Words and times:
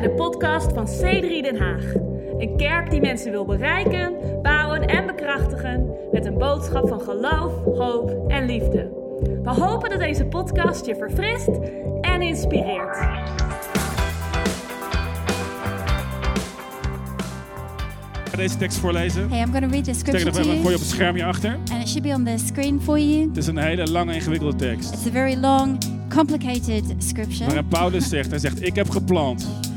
bij 0.00 0.08
de 0.08 0.14
podcast 0.14 0.72
van 0.72 0.86
C3 0.86 1.42
Den 1.42 1.56
Haag. 1.56 1.94
Een 2.38 2.56
kerk 2.56 2.90
die 2.90 3.00
mensen 3.00 3.30
wil 3.30 3.44
bereiken, 3.44 4.14
bouwen 4.42 4.86
en 4.86 5.06
bekrachtigen 5.06 5.90
met 6.12 6.26
een 6.26 6.38
boodschap 6.38 6.88
van 6.88 7.00
geloof, 7.00 7.52
hoop 7.64 8.30
en 8.30 8.46
liefde. 8.46 8.90
We 9.42 9.50
hopen 9.50 9.90
dat 9.90 9.98
deze 9.98 10.24
podcast 10.24 10.86
je 10.86 10.96
verfrist 10.96 11.48
en 12.00 12.22
inspireert. 12.22 12.96
Ik 18.24 18.30
ga 18.30 18.36
deze 18.36 18.56
tekst 18.56 18.78
voorlezen. 18.78 19.30
Hey, 19.30 19.40
I'm 19.40 19.50
going 19.50 19.64
to 19.64 19.70
read 19.70 19.84
the 19.84 19.94
scripture 19.94 20.24
dat 20.24 20.34
to 20.34 20.42
you, 20.42 20.58
op 20.58 20.64
het 20.64 20.80
scherm 20.80 21.14
hierachter. 21.14 21.56
and 21.72 21.82
it 21.82 21.88
should 21.88 22.02
be 22.02 22.14
on 22.14 22.24
the 22.24 22.44
screen 22.46 22.80
for 22.80 22.98
you. 22.98 23.28
Het 23.28 23.36
is 23.36 23.46
een 23.46 23.58
hele 23.58 23.90
lange, 23.90 24.14
ingewikkelde 24.14 24.56
tekst. 24.56 24.92
It's 24.92 25.06
a 25.06 25.10
very 25.10 25.36
long, 25.40 25.78
complicated 26.08 26.82
scripture. 26.98 27.44
Waarin 27.44 27.68
Paulus 27.68 28.08
zegt, 28.08 28.30
hij 28.30 28.38
zegt, 28.38 28.62
ik 28.62 28.74
heb 28.74 28.90
geplant. 28.90 29.67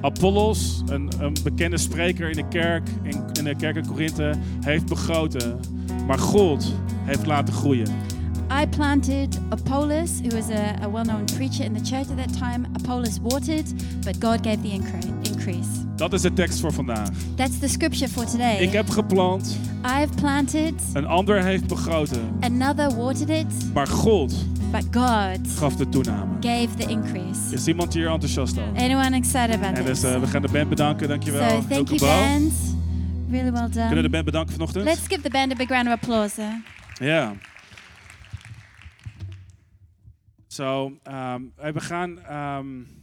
Apollos, 0.00 0.82
een, 0.86 1.10
een 1.18 1.36
bekende 1.42 1.78
spreker 1.78 2.30
in 2.30 2.36
de 2.36 2.48
kerk, 2.48 2.88
in, 3.02 3.24
in 3.32 3.44
de 3.44 3.54
kerk 3.56 3.76
in 3.76 3.86
Korinthe, 3.86 4.34
heeft 4.60 4.86
begoten. 4.86 5.58
Maar 6.06 6.18
God 6.18 6.72
heeft 7.04 7.26
laten 7.26 7.54
groeien. 7.54 7.86
I 8.62 8.66
planted 8.66 9.38
Apollos, 9.48 10.10
who 10.20 10.28
was 10.36 10.50
a, 10.50 10.74
a 10.84 10.90
well-known 10.90 11.24
preacher 11.24 11.64
in 11.64 11.72
the 11.72 11.84
church 11.84 12.10
at 12.10 12.16
that 12.16 12.32
time. 12.38 12.66
Apollos 12.72 13.18
watered, 13.22 13.74
but 14.04 14.16
God 14.20 14.38
gave 14.46 14.60
the 14.62 14.68
incre- 14.68 15.30
increase. 15.30 15.68
Dat 15.96 16.12
is 16.12 16.20
de 16.22 16.32
tekst 16.32 16.60
voor 16.60 16.72
vandaag. 16.72 17.08
That's 17.34 17.58
the 17.58 17.68
scripture 17.68 18.08
for 18.10 18.24
today. 18.26 18.56
Ik 18.56 18.72
heb 18.72 18.88
geplant, 18.88 19.56
I've 20.00 20.14
planted, 20.14 20.74
een 20.92 21.06
ander 21.06 21.42
heeft 21.44 21.66
begoten. 21.66 22.20
another 22.40 22.96
watered 22.96 23.28
it, 23.28 23.72
Maar 23.74 23.86
God 23.86 24.34
but 24.70 24.92
God 24.92 25.48
gaf 25.58 25.76
de 25.76 25.88
toename. 25.88 26.34
gave 26.40 26.68
the 26.76 26.86
increase. 26.90 27.52
Is 27.54 27.66
iemand 27.66 27.92
hier 27.94 28.08
enthousiast 28.08 28.58
over? 28.58 28.76
Anyone 28.76 29.16
excited 29.16 29.54
about 29.54 29.78
En 29.78 29.84
dus 29.84 30.02
eh, 30.02 30.20
we 30.20 30.26
gaan 30.26 30.42
de 30.42 30.48
band 30.48 30.68
bedanken, 30.68 31.08
dankjewel. 31.08 31.48
So 31.50 31.62
thank 31.68 31.88
you, 31.88 31.98
band. 32.00 32.52
Really 33.30 33.52
well 33.52 33.68
Kunnen 33.70 33.88
we 33.88 33.94
de 33.94 34.00
done. 34.00 34.08
band 34.08 34.24
bedanken 34.24 34.52
vanochtend? 34.52 34.84
Let's 34.84 35.06
give 35.06 35.20
the 35.20 35.30
band 35.30 35.52
a 35.52 35.54
big 35.54 35.68
round 35.68 35.86
of 35.86 35.92
applause. 35.92 36.42
eh? 36.42 37.06
Ja. 37.06 37.32
Zo, 40.46 40.92
ehm, 41.02 41.40
hey, 41.56 41.72
we 41.72 41.80
gaan. 41.80 42.18
la- 42.28 42.95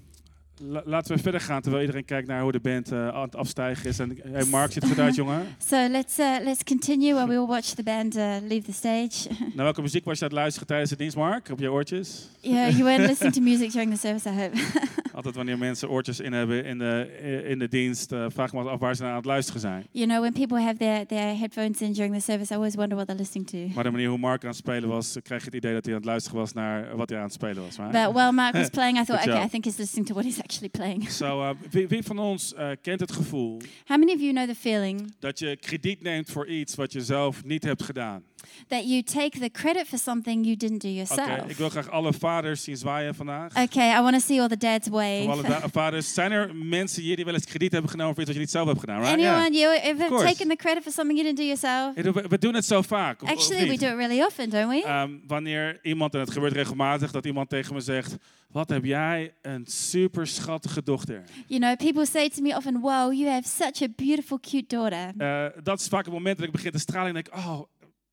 laten 0.86 1.16
we 1.16 1.22
verder 1.22 1.42
gaan 1.42 1.62
terwijl 1.62 1.82
iedereen 1.82 2.06
kijkt 2.06 2.28
naar 2.28 2.42
hoe 2.42 2.52
de 2.52 2.60
band 2.60 2.92
eh, 2.92 3.08
aan 3.08 3.22
het 3.22 3.36
afstijgen 3.36 3.90
is. 3.90 4.00
En 4.00 4.20
hey 4.24 4.46
Mark, 4.46 4.72
ziet 4.72 4.84
er 4.84 4.90
goed 4.90 5.00
uit, 5.00 5.16
jongen. 5.16 5.46
So 5.70 5.88
let's 5.88 6.20
uh, 6.20 6.36
let's 6.42 6.64
continue 6.64 7.14
while 7.14 7.28
we 7.28 7.38
all 7.38 7.48
watch 7.48 7.68
the 7.74 7.84
band 7.84 8.16
uh, 8.16 8.36
leave 8.48 8.62
the 8.62 8.74
stage. 8.74 9.30
Naar 9.56 9.64
welke 9.66 9.82
muziek 9.82 10.06
was 10.06 10.18
je 10.18 10.24
aan 10.24 10.30
het 10.30 10.40
luisteren 10.40 10.68
tijdens 10.68 10.90
de 10.90 10.96
dienst, 10.96 11.16
Mark? 11.16 11.50
Op 11.50 11.60
je 11.60 11.72
oortjes? 11.72 12.30
yeah, 12.42 12.70
you 12.70 12.84
weren't 12.84 13.08
listening 13.10 13.34
to 13.34 13.42
music 13.42 13.72
during 13.72 13.94
the 13.94 14.00
service, 14.00 14.30
I 14.30 14.34
hope. 14.34 15.02
Altijd 15.26 15.46
wanneer 15.46 15.66
mensen 15.66 15.90
oortjes 15.90 16.20
in 16.20 16.34
hebben 16.34 16.66
in 16.66 16.78
de, 16.78 17.44
in 17.48 17.60
de 17.60 17.68
dienst, 17.68 18.12
eh, 18.12 18.26
vraag 18.28 18.48
ik 18.48 18.54
me 18.54 18.70
af 18.70 18.80
waar 18.80 18.96
ze 18.96 19.02
naar 19.02 19.12
aan 19.12 19.18
het 19.18 19.26
luisteren 19.26 19.62
zijn. 19.62 19.86
you 19.92 20.06
know, 20.08 20.20
when 20.20 20.34
people 20.34 20.62
have 20.62 20.78
their, 20.78 21.06
their 21.06 21.38
headphones 21.38 21.82
in 21.82 21.94
during 21.94 22.16
the 22.16 22.22
service, 22.22 22.52
I 22.54 22.56
always 22.56 22.76
wonder 22.76 22.96
what 22.96 23.08
they're 23.08 23.20
listening 23.22 23.48
to. 23.50 23.76
Maar 23.76 23.84
de 23.84 23.92
manier 23.92 24.10
hoe 24.10 24.18
Mark 24.18 24.42
aan 24.44 24.50
het 24.50 24.58
spelen 24.58 24.90
was, 24.90 25.18
kreeg 25.24 25.40
je 25.40 25.46
het 25.46 25.56
idee 25.56 25.74
dat 25.74 25.86
hij 25.86 25.94
aan 25.94 26.00
het 26.00 26.10
luisteren 26.10 26.40
was 26.40 26.54
naar 26.54 26.96
wat 26.96 27.10
hij 27.10 27.18
aan 27.18 27.24
het 27.24 27.34
spelen 27.34 27.64
was. 27.64 27.78
Maar, 27.78 27.92
But 27.92 28.14
while 28.14 28.32
Mark 28.32 28.54
was 28.54 28.70
playing, 28.78 29.00
I 29.00 29.04
thought, 29.04 29.28
okay. 29.28 29.46
I 29.46 29.50
think 29.50 29.64
he's 29.66 29.78
listening 29.78 30.08
to 30.08 30.14
what 30.14 30.26
he's 30.26 30.40
actually 30.40 30.70
playing. 30.70 31.08
Eh, 31.24 31.50
wie, 31.72 31.88
wie 31.88 32.04
van 32.04 32.20
ons 32.20 32.54
eh, 32.54 32.70
kent 32.82 33.00
het 33.00 33.12
gevoel 33.12 33.62
How 33.86 33.98
many 33.98 34.12
of 34.14 34.20
you 34.20 34.34
know 34.34 34.48
the 34.48 34.56
feeling 34.56 35.14
dat 35.20 35.40
je 35.40 35.58
krediet 35.58 36.02
neemt 36.02 36.30
voor 36.30 36.48
iets 36.48 36.76
wat 36.76 36.94
je 36.94 37.02
zelf 37.02 37.44
niet 37.44 37.64
hebt 37.64 37.84
gedaan? 37.84 38.24
That 38.68 38.84
you 38.88 39.02
take 39.04 39.40
the 39.40 39.50
credit 39.50 39.88
for 39.88 39.98
something 40.00 40.44
you 40.46 40.56
didn't 40.56 40.82
do 40.82 40.88
Oké, 40.90 40.96
yourself? 40.98 41.50
ik 41.50 41.58
wil 41.58 41.70
graag 41.70 41.90
alle 41.90 42.14
vaders 42.14 42.64
zien 42.64 42.78
zwaaien 42.78 43.16
vandaag. 43.16 43.56
Okay, 43.64 43.98
I 44.00 44.02
want 44.02 44.14
to 44.14 44.20
see 44.20 44.42
all 44.42 44.48
the 44.48 44.58
dads 44.58 44.88
Voor 44.88 45.00
alle 45.02 45.42
wave. 45.42 45.48
da- 45.62 45.70
vaders, 45.82 46.14
zijn 46.14 46.32
er 46.32 46.56
mensen 46.56 47.02
hier 47.02 47.16
die 47.16 47.26
wel 47.26 47.34
eens 47.34 47.46
krediet 47.46 47.72
hebben 47.72 47.90
genomen 47.92 48.14
voor 48.14 48.22
iets 48.24 48.32
wat 48.32 48.40
je 48.40 48.46
niet 48.46 48.54
zelf 48.56 48.68
hebt 48.68 48.80
gedaan? 48.80 49.02
Right? 49.02 49.20
Ja. 49.20 49.36
Anyone, 49.36 49.58
you 49.58 49.78
ever 49.80 50.08
course. 50.08 50.26
taken 50.26 50.48
the 50.50 50.56
credit 50.56 50.84
for 50.84 50.92
something 50.92 51.20
you 51.20 51.34
didn't 51.36 51.38
do 51.38 51.56
yourself? 51.56 52.14
We, 52.22 52.28
we 52.30 52.38
doen 52.38 52.54
het 52.54 52.66
zo 52.66 52.82
vaak. 52.82 53.22
of- 53.22 53.30
of 53.30 53.36
Actually, 53.36 53.64
we 53.64 53.70
niet? 53.72 53.80
do 53.80 53.88
it 53.88 53.96
really 53.96 54.22
often, 54.22 54.50
don't 54.50 54.70
we? 54.70 54.84
Ehm, 54.84 55.12
wanneer 55.28 55.80
iemand, 55.82 56.14
en 56.14 56.20
het 56.20 56.32
gebeurt 56.32 56.54
regelmatig, 56.54 57.12
dat 57.12 57.26
iemand 57.26 57.50
tegen 57.50 57.74
me 57.74 57.80
zegt: 57.80 58.16
Wat 58.52 58.70
heb 58.70 58.86
jij 58.86 59.34
een 59.42 59.66
super 59.68 60.28
schattige 60.28 60.84
dochter? 60.84 61.24
You 61.48 61.60
know, 61.62 61.76
people 61.78 62.06
say 62.06 62.30
to 62.30 62.42
me 62.42 62.56
often, 62.56 62.80
"Wow, 62.80 63.14
you 63.14 63.28
have 63.30 63.48
such 63.48 63.82
a 63.82 63.88
beautiful, 63.96 64.40
cute 64.40 64.76
daughter." 64.76 65.12
Eh, 65.18 65.64
dat 65.64 65.80
is 65.80 65.88
vaak 65.88 66.06
het 66.06 66.14
moment 66.14 66.38
dat 66.38 66.46
ik 66.46 66.52
begin 66.52 66.72
te 66.72 66.80
stralen 66.80 67.08
en 67.08 67.14
denk: 67.14 67.30
Oh, 67.46 67.62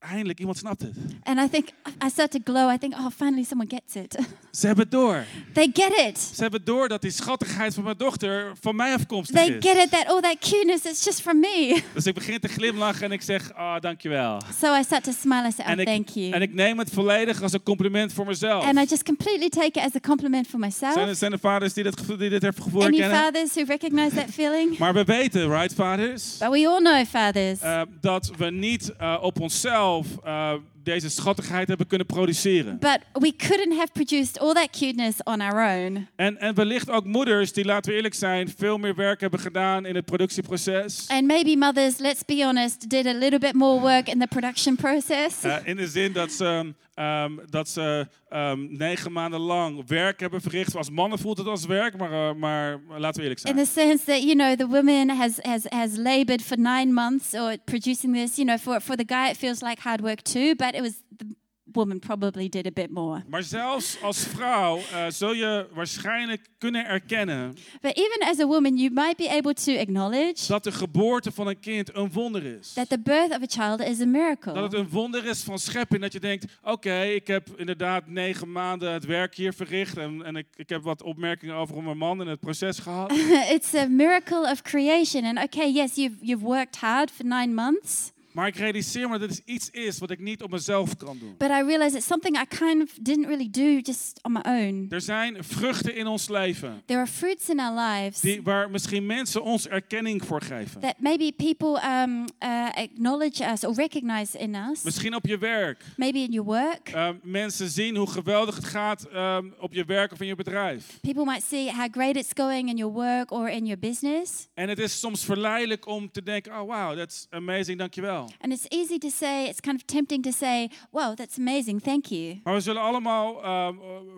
eindelijk 0.01 0.39
iemand 0.39 0.57
snapt 0.57 0.81
het. 0.81 0.91
And 1.23 1.39
I 1.39 1.49
think 1.49 1.67
I 2.05 2.09
start 2.09 2.31
to 2.31 2.39
glow. 2.43 2.71
I 2.73 2.77
think, 2.77 2.93
"Oh, 2.93 3.05
finally 3.17 3.43
someone 3.43 3.69
gets 3.69 3.95
it. 3.95 4.17
Ze 4.59 4.65
hebben 4.65 4.83
het 4.83 4.93
door. 4.93 5.25
they 5.53 5.69
get 5.73 5.97
it. 6.07 6.19
Ze 6.19 6.41
hebben 6.41 6.59
het 6.59 6.69
door 6.69 6.87
dat 6.87 7.01
die 7.01 7.11
schattigheid 7.11 7.73
van 7.73 7.83
mijn 7.83 7.97
dochter 7.97 8.51
van 8.61 8.75
mij 8.75 8.93
afkomstig 8.93 9.35
They 9.35 9.47
is. 9.49 9.65
get 9.69 9.77
it 9.83 9.91
that 9.91 10.05
all 10.07 10.21
that 10.21 10.37
cuteness 10.39 10.85
is 10.85 11.03
just 11.03 11.21
from 11.21 11.39
me." 11.39 11.81
Dus 11.93 12.05
ik 12.05 12.13
begin 12.13 12.39
te 12.39 12.47
glimlachen 12.47 13.03
en 13.03 13.11
ik 13.11 13.21
zeg: 13.21 13.53
Ah, 13.53 13.79
dankjewel. 13.81 14.41
so 14.61 14.75
I 14.75 14.83
start 14.83 15.03
to 15.03 15.11
smile. 15.11 15.47
I 15.47 15.51
say, 15.51 15.73
"Oh, 15.73 15.79
ik, 15.79 15.85
thank 15.87 16.09
you." 16.09 16.31
en 16.31 16.41
ik 16.41 16.53
neem 16.53 16.79
het 16.79 16.89
volledig 16.89 17.41
als 17.41 17.53
een 17.53 17.63
compliment 17.63 18.13
voor 18.13 18.25
mezelf. 18.25 18.63
And 18.63 18.77
I 18.77 18.85
just 18.89 19.03
completely 19.03 19.49
take 19.49 19.79
it 19.79 19.85
as 19.85 19.95
a 19.95 19.99
compliment 19.99 20.47
for 20.47 20.59
myself. 20.59 20.93
Zijn 20.93 21.07
er, 21.07 21.15
zijn 21.15 21.31
er 21.31 21.39
vaders 21.39 21.73
die 21.73 21.83
dit, 21.83 21.99
gevoel, 21.99 22.17
die 22.17 22.29
dit 22.29 22.45
gevoel 22.61 22.81
Any 22.83 22.97
herkennen? 22.97 23.17
fathers 23.23 23.53
who 23.53 23.63
recognize 23.67 24.15
that 24.15 24.29
feeling? 24.33 24.77
Maar 24.81 24.93
we 24.93 25.03
weten, 25.03 25.49
right, 25.49 25.73
vaders, 25.73 26.37
But 26.39 26.49
we 26.49 26.67
all 26.67 26.79
know 26.79 27.05
fathers 27.05 27.59
eh, 27.59 27.81
dat 28.01 28.31
we 28.37 28.49
niet 28.51 28.93
eh, 28.97 29.17
op 29.21 29.39
onszelf 29.39 29.90
eh, 29.99 30.59
deze 30.83 31.09
schattigheid 31.09 31.67
hebben 31.67 31.87
kunnen 31.87 32.07
produceren. 32.07 32.79
But 32.79 32.99
we 33.13 33.35
couldn't 33.35 33.77
have 33.77 33.91
produced 33.93 34.39
all 34.39 34.53
that 34.53 34.69
cuteness 34.79 35.23
on 35.23 35.41
our 35.41 35.85
own. 35.85 36.07
En, 36.15 36.37
en 36.37 36.55
wellicht 36.55 36.89
ook 36.89 37.05
moeders 37.05 37.53
die, 37.53 37.65
laten 37.65 37.91
we 37.91 37.97
eerlijk 37.97 38.13
zijn, 38.13 38.53
veel 38.57 38.77
meer 38.77 38.95
werk 38.95 39.21
hebben 39.21 39.39
gedaan 39.39 39.85
in 39.85 39.95
het 39.95 40.05
productieproces. 40.05 41.05
And 41.07 41.27
maybe 41.27 41.55
mothers, 41.57 41.97
let's 41.97 42.25
be 42.25 42.43
honest, 42.45 42.89
did 42.89 43.05
a 43.05 43.13
little 43.13 43.39
bit 43.39 43.53
more 43.53 43.79
work 43.79 44.07
in 44.07 44.19
the 44.19 44.27
production 44.27 44.75
process. 44.75 45.43
Eh, 45.43 45.55
in 45.63 45.75
de 45.75 45.87
zin 45.87 46.11
dat 46.13 46.31
ze, 46.31 46.73
ehm, 46.93 47.31
dat 47.49 47.69
ze 47.69 48.07
ehm, 48.29 48.77
negen 48.77 49.11
maanden 49.11 49.39
lang 49.39 49.87
werk 49.87 50.19
hebben 50.19 50.41
verricht. 50.41 50.75
Als 50.75 50.89
mannen 50.89 51.19
voelt 51.19 51.37
het 51.37 51.47
als 51.47 51.65
werk, 51.65 51.97
maar, 51.97 52.11
eh, 52.11 52.35
maar 52.35 52.79
laten 52.87 53.21
we 53.21 53.21
eerlijk 53.21 53.41
in 53.45 53.53
zijn. 53.53 53.65
the 53.65 53.71
sense 53.71 54.05
that, 54.05 54.21
you 54.23 54.35
know, 54.35 54.55
the 54.57 54.67
woman 54.67 55.09
has, 55.09 55.31
has, 55.41 55.63
has 55.69 55.97
labored 55.97 56.41
for 56.41 56.57
nine 56.57 56.91
months 56.93 57.33
or 57.33 57.57
producing 57.65 58.15
this. 58.15 58.35
You 58.35 58.47
know, 58.47 58.57
for, 58.57 58.81
for 58.81 58.95
the 58.95 59.03
guy, 59.07 59.29
it 59.29 59.37
feels 59.37 59.61
like 59.61 59.81
hard 59.81 60.01
work 60.01 60.21
too, 60.21 60.55
but 60.55 60.70
it 60.75 60.81
was 60.81 61.01
the 61.17 61.25
woman 61.73 61.99
probably 61.99 62.49
did 62.49 62.65
a 62.65 62.71
bit 62.73 62.91
more. 62.91 63.23
Maar 63.27 63.43
zelfs 63.43 64.01
als 64.01 64.19
vrouw 64.19 64.77
eh, 64.77 65.05
zul 65.07 65.33
je 65.33 65.67
waarschijnlijk 65.73 66.47
kunnen 66.57 66.85
erkennen 66.85 67.55
But 67.81 67.97
even 67.97 68.29
as 68.29 68.39
a 68.39 68.45
woman, 68.45 68.77
you 68.77 68.93
might 68.93 69.17
be 69.17 69.29
able 69.29 69.53
to 69.53 69.77
acknowledge 69.77 70.47
dat 70.47 70.63
de 70.63 70.71
geboorte 70.71 71.31
van 71.31 71.47
een 71.47 71.59
kind 71.59 71.95
een 71.95 72.11
wonder 72.11 72.43
is. 72.59 72.73
that 72.73 72.89
the 72.89 72.99
birth 72.99 73.31
of 73.31 73.41
a 73.41 73.47
child 73.47 73.89
is 73.89 74.01
a 74.01 74.05
miracle. 74.05 74.53
Dat 74.53 74.63
het 74.63 74.73
een 74.73 74.89
wonder 74.89 75.25
is 75.25 75.43
van 75.43 75.59
schepping. 75.59 76.01
Dat 76.01 76.13
je 76.13 76.19
denkt, 76.19 76.45
oké, 76.63 77.01
ik 77.01 77.27
heb 77.27 77.49
inderdaad 77.55 78.07
negen 78.07 78.51
maanden 78.51 78.93
het 78.93 79.05
werk 79.05 79.35
hier 79.35 79.53
verricht. 79.53 79.97
En, 79.97 80.23
en 80.23 80.35
ik, 80.35 80.47
ik 80.55 80.69
heb 80.69 80.83
wat 80.83 81.03
opmerkingen 81.03 81.55
over 81.55 81.83
mijn 81.83 81.97
man 81.97 82.21
in 82.21 82.27
het 82.27 82.39
proces 82.39 82.79
gehad. 82.79 83.11
it's 83.55 83.73
a 83.73 83.87
miracle 83.87 84.51
of 84.51 84.61
creation. 84.61 85.25
And 85.25 85.43
okay, 85.43 85.71
yes, 85.71 85.95
you've, 85.95 86.15
you've 86.21 86.45
worked 86.45 86.75
hard 86.75 87.11
for 87.11 87.25
nine 87.25 87.53
months. 87.53 88.11
Maar 88.31 88.47
ik 88.47 88.55
realiseer 88.55 89.09
me 89.09 89.17
dat 89.19 89.29
het 89.29 89.41
iets 89.45 89.69
is 89.69 89.99
wat 89.99 90.11
ik 90.11 90.19
niet 90.19 90.41
op 90.43 90.51
mezelf 90.51 90.95
kan 90.95 91.17
doen. 91.19 91.35
But 91.37 91.49
I 91.49 91.63
realize 91.63 91.97
it's 91.97 92.05
something 92.07 92.37
I 92.41 92.45
kind 92.45 92.81
of 92.81 92.89
didn't 93.01 93.25
really 93.25 93.49
do 93.49 93.79
just 93.81 94.19
on 94.21 94.31
my 94.31 94.41
own. 94.43 94.85
Er 94.89 95.01
zijn 95.01 95.43
vruchten 95.43 95.95
in 95.95 96.07
ons 96.07 96.29
leven. 96.29 96.81
There 96.85 96.99
are 96.99 97.09
fruits 97.09 97.49
in 97.49 97.59
our 97.59 97.79
lives 97.79 98.19
Die, 98.19 98.41
waar 98.41 98.69
misschien 98.69 99.05
mensen 99.05 99.43
ons 99.43 99.67
erkenning 99.67 100.25
voor 100.25 100.41
geven. 100.41 100.81
that 100.81 100.95
maybe 100.99 101.31
people 101.31 101.81
um, 102.01 102.25
uh, 102.43 102.69
acknowledge 102.73 103.51
us 103.51 103.63
or 103.63 103.73
recognize 103.75 104.37
in 104.37 104.55
us. 104.55 104.83
Misschien 104.83 105.15
op 105.15 105.25
je 105.25 105.37
werk. 105.37 105.83
Maybe 105.97 106.19
in 106.19 106.31
your 106.31 106.45
work. 106.49 106.91
Uh, 106.95 107.09
mensen 107.23 107.69
zien 107.69 107.95
hoe 107.95 108.09
geweldig 108.09 108.55
het 108.55 108.65
gaat 108.65 109.07
um, 109.13 109.53
op 109.59 109.73
je 109.73 109.85
werk 109.85 110.11
of 110.11 110.19
in 110.21 110.27
je 110.27 110.35
bedrijf. 110.35 110.99
People 111.01 111.25
might 111.25 111.43
see 111.43 111.71
how 111.71 111.87
great 111.91 112.15
it's 112.15 112.31
going 112.33 112.69
in 112.69 112.77
your 112.77 112.93
work 112.93 113.31
or 113.31 113.49
in 113.49 113.65
your 113.65 113.79
business. 113.79 114.47
En 114.53 114.69
het 114.69 114.79
is 114.79 114.99
soms 114.99 115.23
verleidelijk 115.25 115.87
om 115.87 116.11
te 116.11 116.23
denken, 116.23 116.51
oh 116.51 116.59
wow, 116.59 116.97
that's 116.97 117.27
amazing, 117.29 117.77
dankjewel. 117.77 118.20
And 118.39 118.51
it's 118.51 118.65
easy 118.69 118.97
to 118.97 119.09
say, 119.09 119.47
it's 119.47 119.59
kind 119.59 119.75
of 119.75 119.83
tempting 119.85 120.23
to 120.23 120.31
say, 120.31 120.69
wow, 120.89 121.15
that's 121.15 121.37
amazing, 121.37 121.81
thank 121.81 122.05
you. 122.05 122.39
Maar 122.43 122.53
we 122.53 122.59
zullen 122.61 122.81
allemaal, 122.81 123.43
uh, 123.43 123.69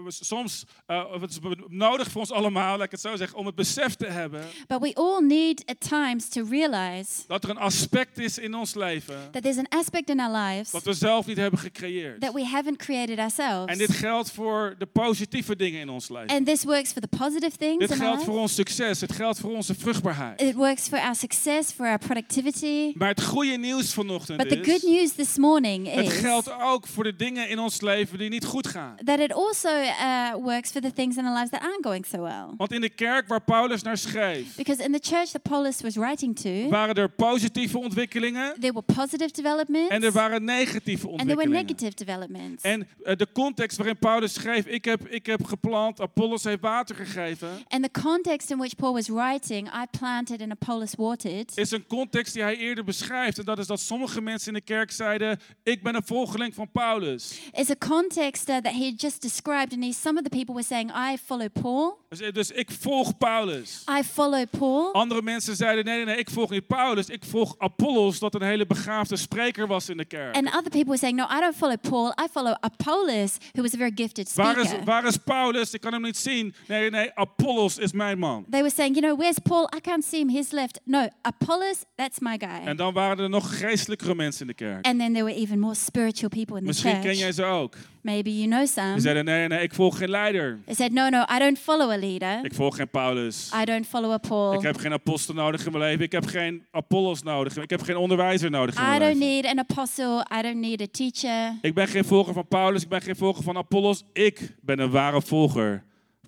soms, 0.07 0.63
uh, 0.87 1.03
of 1.13 1.21
het 1.21 1.29
is 1.29 1.39
nodig 1.67 2.11
voor 2.11 2.21
ons 2.21 2.31
allemaal, 2.31 2.77
laat 2.77 2.85
ik 2.85 2.91
het 2.91 3.01
zo 3.01 3.15
zeggen, 3.15 3.37
om 3.37 3.45
het 3.45 3.55
besef 3.55 3.95
te 3.95 4.05
hebben 4.05 4.45
But 4.67 4.81
we 4.81 4.93
all 4.93 5.21
need 5.21 5.65
at 5.65 5.79
times 5.79 6.29
to 6.29 6.45
realize 6.49 7.09
dat 7.27 7.43
er 7.43 7.49
een 7.49 7.57
aspect 7.57 8.17
is 8.17 8.37
in 8.37 8.55
ons 8.55 8.73
leven 8.73 9.29
that 9.31 9.41
there's 9.41 9.57
an 9.57 9.67
aspect 9.69 10.09
in 10.09 10.19
our 10.19 10.35
lives 10.35 10.71
wat 10.71 10.83
we 10.83 10.93
zelf 10.93 11.25
niet 11.25 11.37
hebben 11.37 11.59
gecreëerd. 11.59 12.21
that 12.21 12.33
we 12.33 12.45
haven't 12.45 12.77
created 12.77 13.19
ourselves. 13.19 13.65
En 13.65 13.77
dit 13.77 13.91
geldt 13.91 14.31
voor 14.31 14.75
de 14.77 14.85
positieve 14.85 15.55
dingen 15.55 15.79
in 15.79 15.89
ons 15.89 16.09
leven. 16.09 16.29
And 16.37 16.45
this 16.45 16.63
works 16.63 16.91
for 16.91 17.01
the 17.01 17.17
positive 17.17 17.57
things 17.57 17.77
Dit 17.77 17.91
in 17.91 18.01
our 18.01 18.11
geldt 18.11 18.23
voor 18.23 18.39
ons 18.39 18.55
succes, 18.55 19.01
het 19.01 19.11
geldt 19.11 19.39
voor 19.39 19.51
onze 19.51 19.75
vruchtbaarheid. 19.75 20.41
It 20.41 20.53
works 20.53 20.87
for 20.87 20.99
our 20.99 21.15
success, 21.15 21.71
for 21.71 21.85
our 21.85 21.97
productivity. 21.97 22.93
Maar 22.97 23.07
het 23.07 23.23
goede 23.23 23.57
nieuws 23.57 23.92
vanochtend 23.93 24.37
But 24.37 24.49
the 24.49 24.59
is, 24.59 24.67
good 24.67 24.83
news 24.91 25.11
this 25.11 25.37
morning 25.37 25.93
het 25.93 26.05
is 26.05 26.13
geldt 26.13 26.51
ook 26.61 26.87
voor 26.87 27.03
de 27.03 27.15
dingen 27.15 27.49
in 27.49 27.59
ons 27.59 27.81
leven 27.81 28.17
die 28.17 28.29
niet 28.29 28.45
goed 28.45 28.67
gaan. 28.67 28.95
that 29.03 29.19
it 29.19 29.33
also 29.33 29.69
uh, 29.69 30.33
works 30.43 30.71
for 30.71 30.81
the 30.81 30.93
things 30.93 31.15
in 31.17 31.25
our 31.25 31.33
lives 31.33 31.49
that 31.49 31.61
aren't 31.61 31.85
going 31.85 32.05
so 32.05 32.21
well. 32.21 32.45
Want 32.57 32.71
in 32.71 32.81
de 32.81 32.89
kerk 32.89 33.27
waar 33.27 33.41
Paulus 33.41 33.81
naar 33.81 33.97
schreef, 33.97 34.55
Because 34.55 34.83
in 34.83 34.91
the 34.91 34.99
church 35.01 35.29
that 35.29 35.41
Paulus 35.41 35.81
was 35.81 35.95
writing 35.95 36.35
to, 36.39 36.69
waren 36.69 36.95
er 36.95 37.09
positieve 37.09 37.77
ontwikkelingen 37.77 38.53
there 38.59 38.73
were 38.73 38.85
positive 38.95 39.31
developments 39.31 39.89
en 39.89 40.03
er 40.03 40.11
waren 40.11 40.43
negatieve 40.43 41.07
and 41.07 41.17
there 41.17 41.25
were 41.35 41.41
ontwikkelingen. 41.47 41.65
negative 41.65 41.95
developments. 42.05 42.63
En 42.63 42.87
eh, 43.03 43.15
de 43.15 43.27
context 43.33 43.77
waarin 43.77 43.97
Paulus 43.97 44.33
schreef, 44.33 44.65
ik 44.65 44.85
heb, 44.85 45.07
ik 45.07 45.25
heb 45.25 45.45
geplant, 45.45 46.01
Apollos 46.01 46.43
heeft 46.43 46.61
water 46.61 46.95
gegeven, 46.95 47.49
And 47.69 47.83
the 47.93 48.01
context 48.01 48.51
in 48.51 48.57
which 48.57 48.75
Paul 48.75 48.93
was 48.93 49.07
writing, 49.07 49.67
I 49.67 49.85
planted 49.99 50.41
and 50.41 50.51
Apollos 50.51 50.93
watered, 50.97 51.51
is 51.57 51.71
een 51.71 51.87
context 51.87 52.33
die 52.33 52.41
hij 52.43 52.57
eerder 52.57 52.83
beschrijft. 52.83 53.37
En 53.39 53.45
dat 53.45 53.59
is 53.59 53.67
dat 53.67 53.79
sommige 53.85 54.21
mensen 54.21 54.47
in 54.47 54.53
de 54.53 54.61
kerk 54.61 54.91
zeiden, 54.91 55.39
ik 55.63 55.83
ben 55.83 55.95
een 55.95 56.03
volgeling 56.05 56.53
van 56.53 56.71
Paulus. 56.71 57.39
is 57.51 57.69
a 57.69 57.75
context 57.87 58.49
uh, 58.49 58.55
that 58.57 58.73
he 58.73 58.83
had 58.85 59.01
just 59.01 59.21
described. 59.21 59.73
And 59.73 59.83
he, 59.83 59.91
some 59.91 60.17
of 60.17 60.23
the 60.23 60.29
people 60.29 60.53
were 60.53 60.65
saying, 60.67 60.91
I 60.91 61.17
follow 61.25 61.47
Paul, 61.61 61.97
Dus, 62.09 62.31
dus 62.31 62.51
ik 62.51 62.71
volg 62.71 63.17
Paulus. 63.17 63.83
I 63.99 64.03
follow 64.03 64.45
Paul. 64.57 64.93
Andere 64.93 65.21
mensen 65.21 65.55
zeiden, 65.55 65.85
nee, 65.85 65.95
nee, 65.95 66.05
nee, 66.05 66.17
ik 66.17 66.29
volg 66.29 66.49
niet 66.49 66.67
Paulus, 66.67 67.09
ik 67.09 67.23
volg 67.25 67.55
Apollos, 67.57 68.19
dat 68.19 68.35
een 68.35 68.41
hele 68.41 68.65
begaafde 68.65 69.15
spreker 69.15 69.67
was 69.67 69.89
in 69.89 69.97
de 69.97 70.05
kerk. 70.05 70.35
And 70.35 70.45
other 70.47 70.61
people 70.69 70.85
were 70.85 70.97
saying, 70.97 71.17
No, 71.17 71.25
I 71.37 71.39
don't 71.39 71.55
follow 71.55 71.77
Paul, 71.89 72.07
I 72.09 72.27
follow 72.31 72.55
Apollos, 72.59 73.37
who 73.53 73.61
was 73.61 73.73
a 73.73 73.77
very 73.77 73.91
gifted 73.95 74.33
Waar 74.35 74.57
is, 74.59 74.67
speaker. 74.67 74.85
waar 74.85 75.05
is 75.05 75.17
Paulus? 75.17 75.73
Ik 75.73 75.81
kan 75.81 75.93
hem 75.93 76.01
niet 76.01 76.17
zien. 76.17 76.53
Nee, 76.67 76.79
nee, 76.79 76.89
nee, 76.89 77.11
Apollos 77.13 77.77
is 77.77 77.91
mijn 77.91 78.19
man. 78.19 78.45
They 78.49 78.61
were 78.61 78.73
saying, 78.73 78.95
You 78.95 79.07
know, 79.07 79.19
where's 79.19 79.39
Paul? 79.39 79.69
I 79.77 79.79
can't 79.81 80.03
see 80.03 80.19
him, 80.19 80.29
he's 80.29 80.51
left. 80.51 80.79
No, 80.83 81.07
Apollos, 81.21 81.83
that's 81.95 82.19
my 82.19 82.35
guy. 82.39 82.65
En 82.65 82.77
dan 82.77 82.93
waren 82.93 83.23
er 83.23 83.29
nog 83.29 83.59
geestelijkere 83.73 84.15
mensen 84.15 84.41
in 84.41 84.47
de 84.47 84.53
kerk. 84.53 84.85
And 84.85 84.99
then 84.99 85.13
there 85.13 85.25
were 85.25 85.35
even 85.39 85.59
more 85.59 85.75
spiritual 85.75 86.29
people 86.29 86.55
in 86.55 86.61
the 86.61 86.67
Misschien 86.67 86.91
ken 86.91 87.01
church. 87.01 87.17
jij 87.17 87.31
ze 87.31 87.43
ook. 87.43 87.75
Maybe 88.01 88.37
you 88.37 88.47
know 88.49 88.65
some. 88.67 88.91
Die 88.93 89.01
zeiden, 89.01 89.25
nee, 89.25 89.47
nee, 89.47 89.61
ik 89.61 89.73
volg 89.73 89.97
geen 89.97 90.09
leider. 90.09 90.59
They 90.65 90.75
said, 90.75 90.91
No, 90.91 91.09
no, 91.09 91.21
I 91.35 91.39
don't 91.39 91.59
follow 91.59 91.91
a 91.91 91.97
leader. 91.97 92.45
Ik 92.45 92.53
volg 92.53 92.75
geen 92.75 92.89
Paulus. 92.89 93.51
I 93.61 93.65
don't 93.65 93.87
follow 93.87 94.11
a 94.11 94.17
Paul. 94.17 94.53
Ik 94.53 94.61
heb 94.61 94.77
geen 94.77 94.91
apostel 94.93 95.33
nodig 95.33 95.65
in 95.65 95.71
mijn 95.71 95.83
leven. 95.83 96.05
Ik 96.05 96.11
heb 96.11 96.25
geen 96.25 96.65
Apollos 96.71 97.23
nodig. 97.23 97.57
Ik 97.57 97.69
heb 97.69 97.81
geen 97.81 97.95
onderwijzer 97.97 98.49
nodig 98.49 98.75
in 98.75 98.81
I 98.81 98.85
mijn 98.85 98.99
don't 98.99 99.13
leven. 99.17 99.33
need 99.33 99.45
an 99.45 99.59
apostle. 99.59 100.25
I 100.37 100.41
don't 100.41 100.59
need 100.59 100.81
a 100.81 100.87
teacher. 100.91 101.57
Ik 101.61 101.73
ben 101.73 101.87
geen 101.87 102.05
volger 102.05 102.33
van 102.33 102.47
Paulus. 102.47 102.81
Ik 102.83 102.89
ben 102.89 103.01
geen 103.01 103.15
volger 103.15 103.43
van 103.43 103.57
Apollos. 103.57 104.03
Ik 104.13 104.55
ben 104.61 104.79
een 104.79 104.91
ware 104.91 105.21
volger 105.21 105.83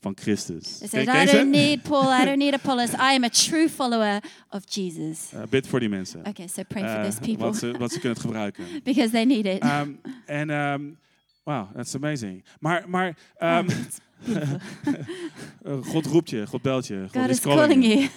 van 0.06 0.16
Christus. 0.24 0.82
I 0.94 1.26
don't 1.26 1.50
need 1.50 1.82
Paul. 1.82 2.12
I 2.22 2.26
don't 2.26 2.38
need 2.38 2.54
Apollos. 2.62 2.94
I 2.94 3.16
am 3.16 3.24
a 3.24 3.30
true 3.30 3.68
follower 3.70 4.22
of 4.50 4.64
Jesus. 4.70 5.32
Eh, 5.34 5.42
bid 5.50 5.68
voor 5.68 5.80
die 5.80 5.90
mensen. 5.90 6.26
Okay, 6.26 6.48
so 6.48 6.64
pray 6.64 6.84
for 6.84 6.92
Eh, 6.92 7.04
those 7.04 7.20
people 7.20 7.44
want, 7.44 7.58
ze, 7.58 7.72
want 7.78 7.92
ze 7.92 8.00
kunnen 8.00 8.18
het 8.18 8.28
gebruiken. 8.28 8.66
because 8.84 9.10
they 9.12 9.26
need 9.26 9.46
it. 9.46 9.60
Ehm, 9.60 9.90
en, 10.26 10.50
ehm 10.50 10.82
wow, 11.44 11.76
that's 11.76 11.96
amazing. 11.96 12.44
Maar, 12.60 12.90
maar 12.90 13.18
ehm, 13.38 13.70
eh, 15.64 15.82
God 15.82 16.06
roept 16.06 16.30
je, 16.30 16.48
God 16.48 16.62
belt 16.62 16.88
je. 16.88 17.02
God 17.02 17.22
God 17.22 17.30
is 17.30 17.38
is 17.38 17.44
calling 17.44 17.86
you. 17.86 18.10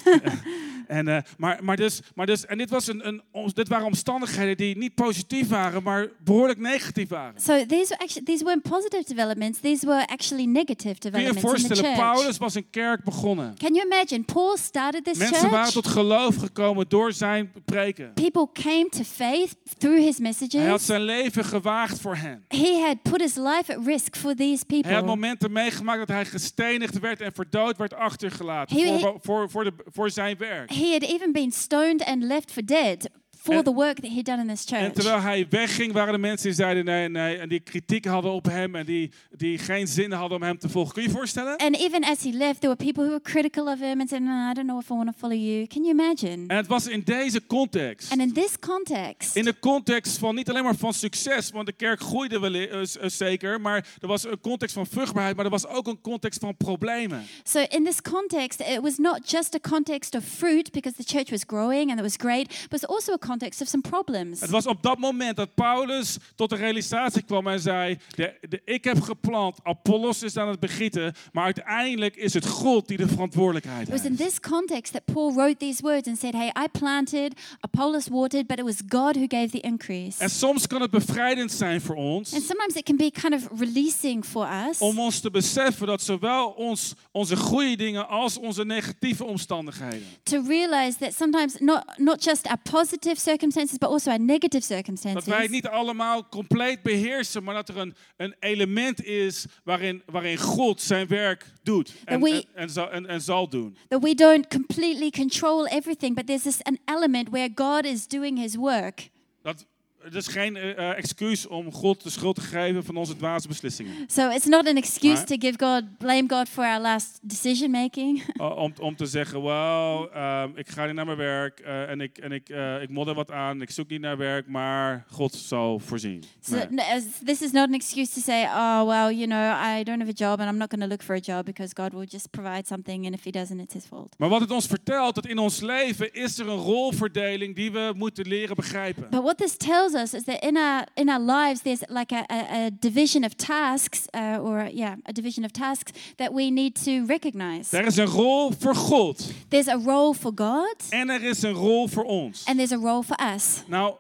En, 0.88 1.08
eh, 1.08 1.18
maar, 1.38 1.58
maar, 1.62 1.76
dus, 1.76 2.00
maar 2.14 2.26
dus, 2.26 2.46
en 2.46 2.58
dit, 2.58 2.70
was 2.70 2.86
een, 2.86 3.06
een, 3.06 3.22
dit 3.54 3.68
waren 3.68 3.86
omstandigheden 3.86 4.56
die 4.56 4.76
niet 4.76 4.94
positief 4.94 5.48
waren, 5.48 5.82
maar 5.82 6.08
behoorlijk 6.24 6.58
negatief 6.58 7.08
waren. 7.08 7.40
So 7.40 7.66
these 7.66 7.88
were 7.88 7.98
actually 7.98 8.24
these 8.24 8.44
weren't 8.44 8.62
positive 8.62 9.04
developments. 9.06 9.58
These 9.60 9.86
were 9.86 10.06
actually 10.06 10.44
negative 10.44 10.98
Kun 10.98 11.10
je 11.10 11.26
je 11.26 11.32
developments 11.32 11.62
in 11.62 11.68
the 11.68 11.74
voorstellen. 11.74 11.96
Paulus 12.14 12.38
was 12.38 12.54
een 12.54 12.70
kerk 12.70 13.04
begonnen. 13.04 13.54
Can 13.58 13.74
you 13.74 13.86
imagine? 13.86 14.22
Paul 14.24 14.56
started 14.56 15.04
this 15.04 15.18
Mensen 15.18 15.50
waren 15.50 15.72
church. 15.72 15.82
tot 15.82 15.86
geloof 15.92 16.36
gekomen 16.36 16.88
door 16.88 17.12
zijn 17.12 17.52
preken. 17.64 18.12
People 18.14 18.48
came 18.52 18.88
to 18.88 19.02
faith 19.02 19.56
through 19.78 19.98
his 20.04 20.16
Hij 20.18 20.26
had 20.26 20.40
messages. 20.40 20.86
zijn 20.86 21.02
leven 21.02 21.44
gewaagd 21.44 22.00
voor 22.00 22.16
hen. 22.16 22.44
He 22.48 22.84
had 22.86 23.02
put 23.02 23.20
his 23.20 23.34
life 23.34 23.76
at 23.76 23.86
risk 23.86 24.16
for 24.16 24.34
these 24.34 24.64
Hij 24.66 24.78
had 24.78 24.90
people. 24.90 25.06
momenten 25.06 25.52
meegemaakt 25.52 25.98
dat 25.98 26.08
hij 26.08 26.24
gestenigd 26.24 26.98
werd 26.98 27.20
en 27.20 27.32
verdood 27.32 27.76
werd 27.76 27.94
achtergelaten 27.94 29.00
voor, 29.00 29.18
voor, 29.22 29.50
voor, 29.50 29.64
de, 29.64 29.72
voor 29.92 30.10
zijn 30.10 30.36
werk. 30.38 30.70
He 30.78 30.92
had 30.92 31.02
even 31.02 31.32
been 31.32 31.50
stoned 31.50 32.02
and 32.02 32.28
left 32.28 32.52
for 32.52 32.62
dead 32.62 33.08
for 33.48 33.56
En- 33.58 33.64
the 33.64 33.74
work 33.74 34.00
that 34.00 34.10
he'd 34.10 34.24
done 34.26 34.40
in 34.40 34.48
this 34.48 34.64
En 34.64 34.78
church. 34.78 34.92
terwijl 34.92 35.20
hij 35.20 35.46
wegging, 35.50 35.92
waren 35.92 36.14
er 36.14 36.20
mensen 36.20 36.46
die 36.46 36.56
zeiden 36.56 36.84
nee, 36.84 37.08
nee. 37.08 37.36
En 37.36 37.48
die 37.48 37.60
kritiek 37.60 38.04
hadden 38.04 38.30
op 38.32 38.44
hem 38.44 38.74
en 38.74 38.86
die, 38.86 39.10
die 39.36 39.58
geen 39.58 39.86
zin 39.86 40.12
hadden 40.12 40.36
om 40.38 40.42
hem 40.44 40.58
te 40.58 40.68
volgen. 40.68 40.92
Kun 40.94 41.02
je 41.02 41.08
je 41.08 41.14
voorstellen? 41.14 41.56
And 41.56 41.76
even 41.76 42.04
as 42.04 42.22
he 42.22 42.30
left, 42.30 42.60
there 42.60 42.74
were 42.76 42.84
people 42.84 43.02
who 43.02 43.10
were 43.10 43.22
critical 43.22 43.66
of 43.72 43.78
him 43.80 44.00
and 44.00 44.08
said, 44.08 44.22
no, 44.22 44.50
I 44.50 44.54
don't 44.54 44.66
know 44.66 44.80
if 44.80 44.90
I 44.90 44.94
want 44.94 45.06
to 45.12 45.18
follow 45.18 45.36
you. 45.38 45.66
Can 45.66 45.84
you 45.84 45.90
imagine? 46.00 46.44
En 46.46 46.56
het 46.56 46.66
was 46.66 46.86
in 46.86 47.02
deze 47.04 47.46
context. 47.46 48.10
And 48.12 48.20
in 48.20 48.32
this 48.32 48.58
context, 48.58 49.36
In 49.36 49.44
de 49.44 49.58
context 49.58 50.18
van 50.18 50.34
niet 50.34 50.48
alleen 50.50 50.64
maar 50.64 50.76
van 50.76 50.92
succes, 50.94 51.50
want 51.50 51.66
de 51.66 51.72
kerk 51.72 52.00
groeide 52.00 52.38
wel 52.40 52.54
eh, 52.54 52.72
eh, 52.80 52.86
zeker, 53.06 53.60
maar 53.60 53.86
er 54.00 54.08
was 54.08 54.24
een 54.24 54.40
context 54.40 54.74
van 54.74 54.86
vruchtbaarheid, 54.86 55.36
maar 55.36 55.44
er 55.44 55.50
was 55.50 55.66
ook 55.66 55.86
een 55.86 56.00
context 56.00 56.40
van 56.40 56.56
problemen. 56.56 57.22
so 57.44 57.58
in 57.68 57.84
this 57.84 58.00
context, 58.02 58.60
it 58.60 58.80
was 58.80 58.96
not 58.98 59.30
just 59.30 59.54
a 59.54 59.58
context 59.70 60.14
of 60.14 60.24
fruit 60.24 60.70
because 60.72 60.96
the 60.96 61.04
church 61.16 61.30
was 61.30 61.42
growing 61.46 61.90
and 61.90 61.98
it 61.98 62.04
was 62.04 62.14
great, 62.16 62.46
but 62.68 62.82
it's 62.82 62.86
also 62.86 63.12
a 63.12 63.16
context 63.18 63.36
of 63.42 63.68
some 63.68 63.82
problems. 63.82 64.40
Het 64.40 64.50
was 64.50 64.66
op 64.66 64.82
dat 64.82 64.98
moment 64.98 65.36
dat 65.36 65.54
Paulus 65.54 66.16
tot 66.36 66.50
de 66.50 66.56
realisatie 66.56 67.22
kwam 67.22 67.46
en 67.46 67.60
zei: 67.60 67.98
de, 68.14 68.38
de, 68.48 68.60
Ik 68.64 68.84
heb 68.84 69.00
geplant, 69.00 69.56
Apollos 69.62 70.22
is 70.22 70.36
aan 70.36 70.48
het 70.48 70.60
begieten, 70.60 71.14
maar 71.32 71.44
uiteindelijk 71.44 72.16
is 72.16 72.34
het 72.34 72.46
God 72.46 72.88
die 72.88 72.96
de 72.96 73.08
verantwoordelijkheid 73.08 73.82
It 73.88 73.92
was 73.92 74.02
in 74.04 74.14
heeft. 74.16 74.30
this 74.30 74.40
context 74.40 74.92
that 74.92 75.04
Paul 75.04 75.32
wrote 75.34 75.56
these 75.56 75.82
words 75.82 76.08
and 76.08 76.18
said, 76.18 76.34
Hey, 76.34 76.48
I 76.64 76.68
planted, 76.78 77.32
Apollos 77.60 78.08
watered, 78.08 78.46
but 78.46 78.58
it 78.58 78.64
was 78.64 78.76
God 78.88 79.16
who 79.16 79.24
gave 79.28 79.48
the 79.50 79.60
increase. 79.60 80.22
En 80.22 80.30
soms 80.30 80.66
kan 80.66 80.80
het 80.80 80.90
bevrijdend 80.90 81.52
zijn 81.52 81.80
voor 81.80 81.96
And 81.96 82.06
ons 82.06 82.30
sometimes 82.30 82.74
it 82.74 82.82
can 82.84 82.96
be 82.96 83.10
kind 83.10 83.34
of 83.34 83.60
releasing 83.60 84.24
for 84.24 84.48
us 84.68 84.78
om 84.78 84.98
ons 84.98 85.20
te 85.20 85.30
beseffen 85.30 85.86
dat 85.86 86.02
zowel 86.02 86.48
ons, 86.48 86.94
onze 87.12 87.36
goede 87.36 87.76
dingen 87.76 88.08
als 88.08 88.38
onze 88.38 88.64
negatieve 88.64 89.24
omstandigheden, 89.24 90.02
to 90.22 90.42
realize 90.46 90.98
that 90.98 91.14
sometimes 91.14 91.56
not, 91.58 91.84
not 91.96 92.24
just 92.24 92.46
our 92.46 92.58
positive 92.70 93.17
circumstances, 93.18 93.78
but 93.78 93.88
also 93.88 94.10
our 94.10 94.20
negative 94.20 94.50
dat 94.50 94.64
circumstances. 94.64 95.24
wij 95.24 95.42
het 95.42 95.50
niet 95.50 95.66
allemaal 95.66 96.28
compleet 96.28 96.82
beheersen, 96.82 97.42
maar 97.44 97.54
dat 97.54 97.68
er 97.68 97.76
een, 97.76 97.94
een 98.16 98.34
element 98.40 99.04
is 99.04 99.44
waarin, 99.64 100.02
waarin 100.06 100.36
God 100.36 100.80
zijn 100.82 101.06
werk 101.06 101.46
doet 101.62 101.94
en, 102.04 102.20
we- 102.20 102.30
en, 102.30 102.44
en, 102.54 102.70
zal, 102.70 102.90
en, 102.90 103.06
en 103.06 103.20
zal 103.20 103.48
doen. 103.48 103.76
That 103.88 104.02
we 104.02 104.14
don't 104.14 104.46
completely 104.48 105.10
control 105.10 105.66
everything, 105.66 106.14
but 106.14 106.26
there's 106.26 106.42
this 106.42 106.62
an 106.62 106.78
element 106.84 107.28
where 107.30 107.48
God 107.54 107.84
is 107.84 108.06
doing 108.06 108.38
his 108.38 108.56
work. 108.56 109.08
Dat, 109.42 109.66
het 110.14 110.26
is 110.26 110.26
geen 110.26 110.56
eh, 110.56 110.70
eh, 110.90 110.96
excuus 110.98 111.46
om 111.46 111.72
God 111.72 112.02
de 112.02 112.10
schuld 112.10 112.34
te 112.34 112.40
geven 112.40 112.84
van 112.84 112.96
onze 112.96 113.16
dwaze 113.16 113.48
beslissingen. 113.48 113.94
So 114.06 114.30
it's 114.30 114.46
not 114.46 114.66
an 114.68 114.76
excuse 114.76 115.14
Maar- 115.14 115.24
to 115.26 115.36
give 115.38 115.54
God 115.58 115.98
blame 115.98 116.24
God 116.28 116.48
for 116.48 116.64
our 116.64 116.80
last 116.80 117.18
decision 117.22 117.70
making. 117.70 118.22
Om, 118.64 118.72
om 118.80 118.96
te 118.96 119.06
zeggen, 119.06 119.42
well, 119.42 120.08
ehm, 120.14 120.48
ik 120.54 120.68
ga 120.68 120.84
niet 120.86 120.94
naar 120.94 121.04
mijn 121.04 121.16
werk 121.16 121.60
eh, 121.60 121.90
en, 121.90 122.00
ik, 122.00 122.18
en 122.18 122.32
ik, 122.32 122.48
ik 122.82 122.88
modder 122.90 123.14
wat 123.14 123.30
aan, 123.30 123.62
ik 123.62 123.70
zoek 123.70 123.88
niet 123.88 124.00
naar 124.00 124.16
werk, 124.16 124.46
maar 124.48 125.04
God 125.10 125.34
zal 125.34 125.78
voorzien. 125.78 126.22
So 126.40 126.56
Nee. 126.70 126.84
this 127.24 127.42
is 127.42 127.50
not 127.50 127.66
an 127.68 127.74
excuse 127.74 128.12
to 128.12 128.20
say, 128.20 128.42
oh 128.44 128.86
well, 128.86 129.14
you 129.16 129.26
know, 129.26 129.76
I 129.78 129.82
don't 129.84 129.98
have 129.98 130.10
a 130.10 130.28
job 130.28 130.40
and 130.40 130.50
I'm 130.50 130.56
not 130.58 130.70
going 130.70 130.82
to 130.82 130.88
look 130.88 131.02
for 131.02 131.14
a 131.14 131.20
job 131.20 131.44
because 131.44 131.72
God 131.82 131.92
will 131.92 132.06
just 132.10 132.30
provide 132.30 132.66
something, 132.66 133.04
and 133.06 133.14
if 133.14 133.24
He 133.24 133.30
doesn't, 133.30 133.60
it's 133.60 133.74
His 133.74 133.84
fault. 133.84 134.14
Maar 134.18 134.28
wat 134.28 134.40
het 134.40 134.50
ons 134.50 134.66
vertelt, 134.66 135.14
dat 135.14 135.26
in 135.26 135.38
ons 135.38 135.60
leven 135.60 136.12
is 136.12 136.38
er 136.38 136.48
een 136.48 136.56
rolverdeling 136.56 137.54
die 137.54 137.72
we 137.72 137.92
moeten 137.96 138.26
leren 138.28 138.56
begrijpen. 138.56 139.06
But 139.10 139.22
what 139.22 139.38
this 139.38 139.56
tells 139.56 139.94
us 139.98 140.14
is 140.14 140.24
that 140.24 140.42
in 140.42 140.56
our 140.56 140.86
in 140.94 141.08
our 141.08 141.20
lives, 141.20 141.60
there's 141.62 141.82
like 141.88 142.12
a, 142.14 142.24
a, 142.30 142.66
a 142.66 142.70
division 142.70 143.24
of 143.24 143.32
tasks, 143.36 144.06
uh, 144.14 144.38
or 144.40 144.68
yeah, 144.72 144.94
a 145.04 145.12
division 145.12 145.44
of 145.44 145.50
tasks 145.52 145.92
that 146.16 146.32
we 146.32 146.50
need 146.50 146.74
to 146.84 147.04
recognize. 147.06 147.76
Er 147.76 147.86
is 147.86 147.96
een 147.96 148.06
rol 148.06 148.52
voor 148.58 148.74
God 148.74 149.32
There's 149.48 149.68
a 149.68 149.78
role 149.84 150.14
for 150.14 150.32
God, 150.34 150.76
en 150.90 151.08
er 151.10 151.22
is 151.24 151.42
een 151.42 151.52
rol 151.54 151.88
voor 151.88 152.04
ons. 152.04 152.44
and 152.46 152.56
there's 152.56 152.72
a 152.72 152.78
role 152.78 153.02
for 153.02 153.16
us. 153.34 153.62
Nou, 153.66 153.94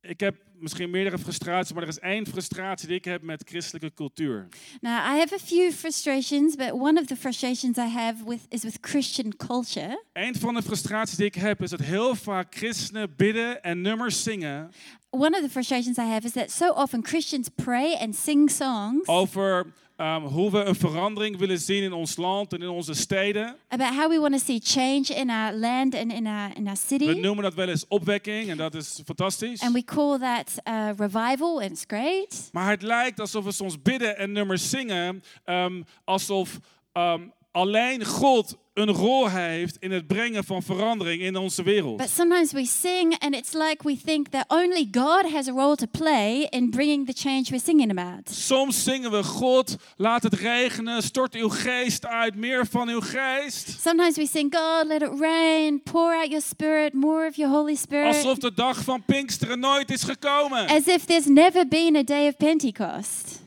ik 0.00 0.20
heb 0.20 0.34
misschien 0.64 0.90
meerdere 0.90 1.18
frustraties, 1.18 1.72
maar 1.72 1.82
er 1.82 1.88
is 1.88 1.98
één 1.98 2.26
frustratie 2.26 2.88
die 2.88 2.96
ik 2.96 3.04
heb 3.04 3.22
met 3.22 3.42
christelijke 3.48 3.94
cultuur. 3.94 4.48
Now, 4.80 4.92
I 4.92 5.18
have 5.18 5.34
a 5.34 5.38
few 5.38 5.72
frustrations, 5.72 6.56
but 6.56 6.72
one 6.72 7.00
of 7.00 7.06
the 7.06 7.16
frustrations 7.16 7.76
I 7.76 7.88
have 7.88 8.24
with 8.24 8.40
is 8.48 8.62
with 8.62 8.78
Christian 8.80 9.36
culture. 9.36 10.04
Een 10.12 10.34
van 10.34 10.54
de 10.54 10.62
frustraties 10.62 11.16
die 11.16 11.26
ik 11.26 11.34
heb 11.34 11.62
is 11.62 11.70
dat 11.70 11.80
heel 11.80 12.14
vaak 12.14 12.54
christenen 12.54 13.16
bidden 13.16 13.62
en 13.62 13.80
nummers 13.80 14.22
zingen 14.22 14.70
One 15.10 15.36
of 15.36 15.42
the 15.42 15.50
frustrations 15.50 15.96
I 15.96 16.04
have 16.04 16.24
is 16.24 16.32
that 16.32 16.50
so 16.50 16.72
often 16.72 17.02
Christians 17.02 17.48
pray 17.48 17.94
and 18.00 18.16
sing 18.16 18.50
songs 18.50 19.08
over 19.08 19.72
ehm, 19.96 20.22
hoe 20.22 20.50
we 20.50 20.64
een 20.64 20.74
verandering 20.74 21.36
willen 21.36 21.58
zien 21.58 21.82
in 21.82 21.92
ons 21.92 22.16
land 22.16 22.52
en 22.52 22.62
in 22.62 22.68
onze 22.68 22.94
steden. 22.94 23.56
about 23.68 23.94
how 23.94 24.08
we 24.10 24.18
want 24.18 24.32
to 24.32 24.38
see 24.44 24.60
change 24.62 25.20
in 25.20 25.30
our 25.30 25.52
land 25.52 25.94
and 25.94 26.12
in 26.12 26.26
our 26.26 26.50
in 26.56 26.66
our 26.66 26.76
We 26.88 26.96
city. 26.96 27.20
noemen 27.20 27.42
dat 27.42 27.54
wel 27.54 27.68
eens 27.68 27.84
opwekking 27.88 28.50
en 28.50 28.56
dat 28.56 28.74
is 28.74 29.00
fantastisch. 29.04 29.60
And 29.60 29.72
we 29.74 29.84
call 29.84 30.18
that 30.18 30.54
uh, 30.68 30.88
revival, 30.96 31.60
and 31.60 31.70
it's 31.70 31.84
great. 31.86 32.48
Maar 32.52 32.68
het 32.70 32.82
lijkt 32.82 33.20
alsof 33.20 33.44
we 33.44 33.52
soms 33.52 33.82
bidden 33.82 34.16
en 34.18 34.32
nummers 34.32 34.70
zingen, 34.70 35.22
ehm, 35.44 35.82
alsof, 36.04 36.58
ehm, 36.92 37.20
alleen 37.54 38.04
God 38.04 38.56
een 38.72 38.90
rol 38.90 39.28
heeft 39.28 39.76
in 39.80 39.90
het 39.90 40.06
brengen 40.06 40.44
van 40.44 40.62
verandering 40.62 41.22
in 41.22 41.36
onze 41.36 41.62
wereld. 41.62 41.96
But 41.96 42.10
sometimes 42.10 42.52
we 42.52 42.66
sing 42.66 43.18
and 43.18 43.34
it's 43.34 43.52
like 43.52 43.76
we 43.84 43.96
think 44.04 44.28
that 44.28 44.44
only 44.48 44.88
God 44.90 45.32
has 45.32 45.48
a 45.48 45.52
role 45.52 45.76
to 45.76 45.86
play 45.86 46.46
in 46.50 46.70
bringing 46.70 47.06
the 47.06 47.12
change 47.12 47.44
we're 47.50 47.62
singing 47.64 47.98
about. 47.98 48.30
Soms 48.30 48.84
zingen 48.84 49.10
we, 49.10 49.22
God, 49.22 49.76
laat 49.96 50.22
het 50.22 50.34
regenen, 50.34 51.02
stort 51.02 51.34
uw 51.34 51.48
geest 51.48 52.06
uit, 52.06 52.34
meer 52.34 52.66
van 52.66 52.88
uw 52.88 53.00
geest. 53.00 53.80
Sometimes 53.80 54.16
we 54.16 54.26
sing, 54.26 54.54
God, 54.54 54.86
let 54.86 55.02
it 55.02 55.20
rain, 55.20 55.82
pour 55.82 56.14
out 56.14 56.28
your 56.28 56.42
spirit, 56.42 56.92
more 56.92 57.26
of 57.28 57.36
your 57.36 57.54
Holy 57.54 57.74
Spirit. 57.74 58.14
Alsof 58.14 58.38
de 58.38 58.54
dag 58.54 58.82
van 58.82 59.04
Pinksteren 59.04 59.58
nooit 59.58 59.90
is 59.90 60.02
gekomen. 60.02 60.66
As 60.66 60.86
if 60.86 61.04
there's 61.04 61.26
never 61.26 61.68
been 61.68 61.96
a 61.96 62.02
day 62.02 62.26
of 62.26 62.36
Pentecost. 62.36 63.42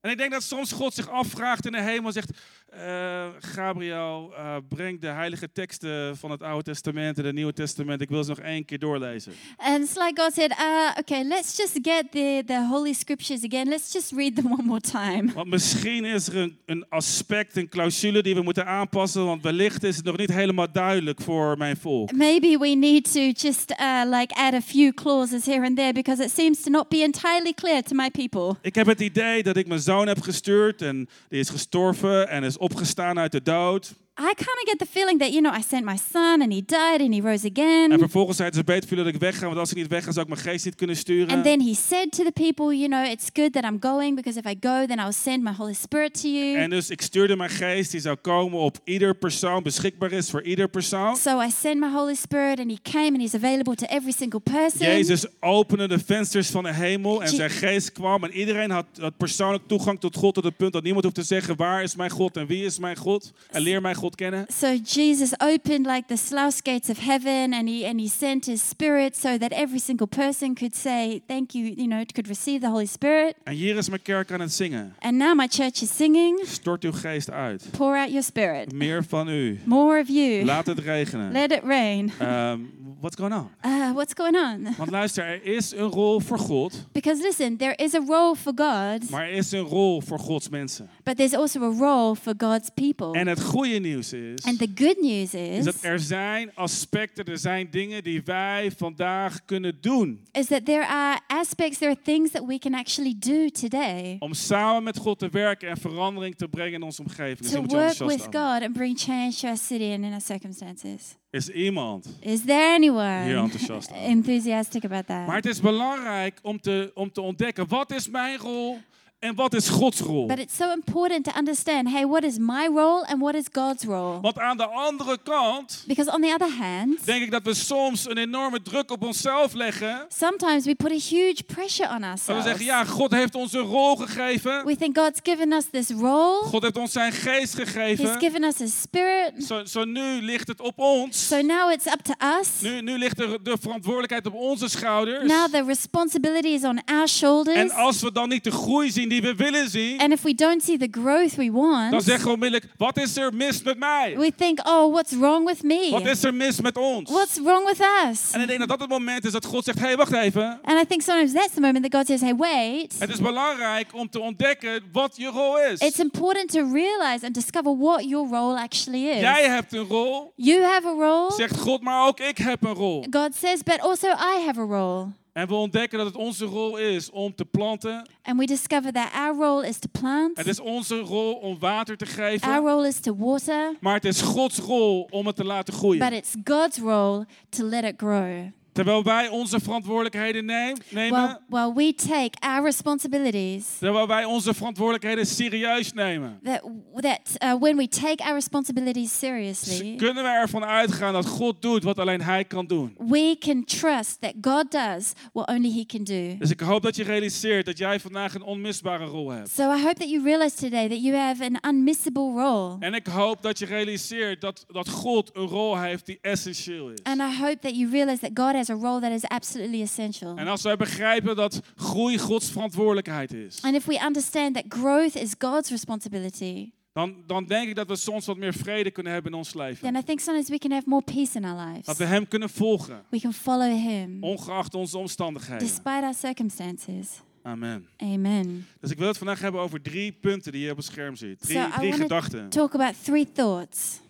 En 0.00 0.10
ik 0.10 0.18
denk 0.18 0.32
dat 0.32 0.42
soms 0.42 0.72
God 0.72 0.94
zich 0.94 1.08
afvraagt 1.08 1.66
in 1.66 1.72
de 1.72 1.80
hemel 1.80 2.06
en 2.06 2.12
zegt, 2.12 2.30
eh, 2.70 3.26
Gabriel, 3.38 4.32
eh, 4.36 4.56
breng 4.68 5.00
de 5.00 5.06
heilige 5.06 5.52
teksten 5.52 6.16
van 6.16 6.30
het 6.30 6.42
Oude 6.42 6.62
Testament 6.62 7.18
en 7.18 7.24
het 7.24 7.34
Nieuwe 7.34 7.52
Testament. 7.52 8.00
Ik 8.00 8.08
wil 8.08 8.22
ze 8.22 8.28
nog 8.28 8.38
één 8.38 8.64
keer 8.64 8.78
doorlezen. 8.78 9.32
And 9.56 9.84
it's 9.84 9.94
like 9.94 10.22
God 10.22 10.32
said, 10.32 10.50
uh, 10.50 10.90
okay, 10.98 11.22
let's 11.22 11.56
just 11.56 11.78
get 11.82 12.04
the, 12.10 12.42
the 12.46 12.66
Holy 12.70 12.92
Scriptures 12.92 13.44
again. 13.44 13.68
Let's 13.68 13.92
just 13.92 14.12
read 14.12 14.36
them 14.36 14.52
one 14.58 14.62
more 14.62 14.80
time. 14.80 15.32
Want 15.34 15.48
misschien 15.48 16.04
is 16.04 16.28
er 16.28 16.36
een, 16.36 16.58
een 16.66 16.84
aspect, 16.88 17.56
een 17.56 17.68
clausule 17.68 18.22
die 18.22 18.34
we 18.34 18.42
moeten 18.42 18.66
aanpassen, 18.66 19.24
want 19.24 19.42
wellicht 19.42 19.84
is 19.84 19.96
het 19.96 20.04
nog 20.04 20.16
niet 20.16 20.32
helemaal 20.32 20.72
duidelijk 20.72 21.20
voor 21.20 21.56
mijn 21.58 21.76
volk. 21.76 22.12
Maybe 22.12 22.58
we 22.58 22.68
need 22.68 23.12
to 23.12 23.20
just 23.20 23.70
uh, 23.70 24.02
like 24.04 24.34
add 24.34 24.54
a 24.54 24.60
few 24.60 24.92
clauses 24.92 25.46
here 25.46 25.66
and 25.66 25.76
there 25.76 25.92
because 25.92 26.24
it 26.24 26.30
seems 26.30 26.62
to 26.62 26.70
not 26.70 26.88
be 26.88 27.02
entirely 27.02 27.52
clear 27.52 27.82
to 27.82 27.94
my 27.94 28.10
people. 28.10 28.56
Ik 28.62 28.74
heb 28.74 28.86
het 28.86 29.00
idee 29.00 29.42
dat 29.42 29.56
ik 29.56 29.66
mijn 29.66 29.80
zoon 29.80 30.06
heb 30.06 30.20
gestuurd 30.20 30.82
en 30.82 31.08
die 31.28 31.40
is 31.40 31.48
gestorven 31.48 32.28
en 32.28 32.44
is 32.44 32.58
opgestaan 32.60 33.18
uit 33.18 33.32
de 33.32 33.42
dood. 33.42 33.94
I 34.22 34.34
kind 34.34 34.58
of 34.62 34.64
get 34.64 34.78
the 34.78 34.86
feeling 34.90 35.18
that, 35.18 35.30
you 35.32 35.40
know, 35.40 35.58
I 35.58 35.62
sent 35.68 35.84
my 35.84 35.96
son 36.12 36.42
and 36.42 36.52
he 36.52 36.62
died 36.66 37.00
and 37.00 37.14
he 37.14 37.20
rose 37.20 37.44
En 37.46 37.50
again. 37.56 37.98
vervolgens 37.98 38.36
zei 38.36 38.50
ze 38.52 38.64
beter 38.64 38.96
dat 38.96 39.06
ik 39.06 39.16
wegga, 39.16 39.46
want 39.46 39.58
als 39.58 39.70
ik 39.70 39.76
niet 39.76 39.88
wegga 39.88 40.12
zou 40.12 40.26
ik 40.26 40.32
mijn 40.32 40.44
geest 40.46 40.64
niet 40.64 40.74
kunnen 40.74 40.96
sturen. 40.96 41.34
And 41.34 41.44
then 41.44 41.60
he 41.60 41.74
said 41.74 42.12
to 42.12 42.24
the 42.24 42.32
people, 42.32 42.76
you 42.76 42.88
know, 42.88 43.10
it's 43.10 43.28
good 43.32 43.52
that 43.52 43.64
I'm 43.64 43.76
going 43.80 44.14
because 44.16 44.38
if 44.38 44.44
I 44.46 44.56
go, 44.60 44.86
then 44.86 44.98
I'll 44.98 45.12
send 45.12 45.42
my 45.42 45.52
Holy 45.52 45.74
Spirit 45.74 46.20
to 46.22 46.28
you. 46.28 46.56
En 46.56 46.70
dus 46.70 46.90
ik 46.90 47.02
stuurde 47.02 47.36
mijn 47.36 47.50
geest, 47.50 47.90
die 47.90 48.00
zou 48.00 48.16
komen 48.16 48.58
op 48.58 48.78
ieder 48.84 49.14
persoon, 49.14 49.62
beschikbaar 49.62 50.12
is 50.12 50.30
voor 50.30 50.42
ieder 50.42 50.68
persoon. 50.68 51.16
So 51.16 51.40
I 51.42 51.50
sent 51.60 51.80
my 51.80 51.90
Holy 51.92 52.14
Spirit 52.14 52.58
and 52.60 52.70
he 52.70 52.78
came 52.90 53.06
and 53.10 53.20
he's 53.20 53.34
available 53.34 53.74
to 53.74 53.86
every 53.86 54.12
single 54.12 54.40
person. 54.40 54.86
Jezus 54.86 55.26
opende 55.40 55.88
de 55.88 55.98
vensters 55.98 56.48
van 56.48 56.62
de 56.62 56.74
hemel 56.74 57.22
en 57.22 57.30
Je- 57.30 57.36
zijn 57.36 57.50
geest 57.50 57.92
kwam. 57.92 58.24
En 58.24 58.32
iedereen 58.32 58.70
had, 58.70 58.86
had 59.00 59.16
persoonlijk 59.16 59.62
toegang 59.66 60.00
tot 60.00 60.16
God 60.16 60.34
tot 60.34 60.44
het 60.44 60.56
punt 60.56 60.72
dat 60.72 60.82
niemand 60.82 61.04
hoeft 61.04 61.16
te 61.16 61.22
zeggen 61.22 61.56
waar 61.56 61.82
is 61.82 61.96
mijn 61.96 62.10
God 62.10 62.36
en 62.36 62.46
wie 62.46 62.64
is 62.64 62.78
mijn 62.78 62.96
God. 62.96 63.32
En 63.50 63.60
leer 63.60 63.80
mijn 63.80 63.94
God 63.94 64.09
kennen. 64.16 64.46
So 64.48 64.66
Jesus 64.84 65.32
opened 65.38 65.86
like 65.86 66.02
the 66.06 66.16
sluice 66.16 66.60
gates 66.62 66.88
of 66.90 66.98
heaven 66.98 67.52
and 67.54 67.68
he 67.68 67.86
and 67.86 68.00
he 68.00 68.08
sent 68.08 68.46
his 68.46 68.68
spirit 68.68 69.16
so 69.16 69.38
that 69.38 69.52
every 69.52 69.78
single 69.78 70.06
person 70.06 70.54
could 70.54 70.76
say 70.76 71.20
thank 71.26 71.52
you, 71.52 71.64
you 71.64 71.86
know, 71.86 72.04
could 72.12 72.28
receive 72.28 72.60
the 72.60 72.68
Holy 72.68 72.86
Spirit. 72.86 73.34
En 73.44 73.54
hier 73.54 73.76
is 73.76 73.88
mijn 73.88 74.02
kerk 74.02 74.32
aan 74.32 74.40
het 74.40 74.52
zingen. 74.52 74.94
And 74.98 75.16
now 75.16 75.34
my 75.36 75.46
church 75.48 75.82
is 75.82 75.96
singing, 75.96 76.40
Stort 76.46 76.84
uw 76.84 76.92
geest 76.92 77.30
uit. 77.30 77.68
pour 77.76 77.96
out 77.96 78.08
your 78.08 78.22
spirit. 78.22 78.72
Meer 78.72 79.04
van 79.04 79.28
u. 79.28 79.60
More 79.64 80.00
of 80.00 80.08
you. 80.08 80.44
Laat 80.44 80.66
het 80.66 80.78
regenen. 80.78 81.32
Let 81.32 81.52
it 81.52 81.62
rain. 81.64 82.12
Ehm, 82.18 82.58
what's 83.00 83.16
going 83.16 83.34
on? 83.34 83.50
Uh, 83.66 83.92
what's 83.92 84.12
going 84.16 84.36
on? 84.36 84.74
Want 84.78 84.90
luister, 84.90 85.24
er 85.24 85.44
is 85.44 85.72
een 85.72 85.86
rol 85.90 86.20
voor 86.20 86.38
God, 86.38 86.86
Because 86.92 87.22
listen, 87.22 87.56
there 87.56 87.74
is 87.76 87.94
a 87.94 88.00
role 88.06 88.36
for 88.36 88.52
God, 88.56 89.10
maar 89.10 89.22
er 89.24 89.32
is 89.32 89.52
een 89.52 89.60
rol 89.60 90.00
voor 90.00 90.18
Gods 90.18 90.48
mensen. 90.48 90.88
but 91.04 91.16
there's 91.16 91.34
also 91.34 91.62
a 91.62 91.74
role 91.78 92.16
for 92.16 92.34
God's 92.38 92.68
people. 92.74 93.12
En 93.18 93.26
het 93.26 93.40
goede 93.42 93.78
nieuws 93.90 94.12
is, 94.12 94.42
And 94.44 94.58
the 94.58 94.68
good 94.74 94.96
news 95.00 95.34
is 95.34 95.58
is, 95.58 95.64
dat 95.64 95.76
er 95.80 96.00
zijn 96.00 96.50
aspecten, 96.54 97.24
er 97.24 97.38
zijn 97.38 97.68
dingen 97.70 98.02
die 98.02 98.22
wij 98.24 98.72
vandaag 98.76 99.44
kunnen 99.44 99.76
doen. 99.80 100.20
is 100.32 100.46
that 100.46 100.64
there 100.64 100.86
are 100.86 101.20
aspects, 101.26 101.78
there 101.78 101.90
are 101.90 102.00
things 102.02 102.30
that 102.30 102.44
we 102.46 102.58
can 102.58 102.74
actually 102.74 103.14
do 103.18 103.48
today 103.48 104.16
Om 104.18 104.34
samen 104.34 104.82
met 104.82 104.96
God 104.98 105.18
te 105.18 105.28
werken 105.28 105.68
en 105.68 105.76
verandering 105.76 106.36
te 106.36 106.48
brengen 106.48 106.72
in 106.74 106.82
onze 106.82 107.02
omgeving. 107.02 107.50
To 107.50 107.60
work 107.60 107.70
enthousiast 107.70 108.24
with. 108.26 108.34
God 108.42 108.62
and 108.62 108.72
bring 108.72 108.98
change 108.98 109.32
to 109.40 109.46
our 109.48 109.56
city 109.56 109.92
and 109.92 110.04
in 110.04 110.12
our 110.12 110.20
circumstances. 110.20 111.16
Is 111.30 111.48
iemand 111.48 112.06
Is 112.20 112.40
there 112.44 112.58
hier 112.66 112.74
anyone 112.74 113.34
enthousiast 113.42 113.90
aan? 113.92 113.98
enthusiastic 114.16 114.84
about 114.84 115.08
Maar 115.08 115.26
that? 115.26 115.34
het 115.34 115.46
is 115.46 115.60
belangrijk 115.60 116.38
om 116.42 116.60
te, 116.60 116.90
om 116.94 117.12
te 117.12 117.20
ontdekken, 117.20 117.68
wat 117.68 117.92
is 117.92 118.08
mijn 118.08 118.38
rol 118.38 118.78
en 119.20 119.34
wat 119.34 119.54
is 119.54 119.68
Gods 119.68 120.00
rol? 120.00 120.26
But 120.26 120.38
it's 120.38 120.56
so 120.56 120.72
important 120.72 121.24
to 121.24 121.32
understand 121.38 121.88
hey, 121.88 122.06
what 122.06 122.24
is 122.24 122.38
my 122.38 122.68
role 122.74 123.04
and 123.06 123.20
what 123.20 123.34
is 123.34 123.44
God's 123.52 123.84
role? 123.84 124.20
Want 124.20 124.38
aan 124.38 124.56
de 124.56 124.66
andere 124.66 125.18
kant 125.22 125.84
Because 125.86 126.10
on 126.12 126.20
the 126.20 126.32
other 126.32 126.56
hand, 126.58 127.06
denk 127.06 127.22
ik 127.22 127.30
dat 127.30 127.42
we 127.42 127.54
soms 127.54 128.08
een 128.08 128.18
enorme 128.18 128.62
druk 128.62 128.90
op 128.90 129.02
onszelf 129.02 129.52
leggen. 129.52 130.06
sometimes 130.08 130.64
we 130.64 130.74
put 130.74 130.90
a 130.90 131.14
huge 131.16 131.42
pressure 131.46 131.88
on 131.88 132.00
Dat 132.00 132.00
we 132.00 132.06
ourselves. 132.06 132.44
zeggen, 132.44 132.64
ja, 132.64 132.84
God 132.84 133.10
heeft 133.10 133.34
ons 133.34 133.52
een 133.52 133.60
rol 133.60 133.96
gegeven. 133.96 134.64
We 134.64 134.76
think 134.76 134.98
God's 134.98 135.20
given 135.22 135.52
us 135.52 135.64
this 135.70 135.90
role, 135.90 136.42
God 136.44 136.62
heeft 136.62 136.76
ons 136.76 136.92
zijn 136.92 137.12
geest 137.12 137.56
He's 137.56 137.68
gegeven. 137.68 138.18
given 138.18 138.44
us 138.44 138.58
His 138.58 138.80
Spirit. 138.80 139.44
Zo, 139.44 139.64
zo 139.64 139.84
nu 139.84 140.22
ligt 140.22 140.48
het 140.48 140.60
op 140.60 140.78
ons. 140.78 141.26
So 141.26 141.40
now 141.40 141.72
it's 141.72 141.86
up 141.86 142.00
to 142.02 142.12
us. 142.40 142.48
Nu, 142.60 142.80
nu 142.80 142.98
ligt 142.98 143.20
er 143.20 143.42
de 143.42 143.56
verantwoordelijkheid 143.60 144.26
op 144.26 144.34
onze 144.34 144.68
schouders. 144.68 145.28
Now 145.32 145.52
the 145.52 145.64
responsibility 145.66 146.48
is 146.48 146.64
on 146.64 146.84
our 146.84 147.08
shoulders. 147.08 147.56
En 147.56 147.70
als 147.70 148.00
we 148.02 148.12
dan 148.12 148.28
niet 148.28 148.44
de 148.44 148.50
groei 148.50 148.90
zien 148.90 149.08
die 149.10 149.22
we 149.22 149.34
willen 149.34 149.70
zien, 149.70 150.00
And 150.00 150.12
if 150.12 150.22
we 150.22 150.34
don't 150.34 150.62
see 150.62 150.78
the 150.78 150.88
growth 150.90 151.34
we 151.34 151.44
dan 151.44 151.90
want, 151.90 152.02
zeggen 152.04 152.26
we 152.26 152.32
onmiddellijk, 152.32 152.72
wat 152.76 152.98
is 152.98 153.16
er 153.16 153.34
mis 153.34 153.62
met 153.62 153.78
mij? 153.78 154.14
we 154.16 154.32
think, 154.36 154.68
oh, 154.68 154.92
what's 154.92 155.12
wrong 155.12 155.46
with 155.46 155.62
Wat 155.90 156.02
me? 156.02 156.10
is 156.10 156.24
er 156.24 156.34
mis 156.34 156.60
met 156.60 156.76
ons? 156.76 157.10
What's 157.10 157.38
wrong 157.38 157.66
with 157.66 157.80
us? 158.08 158.30
En 158.32 158.40
ik 158.40 158.46
denk 158.46 158.58
dat 158.58 158.68
dat 158.68 158.80
het 158.80 158.88
moment 158.88 159.24
is 159.24 159.32
dat 159.32 159.44
God 159.44 159.64
zegt, 159.64 159.78
hey, 159.78 159.96
wacht 159.96 160.12
even. 160.12 160.58
And 160.62 160.80
I 160.82 160.86
think 160.86 161.02
sometimes 161.02 161.32
that's 161.32 161.54
the 161.54 161.60
moment 161.60 161.82
that 161.82 161.94
God 161.94 162.06
says, 162.06 162.20
hey, 162.20 162.36
wait. 162.36 162.94
Het 162.98 163.10
is 163.10 163.20
belangrijk 163.20 163.94
om 163.94 164.10
te 164.10 164.20
ontdekken 164.20 164.82
wat 164.92 165.12
je 165.16 165.26
rol 165.26 165.58
is. 165.60 165.80
It's 165.80 165.98
important 165.98 166.50
to 166.52 166.72
realize 166.72 167.24
and 167.26 167.34
discover 167.34 167.76
what 167.78 168.04
your 168.08 168.28
role 168.30 168.60
actually 168.60 169.08
is. 169.08 169.20
Jij 169.20 169.48
hebt 169.48 169.72
een 169.72 169.86
rol, 169.86 170.32
You 170.36 170.62
have 170.62 170.86
a 170.86 170.92
role. 170.92 171.32
zegt 171.36 171.56
God, 171.58 171.80
maar 171.82 172.06
ook 172.06 172.20
ik 172.20 172.38
heb 172.38 172.64
een 172.64 172.74
rol. 172.74 173.06
God 173.10 173.34
says, 173.34 173.62
but 173.62 173.80
also 173.80 174.06
I 174.08 174.44
have 174.46 174.60
a 174.60 174.64
role. 174.64 175.06
En 175.32 175.48
we 175.48 175.54
ontdekken 175.54 175.98
dat 175.98 176.06
het 176.06 176.16
onze 176.16 176.44
rol 176.44 176.76
is 176.76 177.10
om 177.10 177.34
te 177.34 177.44
planten. 177.44 178.08
And 178.22 178.38
we 178.38 178.46
discover 178.46 178.92
that 178.92 179.12
our 179.14 179.36
role 179.36 179.66
is 179.68 179.78
to 179.78 179.88
plant, 180.00 180.36
Het 180.36 180.46
is 180.46 180.60
onze 180.60 180.98
rol 180.98 181.34
om 181.34 181.58
water 181.58 181.96
te 181.96 182.04
our 182.04 182.14
geven. 182.14 182.56
role 182.56 182.86
is 182.86 183.00
to 183.00 183.16
water, 183.18 183.76
Maar 183.80 183.94
het 183.94 184.04
is 184.04 184.20
Gods 184.22 184.58
rol 184.58 185.06
om 185.10 185.26
het 185.26 185.36
te 185.36 185.44
laten 185.44 185.72
but 185.72 185.82
groeien. 185.82 186.12
it's 186.12 186.34
God's 186.44 186.78
role 186.78 187.26
to 187.48 187.64
let 187.64 187.84
it 187.84 187.94
grow. 187.96 188.50
Terwijl 188.72 189.02
wij 189.02 189.28
onze 189.28 189.60
verantwoordelijkheden 189.60 190.44
neem- 190.44 190.76
nemen. 190.88 191.40
Well, 191.48 191.72
well, 191.72 191.72
we 191.74 191.94
take 191.94 192.30
our 192.40 192.64
responsibilities. 192.64 193.64
Terwijl 193.78 194.06
wij 194.06 194.24
onze 194.24 194.54
verantwoordelijkheden 194.54 195.26
serieus 195.26 195.92
nemen. 195.92 196.40
That 196.42 196.62
that 197.00 197.20
uh, 197.44 197.54
when 197.60 197.76
we 197.76 197.88
take 197.88 198.24
our 198.24 198.34
responsibilities 198.34 199.18
seriously, 199.18 199.96
Kunnen 199.96 200.22
we 200.22 200.28
ervan 200.30 200.64
uitgaan 200.64 201.12
dat 201.12 201.26
God 201.26 201.62
doet 201.62 201.82
wat 201.82 201.98
alleen 201.98 202.22
Hij 202.22 202.44
kan 202.44 202.66
doen. 202.66 202.94
we 202.98 203.36
can 203.38 203.64
trust 203.64 204.20
that 204.20 204.34
God 204.40 204.70
does 204.70 205.12
what 205.32 205.48
only 205.48 205.72
He 205.72 205.84
can 205.86 206.04
do. 206.04 206.36
Dus 206.38 206.50
ik 206.50 206.60
hoop 206.60 206.82
dat 206.82 206.96
je 206.96 207.02
realiseert 207.04 207.66
dat 207.66 207.78
jij 207.78 208.00
vandaag 208.00 208.34
een 208.34 208.42
onmisbare 208.42 209.04
rol 209.04 209.30
hebt. 209.30 209.50
So 209.50 209.62
I 209.74 209.82
hope 209.82 209.94
that 209.94 210.10
you 210.10 210.22
realize 210.24 210.56
today 210.56 210.88
that 210.88 211.02
you 211.02 211.16
have 211.16 211.44
an 211.44 211.74
unmissable 211.74 212.32
role. 212.42 212.76
En 212.80 212.94
ik 212.94 213.06
hoop 213.06 213.42
dat 213.42 213.58
je 213.58 213.66
realiseert 213.66 214.40
dat, 214.40 214.64
dat 214.68 214.88
God 214.88 215.30
een 215.32 215.46
rol 215.46 215.78
heeft 215.78 216.06
die 216.06 216.18
essentieel 216.20 216.88
is. 216.90 216.98
And 217.02 217.18
I 217.20 217.36
hope 217.40 217.58
that 217.58 217.76
you 217.76 217.90
realize 217.90 218.18
that 218.20 218.30
God 218.34 218.54
has 218.66 218.70
a 218.70 218.74
role 218.80 219.00
that 219.00 219.10
is 219.12 219.24
absolutely 219.24 219.80
essential. 219.82 220.36
En 220.36 220.48
als 220.48 220.62
wij 220.62 220.76
begrijpen 220.76 221.36
dat 221.36 221.60
groei 221.76 222.18
Gods 222.18 222.50
verantwoordelijkheid 222.50 223.32
is, 223.32 223.62
And 223.62 223.74
if 223.74 223.84
we 223.84 224.00
understand 224.06 224.54
that 224.54 224.64
growth 224.68 225.14
is 225.14 225.34
God's 225.38 225.70
responsibility, 225.70 226.70
dan, 226.92 227.14
dan 227.26 227.44
denk 227.46 227.68
ik 227.68 227.74
dat 227.74 227.86
we 227.88 227.96
soms 227.96 228.26
wat 228.26 228.36
meer 228.36 228.54
vrede 228.54 228.90
kunnen 228.90 229.12
hebben 229.12 229.32
in 229.32 229.38
ons 229.38 229.52
then 229.52 229.62
leven. 229.62 229.96
I 229.96 230.02
think 230.02 230.20
sometimes 230.20 230.48
we 230.48 230.58
can 230.58 230.70
have 230.70 230.88
more 230.88 231.02
peace 231.02 231.36
in 231.38 231.44
our 231.44 231.56
Dat 231.56 231.74
lives. 231.74 231.96
we 231.98 232.04
Hem 232.04 232.28
kunnen 232.28 232.50
volgen, 232.50 233.02
We 233.10 233.20
can 233.20 233.32
follow 233.32 233.72
Him 233.88 234.24
ongeacht 234.24 234.74
onze 234.74 234.98
omstandigheden. 234.98 235.66
despite 235.66 236.00
our 236.02 236.14
circumstances. 236.14 237.08
Amen. 237.42 237.86
Amen. 237.96 238.66
Dus 238.80 238.90
ik 238.90 238.98
wil 238.98 239.06
het 239.08 239.18
vandaag 239.18 239.40
hebben 239.40 239.60
over 239.60 239.82
drie 239.82 240.12
punten 240.12 240.52
die 240.52 240.60
je 240.64 240.70
op 240.70 240.76
het 240.76 240.86
scherm 240.86 241.16
ziet. 241.16 241.40
Drie, 241.40 241.58
So 241.58 241.68
drie 241.78 241.92
gedachten. 241.92 242.48
Talk 242.48 242.74
about 242.74 242.94
three 243.04 243.32
thoughts. 243.32 244.00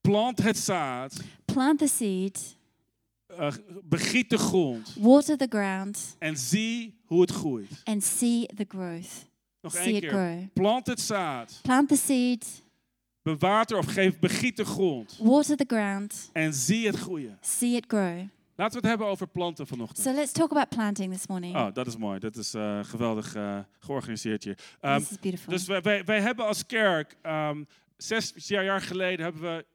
Plant 0.00 0.42
het 0.42 0.58
zaad, 0.58 1.20
Plant 1.44 1.78
the 1.78 1.86
seed, 1.88 2.56
uh, 3.40 3.52
begiet 3.84 4.30
de 4.30 4.38
grond 4.38 4.94
water 4.98 5.36
the 5.36 5.46
ground, 5.48 6.16
en 6.18 6.36
zie 6.36 6.98
hoe 7.04 7.20
het 7.20 7.30
groeit. 7.30 7.80
and 7.84 8.04
see 8.04 8.46
the 8.46 8.64
growth. 8.68 9.26
Nog 9.60 9.72
See 9.72 9.82
één 9.92 10.00
keer. 10.00 10.10
grow. 10.10 10.44
Plant 10.52 10.86
het 10.86 11.00
zaad, 11.00 11.58
Plant 11.62 11.88
the 11.88 11.96
seed, 11.96 12.62
bewater 13.22 13.78
of 13.78 13.86
geef 13.86 14.18
begiet 14.18 14.56
de 14.56 14.64
grond 14.64 15.18
water 15.22 15.56
the 15.56 15.64
ground, 15.66 16.30
en 16.32 16.54
zie 16.54 16.86
het 16.86 16.96
groeien. 16.96 17.38
see 17.40 17.76
it 17.76 17.84
grow. 17.88 18.18
Laten 18.58 18.72
we 18.74 18.80
het 18.80 18.88
hebben 18.88 19.06
over 19.06 19.26
planten 19.28 19.66
vanochtend. 19.66 20.06
So 20.06 20.12
let's 20.12 20.32
talk 20.32 20.50
about 20.50 20.68
planting 20.68 21.12
this 21.12 21.26
morning. 21.26 21.56
Oh, 21.56 21.66
dat 21.72 21.86
is 21.86 21.96
mooi. 21.96 22.18
Dat 22.18 22.36
is 22.36 22.54
eh, 22.54 22.84
geweldig 22.84 23.34
eh, 23.34 23.58
georganiseerd 23.78 24.44
hier. 24.44 24.58
Ehm, 24.80 24.98
this 24.98 25.10
is 25.10 25.18
beautiful. 25.18 25.52
dus 25.52 25.66
wij, 25.66 25.80
wij, 25.82 26.04
wij 26.04 26.20
hebben 26.20 26.46
als 26.46 26.66
kerk 26.66 27.16
ehm, 27.22 27.64
zes 27.96 28.32
jaar 28.36 28.80
geleden 28.80 29.24
hebben 29.24 29.42
we, 29.42 29.66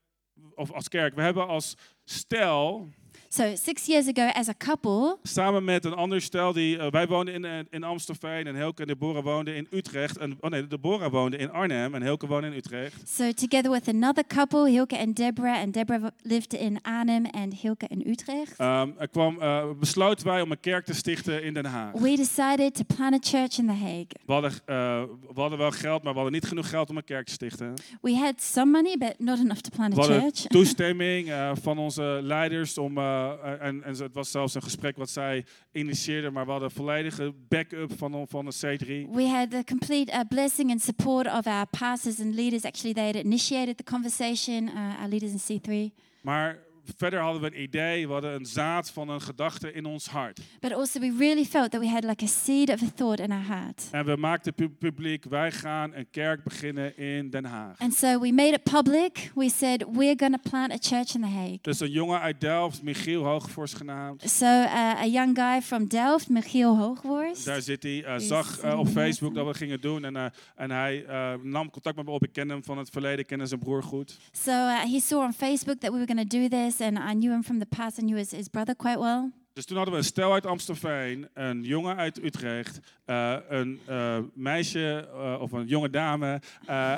of 0.56 0.72
als 0.72 0.88
kerk, 0.88 1.16
we 1.16 1.22
hebben 1.22 1.48
als 1.48 1.78
stel 2.04 2.90
So, 3.30 3.56
six 3.56 3.86
years 3.86 4.08
ago, 4.08 4.22
as 4.34 4.50
a 4.50 4.54
couple, 4.58 5.18
Samen 5.24 5.64
met 5.64 5.86
een 5.86 5.94
ander 5.94 6.22
stel, 6.22 6.54
die, 6.54 6.78
eh, 6.78 6.92
wij 6.92 7.08
woonden 7.08 7.34
in, 7.34 7.46
eh, 7.46 7.52
in 7.70 7.84
Amstelveen 7.84 8.48
en 8.48 8.56
Helke 8.56 8.82
en 8.82 8.88
Deborah 8.88 9.24
woonden 9.24 9.56
in 9.56 9.68
Utrecht. 9.70 10.18
En, 10.18 10.38
oh 10.40 10.50
nee, 10.50 10.68
Deborah 10.68 11.12
woonde 11.12 11.38
in 11.38 11.52
Arnhem 11.52 11.96
en 11.96 12.02
Helke 12.02 12.28
woonde 12.28 12.48
in 12.48 12.54
Utrecht. 12.54 13.10
so 13.10 13.32
together 13.32 13.72
with 13.72 13.88
another 13.88 14.24
couple, 14.28 14.70
Hilke 14.70 14.98
and 14.98 15.16
Deborah, 15.16 15.58
and 15.62 15.74
Deborah 15.74 16.10
lived 16.22 16.54
in 16.54 16.80
Arnhem 16.82 17.26
and 17.26 17.62
Hilke 17.62 17.86
in 17.88 18.04
Utrecht, 18.08 18.54
Ehm, 18.58 18.90
er 18.98 19.08
kwam, 19.08 19.42
eh, 19.42 19.64
besloten 19.80 20.28
wij 20.28 20.42
om 20.42 20.52
een 20.52 20.60
kerk 20.60 20.86
te 20.86 20.94
stichten 20.94 21.44
in 21.44 21.54
Den 21.54 21.66
Haag. 21.66 21.92
we 21.92 22.16
decided 22.16 22.76
to 22.76 22.84
plant 22.96 23.14
a 23.14 23.38
church 23.38 23.58
in 23.58 23.66
The 23.68 23.74
Hague. 23.74 24.08
We 24.26 24.34
hadden, 24.34 24.52
eh, 24.66 25.02
we 25.34 25.40
hadden 25.42 25.58
wel 25.60 25.72
geld, 25.72 26.04
maar 26.04 26.14
we 26.14 26.20
hadden 26.20 26.34
niet 26.40 26.48
genoeg 26.48 26.70
geld 26.70 26.90
om 26.90 26.98
een 26.98 27.04
kerk 27.04 27.26
te 27.26 27.32
stichten. 27.34 27.74
We 28.02 28.16
had 28.16 28.42
some 28.42 28.72
money, 28.72 28.98
but 28.98 29.14
not 29.18 29.40
enough 29.40 29.60
to 29.62 29.70
plant 29.76 29.94
We 29.94 30.00
a 30.00 30.04
hadden 30.04 30.22
church. 30.22 30.48
toestemming 30.60 31.30
eh, 31.30 31.52
van 31.62 31.78
onze 31.78 32.20
leiders 32.24 32.78
om, 32.78 32.98
eh, 33.02 33.68
en, 33.68 33.84
en 33.84 33.96
het 33.96 34.14
was 34.14 34.32
zelfs 34.32 34.56
een 34.56 34.62
gesprek 34.62 34.98
wat 34.98 35.10
zij 35.10 35.46
initieerden, 35.72 36.34
maar 36.34 36.46
we 36.46 36.52
hadden 36.52 36.72
volledige 36.72 37.34
backup 37.48 37.98
van, 37.98 38.28
van 38.28 38.46
de 38.46 38.54
C3. 38.56 39.12
We 39.12 39.28
had 39.28 39.52
the 39.52 39.64
complete 39.66 40.12
uh, 40.12 40.20
blessing 40.30 40.72
and 40.72 40.82
support 40.82 41.28
of 41.28 41.46
our 41.46 41.66
pastors 41.80 42.20
and 42.20 42.34
leaders. 42.36 42.64
Actually, 42.64 42.94
they 42.94 43.06
had 43.06 43.16
initiated 43.16 43.78
the 43.78 43.84
conversation, 43.84 44.68
uh, 44.68 45.00
our 45.00 45.08
leaders 45.08 45.32
in 45.32 45.62
C3. 45.62 45.94
Maar 46.22 46.60
verder 46.98 47.20
hadden 47.20 47.42
we 47.42 47.48
een 47.48 47.62
idee, 47.62 48.08
we 48.08 48.14
hadden 48.14 48.34
een 48.34 48.46
zaad 48.46 48.92
van 48.92 49.10
een 49.10 49.22
gedachte 49.22 49.74
in 49.74 49.86
ons 49.86 50.08
hart. 50.08 50.40
But 50.60 50.74
also, 50.74 51.00
we 51.00 51.16
really 51.18 51.46
felt 51.46 51.72
that 51.72 51.82
we 51.82 51.88
had 51.88 52.04
like 52.04 52.24
a 52.24 52.28
seed 52.28 52.70
of 52.70 52.82
a 52.82 52.88
thought 52.96 53.20
in 53.20 53.32
our 53.32 53.46
heart. 53.48 53.88
En 53.92 54.06
we 54.06 54.16
maakten 54.16 54.54
pu- 54.54 54.70
publiek, 54.70 55.26
wij 55.30 55.52
gaan 55.52 55.94
een 55.96 56.08
kerk 56.12 56.44
beginnen 56.44 56.98
in 56.98 57.30
Den 57.30 57.46
Haag. 57.46 57.78
And 57.80 57.94
so 57.94 58.20
we 58.20 58.32
made 58.32 58.52
it 58.52 58.64
public. 58.64 59.32
We 59.36 59.50
said, 59.50 59.86
we're 59.92 60.16
going 60.18 60.42
to 60.44 60.50
plant 60.50 60.72
a 60.72 60.78
church 60.80 61.16
in 61.16 61.22
The 61.22 61.28
Hague. 61.28 61.60
Dus 61.62 61.80
een 61.80 61.92
jongen 61.92 62.20
uit 62.22 62.42
Delft, 62.42 62.84
Michiel 62.84 63.24
Hoogvorst 63.24 63.76
genaamd. 63.76 64.30
So 64.30 64.46
uh, 64.46 65.02
a 65.02 65.06
young 65.06 65.38
guy 65.38 65.62
from 65.62 65.88
Delft, 65.88 66.30
Michiel 66.30 66.78
Hoogworst, 66.78 67.46
Daar 67.46 67.62
zit 67.62 67.84
hij, 67.84 67.98
Is 67.98 68.28
zag 68.28 68.60
eh, 68.60 68.80
op 68.80 68.88
Facebook 68.88 69.34
dat 69.36 69.46
we 69.48 69.54
gingen 69.54 69.82
doen. 69.82 70.06
En, 70.06 70.16
eh, 70.16 70.26
en 70.56 70.72
hij 70.72 71.06
nam 71.44 71.70
contact 71.70 71.96
met 71.96 72.06
me 72.06 72.12
op. 72.12 72.24
Ik 72.24 72.34
ken 72.34 72.50
hem 72.50 72.64
van 72.64 72.78
het 72.78 72.90
verleden, 72.90 73.20
ik 73.20 73.28
ken 73.28 73.48
zijn 73.48 73.60
broer 73.60 73.84
goed. 73.84 74.18
So 74.32 74.52
uh, 74.52 74.80
he 74.80 75.00
saw 75.00 75.20
on 75.24 75.34
Facebook 75.34 75.80
that 75.80 75.92
we 75.92 75.98
were 75.98 76.08
going 76.14 76.30
to 76.30 76.38
do 76.40 76.48
this, 76.48 76.71
and 76.80 76.98
I 76.98 77.14
knew 77.14 77.34
him 77.34 77.44
from 77.44 77.60
the 77.60 77.66
past. 77.66 78.00
I 78.00 78.04
knew 78.04 78.16
his, 78.16 78.32
his 78.32 78.48
brother 78.48 78.76
quite 78.76 79.00
well. 79.00 79.32
Dus 79.54 79.66
toen 79.66 79.76
hadden 79.76 79.94
we 79.94 80.00
een 80.00 80.06
stel 80.06 80.34
uit 80.34 80.46
Amstelveen, 80.46 81.30
een 81.34 81.64
jongen 81.64 81.98
uit 81.98 82.24
Utrecht, 82.24 82.80
eh, 83.06 83.36
een 83.50 83.80
eh, 83.86 84.18
meisje 84.34 85.08
eh, 85.14 85.42
of 85.42 85.52
een 85.52 85.66
jonge 85.66 85.90
dame 85.90 86.42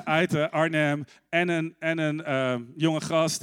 uit 0.04 0.52
Arnhem 0.52 1.06
en 1.30 1.50
een, 1.50 1.76
en 1.80 1.98
een 1.98 2.74
jonge 2.76 3.02
gast. 3.02 3.42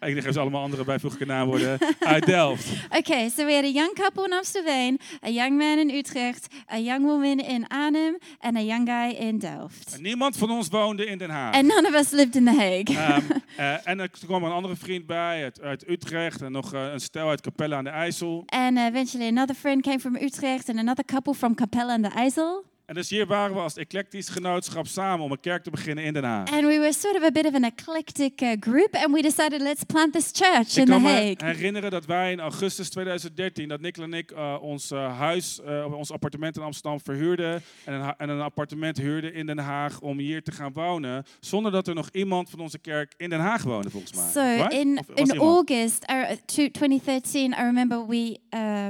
ik 0.00 0.14
denk 0.14 0.32
ze 0.32 0.40
allemaal 0.40 0.62
andere 0.62 0.84
bijvoeglijke 0.84 1.26
naamwoorden 1.26 1.78
uit 2.00 2.26
Delft. 2.26 2.66
Okay, 2.98 3.28
so 3.28 3.44
we 3.44 3.54
had 3.54 3.64
a 3.64 3.68
young 3.68 3.94
couple 3.94 4.24
in 4.24 4.32
Amsterdam, 4.32 4.98
a 5.24 5.28
young 5.28 5.58
man 5.58 5.78
in 5.78 5.90
Utrecht, 5.90 6.54
a 6.72 6.78
young 6.78 7.04
woman 7.04 7.38
in 7.38 7.66
Arnhem, 7.68 8.18
and 8.38 8.56
a 8.56 8.62
young 8.62 8.88
guy 8.88 9.10
in 9.10 9.38
Delft. 9.38 9.94
En 9.94 10.02
niemand 10.02 10.36
van 10.36 10.50
ons 10.50 10.68
woonde 10.68 11.06
in 11.06 11.18
Den 11.18 11.30
Haag. 11.30 11.54
And 11.54 11.66
none 11.66 11.88
of 11.88 11.94
us 11.94 12.10
lived 12.10 12.36
in 12.36 12.44
The 12.44 12.50
Hague. 12.50 12.96
Ehm, 12.96 13.22
eh, 13.56 13.86
en 13.86 14.00
er 14.00 14.10
kwam 14.26 14.44
een 14.44 14.52
andere 14.52 14.76
vriend 14.76 15.06
bij 15.06 15.42
uit, 15.42 15.60
uit 15.60 15.88
Utrecht 15.88 16.42
en 16.42 16.52
nog 16.52 16.72
een 16.72 17.00
stel 17.00 17.28
uit 17.28 17.40
Capelle 17.40 17.74
aan 17.74 17.84
de 17.84 17.89
IJssel. 17.90 18.42
and 18.46 18.78
eventually 18.78 19.26
another 19.26 19.54
friend 19.54 19.82
came 19.82 19.98
from 19.98 20.16
Utrecht 20.16 20.68
and 20.68 20.78
another 20.78 21.04
couple 21.04 21.34
from 21.34 21.54
Capelle 21.54 21.90
aan 21.90 22.02
de 22.02 22.10
IJssel. 22.10 22.69
En 22.90 22.96
dus 22.96 23.10
hier 23.10 23.26
waren 23.26 23.54
we 23.54 23.60
als 23.60 23.76
eclectisch 23.76 24.28
genootschap 24.28 24.86
samen 24.86 25.24
om 25.24 25.30
een 25.32 25.40
kerk 25.40 25.62
te 25.62 25.70
beginnen 25.70 26.04
in 26.04 26.12
Den 26.12 26.24
Haag. 26.24 26.50
And 26.50 26.60
we 26.60 26.78
were 26.78 26.92
sort 26.92 27.16
of 27.16 27.22
a 27.22 27.30
bit 27.30 27.46
of 27.46 27.54
an 27.54 27.64
eclectic 27.64 28.40
uh, 28.40 28.52
group, 28.60 28.94
and 28.94 29.12
we 29.12 29.22
decided 29.22 29.60
let's 29.60 29.82
plant 29.84 30.12
this 30.12 30.30
church 30.32 30.70
Ik 30.70 30.76
in 30.76 30.84
The 30.84 30.90
kan 30.90 31.02
me 31.02 31.08
Hague. 31.08 31.36
herinneren 31.44 31.90
dat 31.90 32.06
wij 32.06 32.32
in 32.32 32.40
augustus 32.40 32.90
2013, 32.90 33.68
dat 33.68 33.80
Nick 33.80 33.96
en 33.96 34.14
ik 34.14 34.30
eh, 34.30 34.56
ons 34.60 34.90
eh, 34.90 35.18
huis, 35.18 35.60
eh, 35.60 35.92
ons 35.94 36.10
appartement 36.12 36.56
in 36.56 36.62
Amsterdam 36.62 37.00
verhuurden 37.00 37.62
en 37.84 37.94
een, 37.94 38.14
en 38.16 38.28
een 38.28 38.40
appartement 38.40 38.96
huurden 38.96 39.34
in 39.34 39.46
Den 39.46 39.58
Haag 39.58 40.00
om 40.00 40.18
hier 40.18 40.42
te 40.42 40.52
gaan 40.52 40.72
wonen, 40.72 41.24
zonder 41.40 41.72
dat 41.72 41.88
er 41.88 41.94
nog 41.94 42.08
iemand 42.12 42.50
van 42.50 42.60
onze 42.60 42.78
kerk 42.78 43.14
in 43.16 43.30
Den 43.30 43.40
Haag 43.40 43.62
woonde 43.62 43.90
volgens 43.90 44.14
mij. 44.14 44.30
So 44.30 44.40
Right? 44.40 44.72
in 44.72 44.98
Of 44.98 45.08
in 45.14 45.26
iemand? 45.26 45.40
August 45.40 46.10
uh, 46.10 46.22
to 46.30 46.68
2013, 46.70 47.52
I 47.52 47.62
remember 47.62 48.06
we 48.06 48.38
uh, 48.54 48.88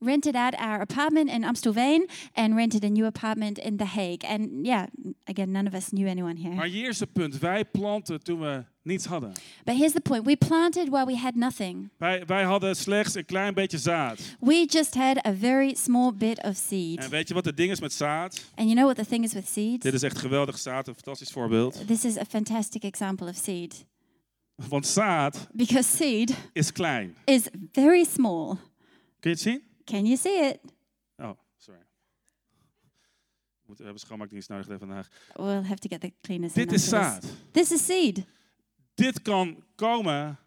rented 0.00 0.34
out 0.34 0.54
our 0.54 0.80
apartment 0.80 1.30
in 1.30 1.44
Amstelveen 1.44 2.08
and 2.34 2.54
rented 2.54 2.84
a 2.84 2.88
new 2.88 3.06
apartment 3.06 3.58
in 3.58 3.76
The 3.76 3.84
Hague. 3.84 4.24
And 4.24 4.66
yeah, 4.66 4.86
again, 5.24 5.52
none 5.52 5.66
of 5.66 5.74
us 5.74 5.90
knew 5.90 6.08
anyone 6.08 6.36
here. 6.36 6.54
Maar 6.54 6.66
hier 6.66 6.88
is 6.88 7.00
het 7.00 7.12
punt, 7.12 7.38
wij 7.38 7.64
planten 7.64 8.22
toen 8.22 8.40
we 8.40 8.64
niets 8.82 9.04
hadden. 9.04 9.32
But 9.64 9.76
here's 9.76 9.92
the 9.92 10.00
point: 10.00 10.24
we 10.24 10.36
planted 10.36 10.88
while 10.88 11.06
we 11.06 11.16
had 11.16 11.34
nothing. 11.34 11.90
Wij, 11.96 12.26
wij 12.26 12.42
hadden 12.44 12.76
slechts 12.76 13.14
een 13.14 13.24
klein 13.24 13.54
beetje 13.54 13.78
zaad. 13.78 14.18
We 14.40 14.66
just 14.68 14.94
had 14.94 15.26
a 15.26 15.34
very 15.34 15.74
small 15.74 16.12
bit 16.14 16.42
of 16.42 16.56
seed. 16.56 16.98
En 16.98 17.10
weet 17.10 17.28
je 17.28 17.34
wat 17.34 17.44
het 17.44 17.56
ding 17.56 17.70
is 17.70 17.80
met 17.80 17.92
zaad? 17.92 18.50
And 18.54 18.68
you 18.68 18.74
know 18.74 18.84
what 18.84 18.96
the 18.96 19.06
thing 19.06 19.24
is 19.24 19.32
with 19.32 19.48
seed? 19.48 19.82
Dit 19.82 19.94
is 19.94 20.02
echt 20.02 20.18
geweldig 20.18 20.58
zaad, 20.58 20.88
een 20.88 20.94
fantastisch 20.94 21.30
voorbeeld. 21.30 21.86
This 21.86 22.04
is 22.04 22.16
a 22.18 22.24
fantastic 22.24 22.82
example 22.82 23.28
of 23.28 23.36
seed 23.36 23.86
Want 24.68 24.86
zaad 24.86 25.48
because 25.52 25.96
seed 25.96 26.34
is 26.52 26.72
klein. 26.72 27.16
is 27.24 27.48
very 27.72 28.04
small. 28.04 28.56
Kun 29.20 29.30
je 29.30 29.36
het 29.36 29.40
zien? 29.40 29.62
Can 29.88 30.04
you 30.04 30.16
see 30.16 30.38
it? 30.48 30.60
Oh, 31.16 31.36
sorry. 31.56 31.78
We 33.66 33.74
hebben 33.76 34.00
schoonmaakdienst 34.00 34.48
nodig 34.48 34.78
vandaag. 34.78 35.08
We'll 35.34 35.64
have 35.64 35.80
to 35.80 35.88
get 35.88 36.00
the 36.00 36.12
cleaners. 36.20 36.52
Dit 36.52 36.72
is 36.72 36.88
zaad. 36.88 37.26
This. 37.52 37.72
is 37.72 37.84
seed. 37.84 38.24
Dit 38.94 39.22
kan 39.22 39.64
komen 39.74 40.38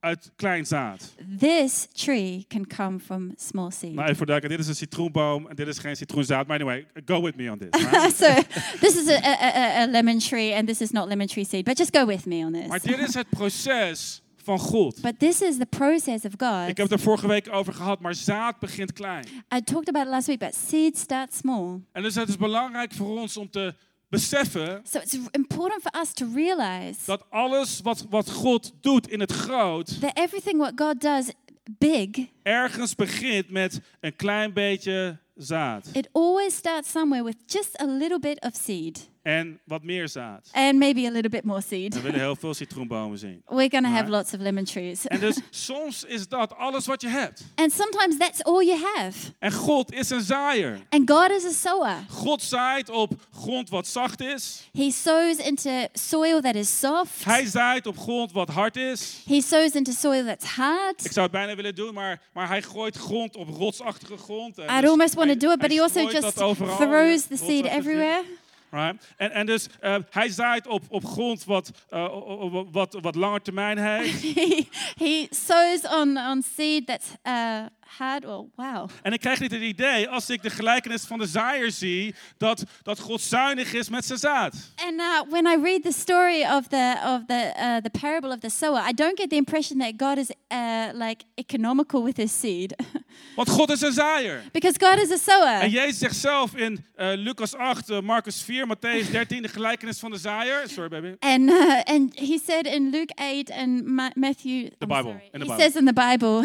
uit 0.00 0.32
klein 0.36 0.66
zaad. 0.66 1.14
This 1.38 1.86
tree 1.92 2.44
can 2.48 2.66
come 2.66 3.00
from 3.00 3.32
small 3.36 3.70
seed. 3.70 3.94
Nou, 3.94 4.08
even 4.08 4.26
duidelijkheid, 4.26 4.50
dit 4.50 4.60
is 4.60 4.68
een 4.68 4.88
citroenboom 4.88 5.48
en 5.48 5.56
dit 5.56 5.66
is 5.66 5.78
geen 5.78 5.96
citroenzaad. 5.96 6.46
Maar 6.46 6.60
anyway, 6.60 6.86
go 7.04 7.22
with 7.22 7.36
me 7.36 7.50
on 7.50 7.58
this. 7.58 7.82
right? 7.90 8.16
so 8.16 8.34
this 8.80 8.96
is 8.96 9.08
a, 9.08 9.82
a, 9.82 9.86
lemon 9.86 10.18
tree, 10.18 10.54
and 10.54 10.66
this 10.66 10.80
is 10.80 10.90
not 10.90 11.08
lemon 11.08 11.26
tree 11.26 11.44
seed. 11.44 11.64
But 11.64 11.78
just 11.78 11.96
go 11.96 12.06
with 12.06 12.26
me 12.26 12.44
on 12.44 12.52
maar 12.52 12.80
this. 12.80 12.96
dit 12.96 13.08
is 13.08 13.14
het 13.14 13.28
proces 13.28 14.22
van 14.48 14.58
God. 14.58 15.00
But 15.00 15.18
this 15.18 15.42
is 15.42 15.56
the 15.56 15.66
process 15.66 16.24
of 16.24 16.32
Ik 16.32 16.40
God. 16.40 16.66
heb 16.66 16.76
het 16.76 16.92
er 16.92 17.00
vorige 17.00 17.26
week 17.26 17.48
over 17.52 17.72
gehad, 17.72 18.00
maar 18.00 18.14
zaad 18.14 18.58
begint 18.58 18.92
klein. 18.92 19.24
I 19.54 19.60
talked 19.62 19.88
about 19.88 20.06
it 20.06 20.12
last 20.12 20.26
week, 20.26 20.38
but 20.38 20.54
seed 20.54 20.98
starts 20.98 21.36
small. 21.38 21.80
En 21.92 22.02
dus 22.02 22.14
het 22.14 22.28
is 22.28 22.36
belangrijk 22.36 22.92
voor 22.92 23.18
ons 23.20 23.36
om 23.36 23.50
te 23.50 23.74
beseffen 24.08 24.80
So 24.84 24.98
it's 24.98 25.18
important 25.30 25.82
for 25.82 26.00
us 26.00 26.12
to 26.12 26.26
realize 26.34 26.98
dat 27.04 27.24
alles 27.30 27.80
wat, 27.82 28.06
wat 28.10 28.30
God 28.30 28.72
doet 28.80 29.08
in 29.08 29.20
het 29.20 29.32
groot, 29.32 30.00
that 30.00 30.16
everything 30.18 30.58
what 30.58 30.72
God 30.76 31.00
does 31.00 31.30
big, 31.78 32.08
ergens 32.42 32.94
begint 32.94 33.50
met 33.50 33.80
een 34.00 34.16
klein 34.16 34.52
beetje 34.52 35.18
zaad. 35.34 35.88
it 35.92 36.08
always 36.12 36.56
starts 36.56 36.90
somewhere 36.90 37.24
with 37.24 37.36
just 37.46 37.80
a 37.80 37.84
little 37.86 38.18
bit 38.18 38.40
of 38.42 38.50
seed 38.54 39.10
En 39.22 39.60
wat 39.64 39.82
meer 39.82 40.08
zaad. 40.08 40.48
and 40.52 40.78
maybe 40.78 41.06
a 41.06 41.10
little 41.10 41.30
bit 41.30 41.44
more 41.44 41.60
seed. 41.60 41.94
We 41.94 42.00
willen 42.00 42.20
heel 42.20 42.36
veel 42.36 42.54
citroenbomen 42.54 43.18
zien. 43.18 43.42
We're 43.48 43.70
going 43.70 43.84
to 43.84 43.90
have 43.90 44.10
lots 44.10 44.32
of 44.34 44.40
lemon 44.40 44.64
trees. 44.64 45.06
En 45.06 45.20
dus 45.20 45.38
soms 45.50 46.04
is 46.04 46.28
dat 46.28 46.56
alles 46.56 46.86
wat 46.86 47.00
je 47.00 47.08
hebt. 47.08 47.44
And 47.54 47.72
sometimes 47.72 48.16
that's 48.18 48.42
all 48.42 48.64
you 48.66 48.78
have. 48.94 49.32
En 49.38 49.52
God 49.52 49.92
is 49.92 50.10
een 50.10 50.20
zaaier. 50.20 50.80
And 50.88 51.10
God 51.10 51.30
is 51.30 51.44
a 51.44 51.50
sower. 51.50 51.96
God 52.08 52.42
zaait 52.42 52.90
op 52.90 53.12
grond 53.32 53.68
wat 53.68 53.86
zacht 53.86 54.20
is. 54.20 54.68
He 54.72 54.90
sows 54.90 55.36
into 55.36 55.86
soil 55.92 56.40
that 56.40 56.54
is 56.54 56.78
soft. 56.78 57.24
Hij 57.24 57.46
zaait 57.46 57.86
op 57.86 57.98
grond 57.98 58.32
wat 58.32 58.48
hard 58.48 58.76
is. 58.76 59.22
He 59.26 59.40
sows 59.40 59.70
into 59.70 59.92
soil 59.92 60.24
that's 60.24 60.44
hard. 60.44 61.04
Ik 61.04 61.12
zou 61.12 61.26
het 61.26 61.30
bijna 61.34 61.54
willen 61.54 61.74
doen, 61.74 61.94
maar, 61.94 62.20
maar 62.32 62.48
hij 62.48 62.62
gooit 62.62 62.96
grond 62.96 63.36
op 63.36 63.48
rotsachtige 63.48 64.16
grond. 64.16 64.58
I'd 64.58 64.80
dus 64.80 64.90
almost 64.90 65.14
want 65.14 65.30
to 65.30 65.36
do 65.36 65.52
it, 65.52 65.58
but 65.58 65.72
he 65.72 65.80
also 65.80 66.10
just 66.10 66.34
throws 66.34 67.26
the 67.26 67.36
seed 67.36 67.64
everywhere. 67.64 68.22
Right? 68.70 69.14
En, 69.16 69.30
en 69.32 69.46
dus 69.46 69.66
eh, 69.80 69.96
hij 70.10 70.28
zaait 70.28 70.66
op, 70.66 70.82
op 70.88 71.04
grond 71.04 71.44
wat, 71.44 71.70
o- 71.90 72.70
wat, 72.70 72.98
wat 73.00 73.14
langer 73.14 73.42
termijn 73.42 73.78
heeft. 73.78 74.22
he, 74.22 74.68
he 75.04 75.26
sows 75.30 75.88
on, 76.00 76.16
on 76.18 76.42
seed 76.56 76.86
that's 76.86 77.06
uh, 77.22 77.60
hard. 77.98 78.24
Well, 78.24 78.44
wow. 78.56 78.88
En 79.02 79.12
ik 79.12 79.20
krijg 79.20 79.40
niet 79.40 79.50
het 79.50 79.62
idee, 79.62 80.08
als 80.08 80.30
ik 80.30 80.42
de 80.42 80.50
gelijkenis 80.50 81.04
van 81.04 81.18
de 81.18 81.26
zaaier 81.26 81.70
zie, 81.70 82.14
dat, 82.36 82.62
dat 82.82 82.98
God 83.00 83.20
zuinig 83.20 83.72
is 83.72 83.88
met 83.88 84.04
zijn 84.04 84.18
zaad. 84.18 84.54
And 84.86 85.00
uh, 85.00 85.20
when 85.30 85.46
I 85.46 85.56
read 85.62 85.82
the 85.82 85.92
story 85.92 86.42
of 86.42 86.66
the 86.66 86.94
of 87.04 87.20
the 87.26 87.52
uh, 87.58 87.76
the 87.76 87.90
parable 88.00 88.30
of 88.30 88.38
the 88.38 88.48
sower, 88.50 88.88
I 88.88 88.92
don't 88.92 89.18
get 89.18 89.30
the 89.30 89.36
impression 89.36 89.78
that 89.78 89.92
God 89.96 90.18
is 90.18 90.30
uh, 90.52 90.84
like 90.92 91.24
economical 91.34 92.04
with 92.04 92.16
his 92.16 92.40
seed. 92.40 92.74
Want 93.36 93.48
God 93.50 93.70
is 93.70 93.80
een 93.80 93.92
zaaier. 93.92 94.42
Because 94.52 94.76
God 94.86 94.98
is 94.98 95.10
a 95.10 95.16
sower. 95.32 95.60
En 95.60 95.70
Jezus 95.70 95.98
zegt 95.98 96.16
zelf 96.16 96.56
in 96.56 96.84
eh, 96.94 97.08
Lucas 97.14 97.54
8, 97.54 97.90
eh, 97.90 98.00
Marcus 98.00 98.42
4, 98.42 98.66
Matthäus 98.66 99.10
13, 99.10 99.42
de 99.42 99.48
gelijkenis 99.48 99.98
van 99.98 100.10
de 100.10 100.16
zaaier. 100.18 100.68
Sorry, 100.68 100.88
baby. 100.88 101.14
And 101.18 101.50
uh, 101.50 101.80
and 101.84 102.18
he 102.18 102.38
said 102.46 102.66
in 102.66 102.90
Luke 102.90 103.12
8 103.14 103.50
and 103.50 103.84
Ma- 103.86 104.10
Matthew, 104.14 104.64
I'm 104.80 104.88
Bible, 104.88 105.02
sorry, 105.02 105.28
the 105.32 105.38
he 105.38 105.44
Bible. 105.44 105.58
says 105.58 105.76
in 105.76 105.84
the 105.84 105.92
Bible, 105.92 106.44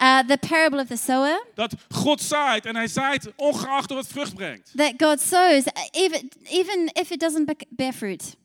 uh, 0.00 0.22
the 0.26 0.38
parable 0.48 0.75
of 0.80 0.86
the 0.86 0.96
sower, 0.96 1.46
Dat 1.54 1.74
God 1.88 2.20
zaait 2.20 2.66
en 2.66 2.76
hij 2.76 2.88
zaait 2.88 3.32
ongeacht 3.36 3.90
of 3.90 3.96
het 3.96 4.06
vrucht 4.06 4.34
brengt. 4.34 4.72
that 4.76 4.92
God 4.96 5.20
sows 5.20 5.64
even 5.90 6.28
even 6.44 6.90
if 6.92 7.10
it 7.10 7.20
doesn't 7.20 7.52
bear 7.68 7.92
fruit, 7.92 8.36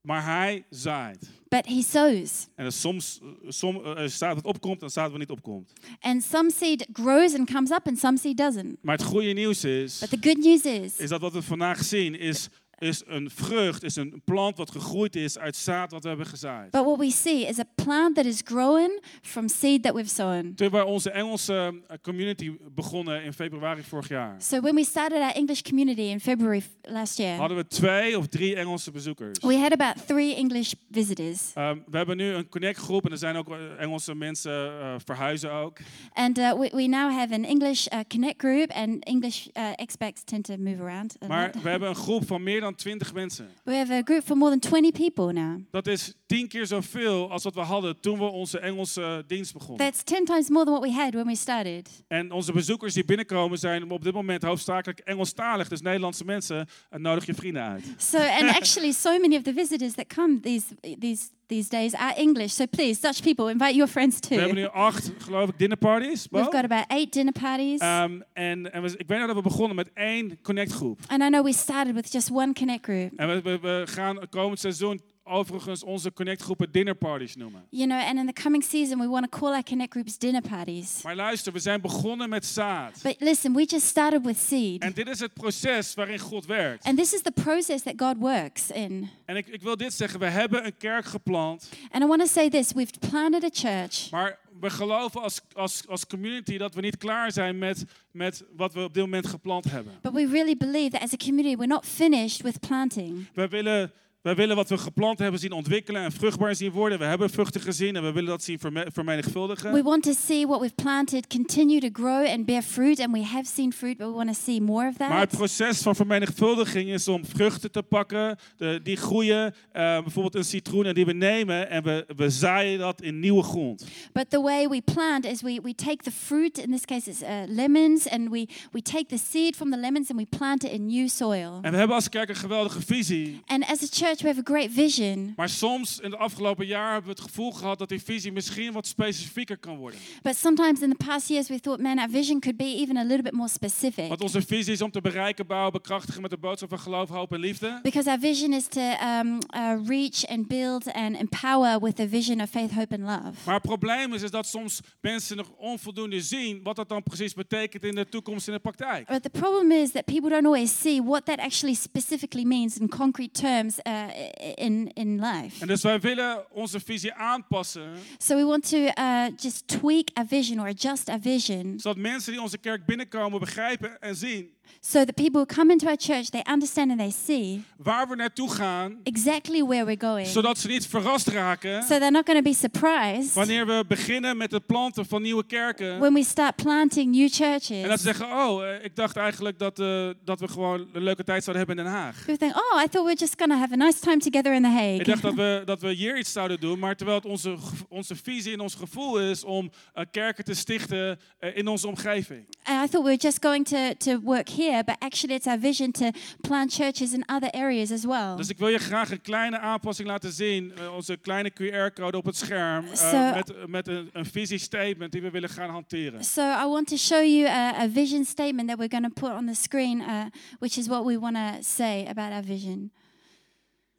Maar 0.00 0.24
hij 0.24 0.64
zaait. 0.70 1.28
but 1.48 1.66
he 1.66 1.82
sows. 1.82 2.46
En 2.54 2.64
er 2.64 2.72
soms 2.72 3.20
eh, 3.22 3.50
som, 3.50 3.76
eh, 3.84 3.98
er 4.02 4.10
staat 4.10 4.36
het 4.36 4.44
opkomt 4.44 4.82
en 4.82 4.90
staat 4.90 5.10
wat 5.10 5.18
niet 5.18 5.30
opkomt. 5.30 5.72
And 6.00 6.22
some 6.24 6.50
seed 6.50 6.86
grows 6.92 7.34
and 7.34 7.50
comes 7.52 7.70
up, 7.70 7.86
and 7.86 7.98
some 7.98 8.16
seed 8.18 8.36
doesn't. 8.36 8.76
Maar 8.82 8.96
het 8.96 9.04
goede 9.06 9.32
nieuws 9.32 9.64
is, 9.64 9.98
But 9.98 10.10
the 10.10 10.28
good 10.28 10.38
news 10.44 10.62
is 10.62 10.96
is 10.96 11.08
dat 11.08 11.20
wat 11.20 11.32
we 11.32 11.42
vandaag 11.42 11.84
zien, 11.84 12.18
is, 12.18 12.48
is 12.80 13.02
een 13.06 13.30
vrucht, 13.30 13.82
is 13.82 13.96
een 13.96 14.22
plant 14.24 14.56
wat 14.56 14.70
gegroeid 14.70 15.16
is 15.16 15.38
uit 15.38 15.56
zaad 15.56 15.90
wat 15.90 16.02
we 16.02 16.08
hebben 16.08 16.26
gezaaid. 16.26 16.70
But 16.70 16.84
what 16.84 16.98
we 16.98 17.10
see 17.10 17.46
is 17.46 17.58
a 17.58 17.64
plant 17.74 18.14
that 18.14 18.24
is 18.24 18.40
growing 18.44 19.02
from 19.22 19.48
seed 19.48 19.82
that 19.82 19.94
we've 19.94 20.08
sown. 20.08 20.52
Toen 20.54 20.70
we 20.70 20.84
onze 20.84 21.10
Engelse 21.10 21.82
eh, 21.86 21.96
community 22.02 22.56
begonnen 22.74 23.22
in 23.24 23.32
februari 23.32 23.82
vorig 23.82 24.08
jaar, 24.08 24.42
So 24.42 24.60
when 24.60 24.74
we 24.74 24.84
started 24.84 25.20
our 25.20 25.32
English 25.32 25.62
community 25.62 26.00
in 26.00 26.20
February 26.20 26.62
last 26.82 27.18
year, 27.18 27.36
hadden 27.36 27.56
we 27.56 27.66
twee 27.66 28.18
of 28.18 28.26
drie 28.26 28.54
Engelse 28.56 28.90
bezoekers. 28.90 29.38
we 29.38 29.56
had 29.56 29.72
about 29.72 30.06
three 30.06 30.34
English 30.34 30.72
visitors. 30.90 31.50
Ehm, 31.54 31.78
we 31.86 31.96
hebben 31.96 32.16
nu 32.16 32.32
een 32.32 32.48
connect 32.48 32.78
groep 32.78 33.04
en 33.04 33.10
er 33.10 33.18
zijn 33.18 33.36
ook 33.36 33.48
eh, 33.50 33.56
Engelse 33.78 34.14
mensen 34.14 34.80
eh, 34.80 34.94
verhuizen 35.04 35.52
ook. 35.52 35.78
And 36.12 36.38
uh, 36.38 36.52
we, 36.52 36.70
we 36.74 36.86
now 36.86 37.12
have 37.12 37.34
an 37.34 37.44
English 37.44 37.86
uh, 37.92 37.98
connect 38.08 38.40
group, 38.40 38.70
and 38.70 39.04
English 39.04 39.46
uh, 39.46 39.68
expats 39.74 40.24
tend 40.24 40.44
to 40.44 40.56
move 40.58 40.82
around. 40.82 41.16
Maar 41.28 41.50
we 41.62 41.68
hebben 41.68 41.88
een 41.88 41.94
groep 41.94 42.26
van 42.26 42.42
meer 42.42 42.60
dan 42.60 42.69
20 42.74 43.12
mensen. 43.12 43.48
We 43.64 43.74
have 43.74 43.92
a 43.92 44.00
group 44.04 44.24
for 44.24 44.36
more 44.36 44.50
than 44.50 44.70
20 44.70 44.92
people 44.92 45.32
now. 45.32 45.60
Dat 45.70 45.86
is 45.86 46.14
tien 46.26 46.48
keer 46.48 46.66
zoveel 46.66 47.30
als 47.30 47.42
wat 47.42 47.54
we 47.54 47.60
hadden 47.60 48.00
toen 48.00 48.18
we 48.18 48.24
onze 48.24 48.58
Engelse 48.58 49.24
dienst 49.26 49.52
begonnen. 49.52 49.86
That's 49.86 50.02
10 50.02 50.24
times 50.24 50.48
more 50.48 50.64
than 50.64 50.74
what 50.74 50.88
we 50.88 50.96
had 50.96 51.14
when 51.14 51.26
we 51.26 51.36
started. 51.36 51.88
En 52.08 52.32
onze 52.32 52.52
bezoekers 52.52 52.94
die 52.94 53.04
binnenkomen 53.04 53.58
zijn 53.58 53.90
op 53.90 54.04
dit 54.04 54.12
moment 54.12 54.42
hoofdzakelijk 54.42 54.98
Engelstalig. 54.98 55.68
Dus 55.68 55.80
Nederlandse 55.80 56.24
mensen, 56.24 56.68
eh, 56.90 57.00
nodig 57.00 57.26
je 57.26 57.34
vrienden 57.34 57.62
uit. 57.62 57.84
So, 57.96 58.18
and 58.18 58.50
actually, 58.60 58.92
so 58.92 59.18
many 59.18 59.36
of 59.36 59.42
the 59.42 59.52
visitors 59.52 59.94
that 59.94 60.06
come 60.06 60.40
these 60.40 60.66
these 60.98 61.28
these 61.50 61.68
days 61.68 61.94
are 61.94 62.14
English. 62.16 62.52
So 62.52 62.66
please, 62.66 63.00
Dutch 63.00 63.22
people, 63.22 63.48
invite 63.50 63.74
your 63.74 63.88
friends 63.88 64.18
We 64.28 64.34
hebben 64.36 64.54
too. 64.56 64.60
nu 64.62 64.68
acht, 64.72 65.12
geloof 65.18 65.48
ik, 65.48 65.58
dinnerparties. 65.58 66.28
Bo? 66.28 66.38
We've 66.38 66.52
got 66.52 66.64
about 66.64 66.84
eight 66.88 67.12
dinner 67.12 67.32
parties. 67.32 67.80
Ehm, 67.80 68.20
en 68.32 68.72
en 68.72 68.82
we, 68.82 68.94
ik 68.96 69.06
weet 69.06 69.18
nog 69.18 69.26
dat 69.26 69.36
we 69.36 69.42
begonnen 69.42 69.76
met 69.76 69.90
één 69.94 70.38
connectgroep. 70.42 70.98
And 71.06 71.22
I 71.22 71.28
know 71.28 71.44
we 71.44 71.52
started 71.52 71.94
with 71.94 72.12
just 72.12 72.30
one 72.30 72.52
connect 72.52 72.84
group. 72.84 73.12
En 73.16 73.28
we, 73.28 73.42
we, 73.42 73.58
we 73.60 73.82
gaan 73.84 74.18
komend 74.30 74.58
seizoen 74.60 75.00
overigens 75.30 75.82
onze 75.84 76.12
connectgroepen 76.12 76.72
dinnerparties 76.72 77.36
noemen. 77.36 77.64
You 77.70 77.86
know, 77.86 77.98
and 78.08 78.18
in 78.18 78.26
the 78.26 78.42
coming 78.42 78.62
season, 78.64 78.98
we 78.98 79.08
want 79.08 79.30
to 79.30 79.38
call 79.38 79.52
our 79.52 79.62
connect 79.62 79.90
groups 79.92 80.18
dinner 80.18 80.40
parties. 80.42 81.02
Maar 81.02 81.16
luister, 81.16 81.52
we 81.52 81.58
zijn 81.58 81.80
begonnen 81.80 82.28
met 82.28 82.46
zaad. 82.46 83.00
But 83.02 83.16
listen, 83.18 83.52
we 83.54 83.64
just 83.64 83.86
started 83.86 84.24
with 84.24 84.38
seed. 84.38 84.82
En 84.82 84.92
dit 84.92 85.08
is 85.08 85.20
het 85.20 85.32
proces 85.34 85.94
waarin 85.94 86.18
God 86.18 86.46
werkt. 86.46 86.84
And 86.84 86.98
this 86.98 87.12
is 87.14 87.22
the 87.22 87.32
process 87.32 87.82
that 87.82 87.94
God 87.96 88.16
works 88.18 88.70
in. 88.70 89.08
En 89.24 89.36
ik, 89.36 89.46
ik 89.46 89.62
wil 89.62 89.76
dit 89.76 89.92
zeggen, 89.92 90.18
we 90.20 90.26
hebben 90.26 90.64
een 90.64 90.76
kerk 90.76 91.04
geplant. 91.04 91.68
And 91.90 92.04
I 92.04 92.06
want 92.06 92.20
to 92.20 92.26
say 92.26 92.48
this 92.50 92.72
we've 92.72 92.92
planted 93.10 93.44
a 93.44 93.48
church, 93.52 94.10
Maar 94.10 94.38
we 94.60 94.70
geloven 94.70 95.22
als, 95.22 95.40
als, 95.52 95.82
als 95.88 96.06
community 96.06 96.56
dat 96.58 96.74
we 96.74 96.80
niet 96.80 96.96
klaar 96.96 97.32
zijn 97.32 97.58
met, 97.58 97.84
met 98.10 98.44
wat 98.56 98.72
we 98.74 98.80
op 98.82 98.94
dit 98.94 99.02
moment 99.02 99.26
geplant 99.26 99.64
hebben. 99.70 99.92
but 100.02 100.12
we 100.12 100.26
really 100.26 100.56
believe 100.56 100.90
that 100.90 101.02
as 101.02 101.12
a 101.12 101.16
community, 101.16 101.56
we're 101.56 101.66
not 101.66 101.86
finished 101.86 102.42
with 102.42 102.60
planting. 102.60 103.26
We 103.34 103.48
willen, 103.48 103.92
we 104.22 104.34
willen 104.34 104.56
wat 104.56 104.68
we 104.68 104.78
geplant 104.78 105.18
hebben 105.18 105.40
zien 105.40 105.52
ontwikkelen 105.52 106.02
en 106.02 106.12
vruchtbaar 106.12 106.54
zien 106.54 106.70
worden. 106.70 106.98
We 106.98 107.04
hebben 107.04 107.30
vruchten 107.30 107.60
gezien 107.60 107.96
en 107.96 108.02
we 108.02 108.12
willen 108.12 108.28
dat 108.28 108.42
zien 108.42 108.58
verme- 108.58 108.86
vermenigvuldigen. 108.92 109.72
We 109.72 109.82
want 109.82 110.02
to 110.02 110.12
see 110.26 110.46
what 110.46 110.60
we've 110.60 110.74
planted 110.74 111.26
continue 111.26 111.80
to 111.80 111.88
grow 111.92 112.26
and 112.26 112.44
bear 112.46 112.62
fruit, 112.62 113.00
and 113.00 113.12
we 113.12 113.22
have 113.24 113.44
seen 113.44 113.72
fruit, 113.72 113.96
but 113.96 114.06
we 114.06 114.12
want 114.12 114.28
to 114.28 114.34
see 114.44 114.60
more 114.60 114.88
of 114.88 114.98
Maar 114.98 115.18
het 115.20 115.28
that. 115.30 115.38
proces 115.38 115.82
van 115.82 115.94
vermenigvuldiging 115.96 116.88
is 116.88 117.08
om 117.08 117.24
vruchten 117.24 117.70
te 117.72 117.82
pakken, 117.82 118.36
de, 118.56 118.80
die 118.82 118.96
groeien. 118.96 119.54
eh, 119.72 120.00
bijvoorbeeld 120.02 120.34
een 120.34 120.44
citroen 120.44 120.84
en 120.84 120.94
die 120.94 121.04
we 121.04 121.12
nemen 121.12 121.70
en 121.70 121.82
we, 121.82 122.04
we 122.16 122.30
zaaien 122.30 122.78
dat 122.78 123.02
in 123.02 123.20
nieuwe 123.20 123.42
grond. 123.42 123.84
But 124.12 124.30
the 124.30 124.40
way 124.40 124.68
we 124.68 124.80
plant 124.94 125.24
is 125.26 125.42
we, 125.42 125.60
we 125.62 125.74
take 125.74 125.96
the 125.96 126.10
fruit, 126.10 126.58
in 126.58 126.70
this 126.70 126.84
case 126.84 127.10
it's 127.10 127.22
uh, 127.22 127.28
lemons, 127.46 128.08
and 128.08 128.28
we, 128.30 128.48
we 128.72 128.82
take 128.82 129.04
the 129.06 129.18
seed 129.30 129.56
from 129.56 129.70
the 129.70 129.76
lemons 129.78 130.10
and 130.10 130.18
we 130.18 130.26
plant 130.38 130.64
it 130.64 130.70
in 130.70 130.86
new 130.86 131.08
soil. 131.08 131.58
En 131.62 131.70
we 131.70 131.76
hebben 131.78 131.96
als 131.96 132.08
kerk 132.08 132.28
een 132.28 132.34
geweldige 132.36 132.80
visie. 132.80 133.40
And 133.46 133.62
as 133.66 133.82
a 133.82 133.86
church, 133.90 134.09
we 134.18 134.26
have 134.26 134.38
a 134.38 134.52
great 134.52 134.70
vision. 134.70 135.32
Maar 135.36 135.48
soms 135.48 135.98
in 136.00 136.10
het 136.10 136.20
afgelopen 136.20 136.66
jaar 136.66 136.92
hebben 136.92 137.14
we 137.14 137.20
het 137.20 137.28
gevoel 137.30 137.52
gehad 137.52 137.78
dat 137.78 137.88
die 137.88 138.02
visie 138.02 138.32
misschien 138.32 138.72
wat 138.72 138.86
specifieker 138.86 139.58
kan 139.58 139.76
worden. 139.76 140.00
But 140.22 140.36
sometimes 140.36 140.80
in 140.80 140.90
the 140.90 141.04
past 141.04 141.28
years, 141.28 141.48
we 141.48 141.60
thought, 141.60 141.82
man, 141.82 141.98
our 141.98 142.10
vision 142.10 142.40
could 142.40 142.56
be 142.56 142.64
even 142.64 142.96
a 142.96 143.02
little 143.02 143.22
bit 143.22 143.32
more 143.32 143.48
specific. 143.48 144.08
Want 144.08 144.22
onze 144.22 144.42
visie 144.42 144.72
is 144.72 144.82
om 144.82 144.90
te 144.90 145.00
bereiken, 145.00 145.46
bouwen, 145.46 145.72
bekrachtigen 145.72 146.22
met 146.22 146.30
de 146.30 146.38
boodschap 146.38 146.68
van 146.68 146.78
geloof, 146.78 147.08
hoop 147.08 147.32
en 147.32 147.40
liefde. 147.40 147.78
Because 147.82 148.10
our 148.10 148.18
vision 148.18 148.52
is 148.52 148.66
to 148.66 148.80
um, 148.80 149.38
uh, 149.56 149.86
reach 149.86 150.26
and 150.26 150.46
build 150.46 150.92
and 150.92 151.16
empower 151.16 151.80
with 151.80 152.00
a 152.00 152.06
vision 152.06 152.40
of 152.40 152.50
faith, 152.50 152.70
hope, 152.70 152.94
and 152.94 153.02
love. 153.02 153.38
Maar 153.44 153.54
het 153.54 153.62
probleem 153.62 154.14
is, 154.14 154.22
is 154.22 154.30
dat 154.30 154.46
soms 154.46 154.80
mensen 155.00 155.36
nog 155.36 155.50
onvoldoende 155.56 156.20
zien 156.20 156.60
wat 156.62 156.76
dat 156.76 156.88
dan 156.88 157.02
precies 157.02 157.34
betekent 157.34 157.84
in 157.84 157.94
de 157.94 158.08
toekomst 158.08 158.46
in 158.46 158.54
de 158.54 158.60
praktijk. 158.60 159.06
But 159.06 159.22
the 159.22 159.30
problem 159.30 159.70
is 159.72 159.90
that 159.90 160.04
people 160.04 160.30
don't 160.30 160.46
always 160.46 160.80
see 160.80 161.02
what 161.02 161.24
that 161.24 161.38
actually 161.38 161.74
specifically 161.74 162.44
means 162.44 162.78
in 162.78 162.88
concrete 162.88 163.40
terms 163.40 163.78
uh, 163.86 163.99
i- 164.08 164.52
in, 164.54 164.90
in 164.94 165.20
life. 165.20 165.60
En 165.60 165.66
dus 165.66 165.82
wij 165.82 166.00
willen 166.00 166.44
onze 166.52 166.80
visie 166.80 167.12
aanpassen, 167.14 167.90
So 168.18 168.36
we 168.36 168.44
want 168.44 168.68
to 168.68 168.76
uh, 168.78 169.24
just 169.36 169.66
tweak 169.66 170.08
our 170.14 170.26
vision 170.26 170.60
or 170.60 170.66
adjust 170.66 171.08
our 171.08 171.20
vision 171.20 171.78
zodat 171.78 171.96
mensen 171.98 172.32
die 172.32 172.40
onze 172.40 172.58
kerk 172.58 172.86
binnenkomen 172.86 173.40
begrijpen 173.40 174.00
en 174.00 174.16
zien 174.16 174.50
so 174.80 175.04
that 175.04 175.14
people 175.14 175.40
who 175.40 175.46
come 175.54 175.72
into 175.72 175.86
our 175.86 175.96
church, 175.96 176.30
they 176.30 176.42
understand 176.52 176.90
and 176.90 176.98
they 176.98 177.10
see 177.10 177.64
waar 177.76 178.08
we 178.08 178.16
naartoe 178.16 178.50
gaan, 178.50 179.00
exactly 179.02 179.62
where 179.62 179.84
we're 179.84 180.06
going. 180.06 180.26
zodat 180.26 180.58
ze 180.58 180.68
niet 180.68 180.86
verrast 180.86 181.26
raken 181.28 181.82
So 181.82 181.98
they're 181.98 182.10
not 182.10 182.26
going 182.26 182.44
to 182.44 182.50
be 182.50 182.54
surprised 182.56 183.34
wanneer 183.34 183.66
we 183.66 183.84
beginnen 183.88 184.36
met 184.36 184.50
het 184.52 184.66
planten 184.66 185.06
van 185.06 185.22
nieuwe 185.22 185.46
kerken. 185.46 185.98
when 185.98 186.14
we 186.14 186.24
start 186.24 186.56
planting 186.56 187.10
new 187.14 187.22
En 187.22 187.28
dat 187.28 187.62
churches. 187.62 188.00
ze 188.00 188.02
zeggen, 188.02 188.26
oh, 188.26 188.62
eh, 188.62 188.84
ik 188.84 188.96
dacht 188.96 189.16
eigenlijk 189.16 189.58
dat, 189.58 189.78
eh, 189.78 190.08
dat 190.24 190.40
we 190.40 190.48
gewoon 190.48 190.88
een 190.92 191.02
leuke 191.02 191.24
tijd 191.24 191.44
zouden 191.44 191.66
hebben 191.66 191.84
in 191.84 191.90
Den 191.90 192.00
Haag. 192.00 192.16
People 192.24 192.36
think, 192.36 192.54
oh, 192.56 192.82
I 192.82 192.88
thought 192.88 193.08
we 193.08 193.08
we're 193.10 193.18
just 193.18 193.36
going 193.36 193.50
to 193.50 193.58
have 193.58 193.72
a 193.72 193.76
nice 193.76 193.98
time 194.00 194.18
together 194.20 194.52
in 194.54 194.62
The 194.62 194.68
Ik 194.68 195.04
dacht 195.04 195.22
dat 195.22 195.34
Hague. 195.34 195.58
we, 195.58 195.64
dat 195.72 195.80
we 195.80 195.92
hier 195.92 196.18
iets 196.18 196.32
zouden 196.32 196.60
doen, 196.60 196.78
maar 196.78 196.96
terwijl 196.96 197.18
het 197.18 197.26
onze, 197.26 197.56
onze 197.88 198.16
visie 198.16 198.52
en 198.52 198.60
ons 198.60 198.74
gevoel 198.74 199.20
is 199.20 199.44
om 199.44 199.70
eh, 199.94 200.04
kerken 200.10 200.44
te 200.44 200.54
stichten 200.54 201.18
eh, 201.38 201.56
in 201.56 201.68
onze 201.68 201.86
omgeving. 201.88 202.46
And 202.62 202.84
I 202.84 202.90
thought 202.90 202.92
we 202.92 203.10
were 203.10 203.16
just 203.16 203.42
going 203.44 203.66
to, 203.66 203.94
to 203.98 204.20
work 204.20 204.48
here, 204.48 204.59
but 204.68 204.96
actually 204.98 205.34
it's 205.34 205.46
our 205.46 205.58
vision 205.60 205.92
to 205.92 206.10
plant 206.40 206.72
churches 206.72 207.12
in 207.12 207.24
other 207.26 207.50
areas 207.50 207.90
as 207.90 208.04
well. 208.04 208.36
Dus 208.36 208.48
ik 208.48 208.58
wil 208.58 208.68
je 208.68 208.78
graag 208.78 209.10
een 209.10 209.20
kleine 209.20 209.58
aanpassing 209.58 210.08
laten 210.08 210.32
zien. 210.32 210.72
eh, 210.76 210.94
onze 210.94 211.16
kleine 211.16 211.50
QR-code 211.52 212.16
op 212.16 212.24
het 212.24 212.36
scherm. 212.36 212.86
eh, 212.86 212.94
Zo. 213.10 213.34
met 213.34 213.68
met 213.68 213.88
een, 213.88 214.08
een 214.12 214.26
visiestatement 214.26 215.12
die 215.12 215.22
we 215.22 215.30
willen 215.30 215.48
gaan 215.48 215.70
hanteren. 215.70 216.24
So 216.24 216.42
I 216.42 216.66
want 216.68 216.86
to 216.88 216.96
show 216.96 217.24
you 217.24 217.46
a, 217.48 217.74
a 217.82 217.88
vision 217.88 218.24
statement 218.24 218.68
that 218.68 218.78
we're 218.78 218.90
going 218.98 219.14
to 219.14 219.26
put 219.26 219.38
on 219.38 219.46
the 219.46 219.54
screen, 219.54 220.00
uh, 220.00 220.24
which 220.58 220.76
is 220.78 220.86
what 220.86 221.04
we 221.04 221.18
want 221.18 221.34
to 221.36 221.62
say 221.62 222.06
about 222.06 222.32
our 222.32 222.44
vision. 222.44 222.90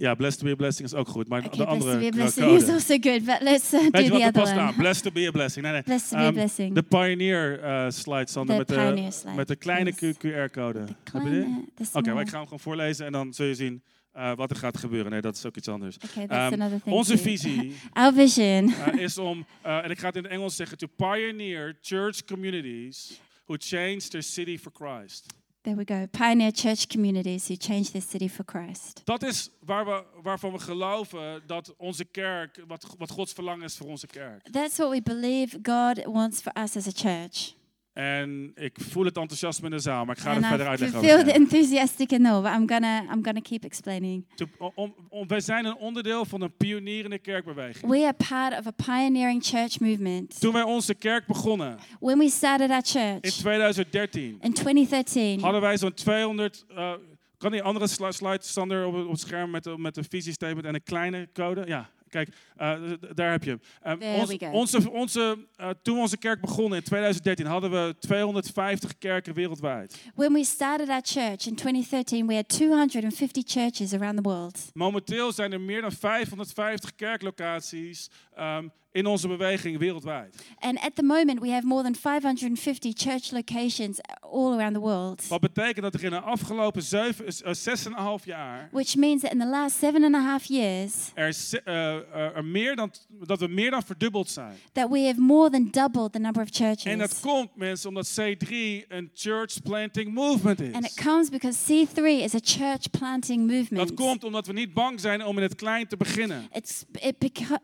Ja, 0.01 0.15
blessed 0.15 0.39
to 0.39 0.45
be 0.45 0.51
a 0.51 0.55
blessing 0.55 0.87
is 0.87 0.93
ook 0.93 1.07
goed. 1.07 1.27
Maar 1.27 1.39
Okay, 1.45 1.49
de 1.49 1.55
blessed 1.55 1.73
andere 1.73 1.93
to 1.93 1.99
be 1.99 2.05
a 2.07 2.09
blessing 2.09 2.51
is 2.51 2.69
also 2.75 2.97
good, 3.01 3.25
but 3.25 3.37
let's 3.41 3.73
uh, 3.73 3.79
do 3.81 3.89
the 3.91 4.21
er 4.21 4.27
other 4.27 4.47
aan? 4.47 4.67
one. 4.67 4.73
Blessed 4.77 5.03
to 5.03 5.11
be 5.11 5.27
a 5.27 5.31
blessing. 5.31 5.63
Nee, 5.65 5.73
nee. 5.73 5.83
Blessed 5.83 6.09
to 6.09 6.15
be 6.15 6.21
a 6.21 6.25
Ehm, 6.25 6.33
blessing. 6.33 6.73
De 6.75 6.83
Pioneer 6.83 7.59
eh, 7.59 7.85
slide, 7.89 8.29
Sander, 8.29 8.65
De 8.65 8.73
met, 8.75 8.95
de, 8.95 9.11
slide, 9.11 9.35
met 9.35 9.47
de 9.47 9.55
kleine 9.55 9.93
yes. 9.99 10.15
QR-code. 10.17 10.79
Heb 11.11 11.21
je 11.23 11.65
Oké, 11.93 12.13
maar 12.13 12.21
ik 12.21 12.29
ga 12.29 12.35
hem 12.35 12.43
gewoon 12.43 12.59
voorlezen 12.59 13.05
en 13.05 13.11
dan 13.11 13.33
zul 13.33 13.45
je 13.45 13.55
zien 13.55 13.83
eh, 14.11 14.35
wat 14.35 14.49
er 14.49 14.55
gaat 14.55 14.77
gebeuren. 14.77 15.11
Nee, 15.11 15.21
dat 15.21 15.35
is 15.35 15.45
ook 15.45 15.55
iets 15.57 15.67
anders. 15.67 15.95
Okay, 15.95 16.27
that's 16.27 16.51
Ehm, 16.53 16.61
another 16.61 16.81
thing. 16.81 16.95
onze 16.95 17.17
visie 17.17 17.75
Our 17.93 18.13
vision 18.13 18.73
eh, 18.73 18.93
is 19.01 19.17
om, 19.17 19.45
en 19.61 19.89
ik 19.91 19.99
ga 19.99 20.07
het 20.07 20.15
in 20.15 20.23
het 20.23 20.31
Engels 20.31 20.55
zeggen, 20.55 20.77
to 20.77 20.87
pioneer 20.95 21.77
church 21.81 22.25
communities 22.25 23.19
who 23.45 23.55
change 23.59 23.97
their 23.97 24.23
city 24.23 24.57
for 24.57 24.71
Christ. 24.73 25.25
There 25.63 25.76
we 25.76 25.84
go. 25.84 26.08
Pioneer 26.08 26.52
church 26.52 26.88
communities 26.88 27.47
who 27.47 27.56
change 27.56 27.91
their 27.91 28.02
city 28.02 28.28
for 28.28 28.43
Christ. 28.43 29.02
Dat 29.04 29.24
is 29.24 29.50
waar 29.65 29.86
we, 29.86 30.04
waarvan 30.24 30.52
we 30.52 30.60
geloven 30.60 31.43
dat 31.47 31.74
onze 31.78 32.06
kerk, 32.06 32.63
wat, 32.67 32.95
wat 32.97 33.10
Gods 33.10 33.34
verlangen 33.34 33.63
is 33.63 33.78
voor 33.78 33.88
onze 33.88 34.08
kerk. 34.08 34.52
That's 34.52 34.78
what 34.78 34.91
we 34.91 35.02
believe 35.02 35.60
God 35.63 36.06
wants 36.06 36.41
for 36.41 36.52
us 36.63 36.76
as 36.76 36.88
a 36.88 36.91
church. 36.93 37.54
En 37.93 38.51
ik 38.56 38.77
voel 38.89 39.06
het 39.06 39.17
enthousiasme 39.17 39.65
in 39.65 39.71
de 39.71 39.80
zaal, 39.80 40.06
maar 40.06 40.15
ik 40.15 40.21
ga 40.21 40.34
het 40.34 40.45
verder 40.45 40.65
I 40.65 40.69
uitleggen. 40.69 40.99
feel 40.99 41.13
over 41.13 41.25
the 41.27 41.34
enthusiastic 41.34 42.12
all, 42.12 42.41
but 42.41 42.51
I'm 42.51 42.67
gonna 42.69 43.01
I'm 43.01 43.23
gonna 43.23 43.39
keep 43.41 43.63
explaining. 43.63 44.25
Te- 44.36 44.47
om- 44.75 44.95
om- 45.10 45.27
wij 45.27 45.39
zijn 45.39 45.65
een 45.65 45.75
onderdeel 45.75 46.25
van 46.25 46.41
een 46.41 46.56
pionierende 46.58 47.19
kerkbeweging. 47.19 47.91
We 47.91 48.04
are 48.04 48.13
part 48.30 48.60
of 48.60 48.67
a 48.67 48.71
pioneering 48.86 49.43
church 49.45 49.80
movement. 49.80 50.39
Toen 50.39 50.54
wij 50.54 50.63
onze 50.63 50.93
kerk 50.93 51.25
begonnen 51.25 51.77
When 51.99 52.17
we 52.17 52.30
started 52.30 52.69
our 52.69 52.77
in 52.77 53.19
church 53.19 53.34
2013, 53.34 54.38
in 54.41 54.54
2013, 54.54 55.39
hadden 55.41 55.62
wij 55.62 55.77
zo'n 55.77 55.93
200. 55.93 56.65
eh, 56.75 56.93
kan 57.38 57.51
die 57.51 57.63
andere 57.63 57.88
sli- 57.88 58.12
slide 58.12 58.43
Sander 58.43 58.86
op, 58.86 58.93
het- 58.93 59.06
op 59.06 59.12
het 59.12 59.19
scherm 59.19 59.51
met 59.51 59.77
met 59.77 59.95
de 59.95 60.04
visiestatement 60.10 60.65
en 60.65 60.73
een 60.73 60.84
kleine 60.84 61.27
code? 61.34 61.63
Ja, 61.67 61.89
kijk, 62.12 62.30
d- 62.30 63.15
daar 63.17 63.32
heb 63.32 63.43
je 63.43 63.60
hem. 63.82 64.02
Ons- 64.19 64.34
go. 64.39 64.50
onze, 64.52 64.91
onze, 64.91 65.47
eh, 65.56 65.69
toen 65.82 65.95
we 65.95 66.02
onze 66.02 66.17
kerk 66.17 66.41
begonnen 66.41 66.78
in 66.78 66.84
2013 66.84 67.45
hadden 67.45 67.71
we 67.71 67.95
250 68.00 68.97
kerken 68.97 69.34
wereldwijd. 69.34 70.02
when 70.15 70.34
we 70.34 70.43
started 70.43 70.89
our 70.89 71.02
church 71.04 71.45
in 71.47 71.56
2013, 71.56 72.28
we 72.28 72.36
had 72.36 72.50
250 72.50 73.43
churches 73.47 73.93
around 73.93 74.15
the 74.15 74.30
world. 74.30 74.69
Momenteel 74.74 75.32
zijn 75.32 75.52
er 75.54 75.62
meer 75.62 75.82
dan 75.82 75.91
550 75.91 76.95
kerklocaties 76.95 78.10
ehm, 78.36 78.67
in 78.91 79.06
onze 79.06 79.27
beweging 79.27 79.77
wereldwijd. 79.77 80.36
And 80.60 80.80
at 80.80 80.95
the 80.95 81.04
moment, 81.04 81.39
we 81.39 81.49
have 81.51 81.65
more 81.67 81.84
than 81.84 81.95
550 81.95 82.93
church 82.95 83.32
locations 83.32 83.99
all 84.21 84.54
around 84.54 84.73
the 84.73 84.80
world. 84.80 85.27
Wat 85.27 85.39
betekent 85.39 85.82
dat 85.82 85.93
er 85.93 86.04
in 86.04 86.10
de 86.10 86.19
afgelopen 86.19 86.82
zeven- 86.84 87.25
eh, 87.25 87.54
zes 87.54 87.86
en 87.86 87.91
een 87.91 87.97
half 87.97 88.25
jaar 88.25 88.69
Which 88.71 88.95
means 88.95 89.21
that 89.21 89.32
in 89.32 89.39
the 89.39 89.47
last 89.47 89.77
seven 89.77 90.04
and 90.04 90.15
a 90.15 90.19
half 90.21 90.43
years, 90.45 90.93
er, 91.13 91.36
eh, 91.63 91.95
eh, 91.95 92.36
er 92.36 92.45
meer 92.45 92.75
dan, 92.75 92.91
dat 93.25 93.39
we 93.39 93.47
meer 93.47 93.71
dan 93.71 93.84
verdubbeld 93.84 94.30
zijn. 94.30 94.56
that 94.73 94.89
we 94.89 94.99
have 94.99 95.19
more 95.21 95.49
than 95.49 95.67
doubled 95.71 96.12
the 96.13 96.19
number 96.19 96.41
of 96.43 96.49
churches. 96.51 96.84
En 96.84 96.97
dat 96.97 97.19
komt, 97.19 97.56
mensen, 97.56 97.89
omdat 97.89 98.19
C3 98.19 98.86
een 98.88 99.10
church 99.13 99.62
planting 99.63 100.13
movement 100.13 100.60
And 100.62 100.86
it 100.86 100.97
is. 100.97 101.04
comes 101.04 101.30
because 101.30 101.60
C3 101.88 102.04
is 102.23 102.36
a 102.36 102.39
church 102.41 102.89
planting 102.89 103.39
movement. 103.47 103.88
Dat 103.88 103.93
komt 103.93 104.23
omdat 104.23 104.47
we 104.47 104.54
niet 104.54 104.73
bang 104.73 104.99
zijn 104.99 105.25
om 105.25 105.38
in 105.38 105.43
het 105.43 105.56
klein 105.56 105.88
te 105.88 105.97
beginnen. 105.97 106.47
It's, 106.51 106.84
it, 106.91 107.15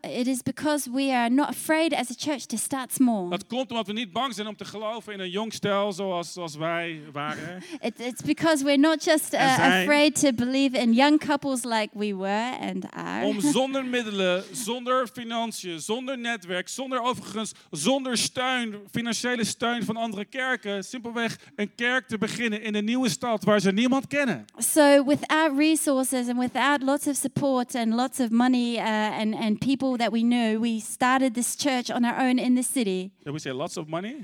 it 0.01 0.27
is 0.27 0.41
because 0.43 0.91
we 0.91 1.01
are 1.17 1.29
not 1.29 1.49
afraid 1.49 1.93
as 1.93 2.09
a 2.11 2.15
church 2.17 2.45
to 2.45 2.57
start 2.57 2.93
small. 2.93 3.29
Dat 3.29 3.47
komt 3.47 3.69
omdat 3.69 3.87
we 3.87 3.93
niet 3.93 4.11
bang 4.11 4.33
zijn 4.33 4.47
om 4.47 4.55
te 4.55 4.65
geloven 4.65 5.13
in 5.13 5.19
een 5.19 5.29
jong 5.29 5.53
stel 5.53 5.91
zoals, 5.93 6.33
zoals 6.33 6.55
wij 6.55 7.01
waren. 7.11 7.63
It, 7.87 7.99
it's 7.99 8.21
because 8.21 8.63
we're 8.63 8.77
not 8.77 9.03
just 9.03 9.33
uh, 9.33 9.57
afraid 9.59 10.19
to 10.19 10.31
believe 10.31 10.77
in 10.77 10.93
young 10.93 11.19
couples 11.19 11.63
like 11.63 11.89
we 11.93 12.15
were 12.15 12.57
and 12.59 12.91
are. 12.91 13.25
Om 13.25 13.39
zonder 13.57 13.85
middelen, 13.85 14.43
zonder 14.51 15.07
financiën, 15.07 15.79
zonder 15.79 16.17
netwerk, 16.17 16.67
zonder 16.67 17.01
overigens, 17.01 17.51
zonder 17.71 18.17
steun, 18.17 18.75
financiële 18.91 19.43
steun 19.43 19.83
van 19.83 19.95
andere 19.95 20.25
kerken, 20.25 20.83
simpelweg 20.83 21.37
een 21.55 21.75
kerk 21.75 22.07
te 22.07 22.17
beginnen 22.17 22.61
in 22.61 22.75
een 22.75 22.85
nieuwe 22.85 23.09
stad 23.09 23.43
waar 23.43 23.59
ze 23.59 23.71
niemand 23.71 24.07
kennen. 24.07 24.45
So, 24.57 25.05
without 25.05 25.57
resources 25.57 26.27
and 26.27 26.37
without 26.37 26.81
lots 26.81 27.07
of 27.07 27.15
support 27.15 27.75
and 27.75 27.93
lots 27.93 28.19
of 28.19 28.29
money 28.29 28.75
uh, 28.75 29.19
and, 29.19 29.35
and 29.35 29.59
people 29.59 29.97
that 29.97 30.11
we 30.11 30.19
knew, 30.19 30.59
we 30.59 30.79
started 30.79 31.06
this 31.33 31.55
church 31.55 31.89
on 31.91 32.03
our 32.05 32.19
own 32.27 32.37
in 32.37 32.55
the 32.55 32.63
city. 32.63 33.11
Did 33.23 33.33
we 33.33 33.39
say 33.39 33.51
lots 33.51 33.77
of 33.77 33.87
money? 33.87 34.15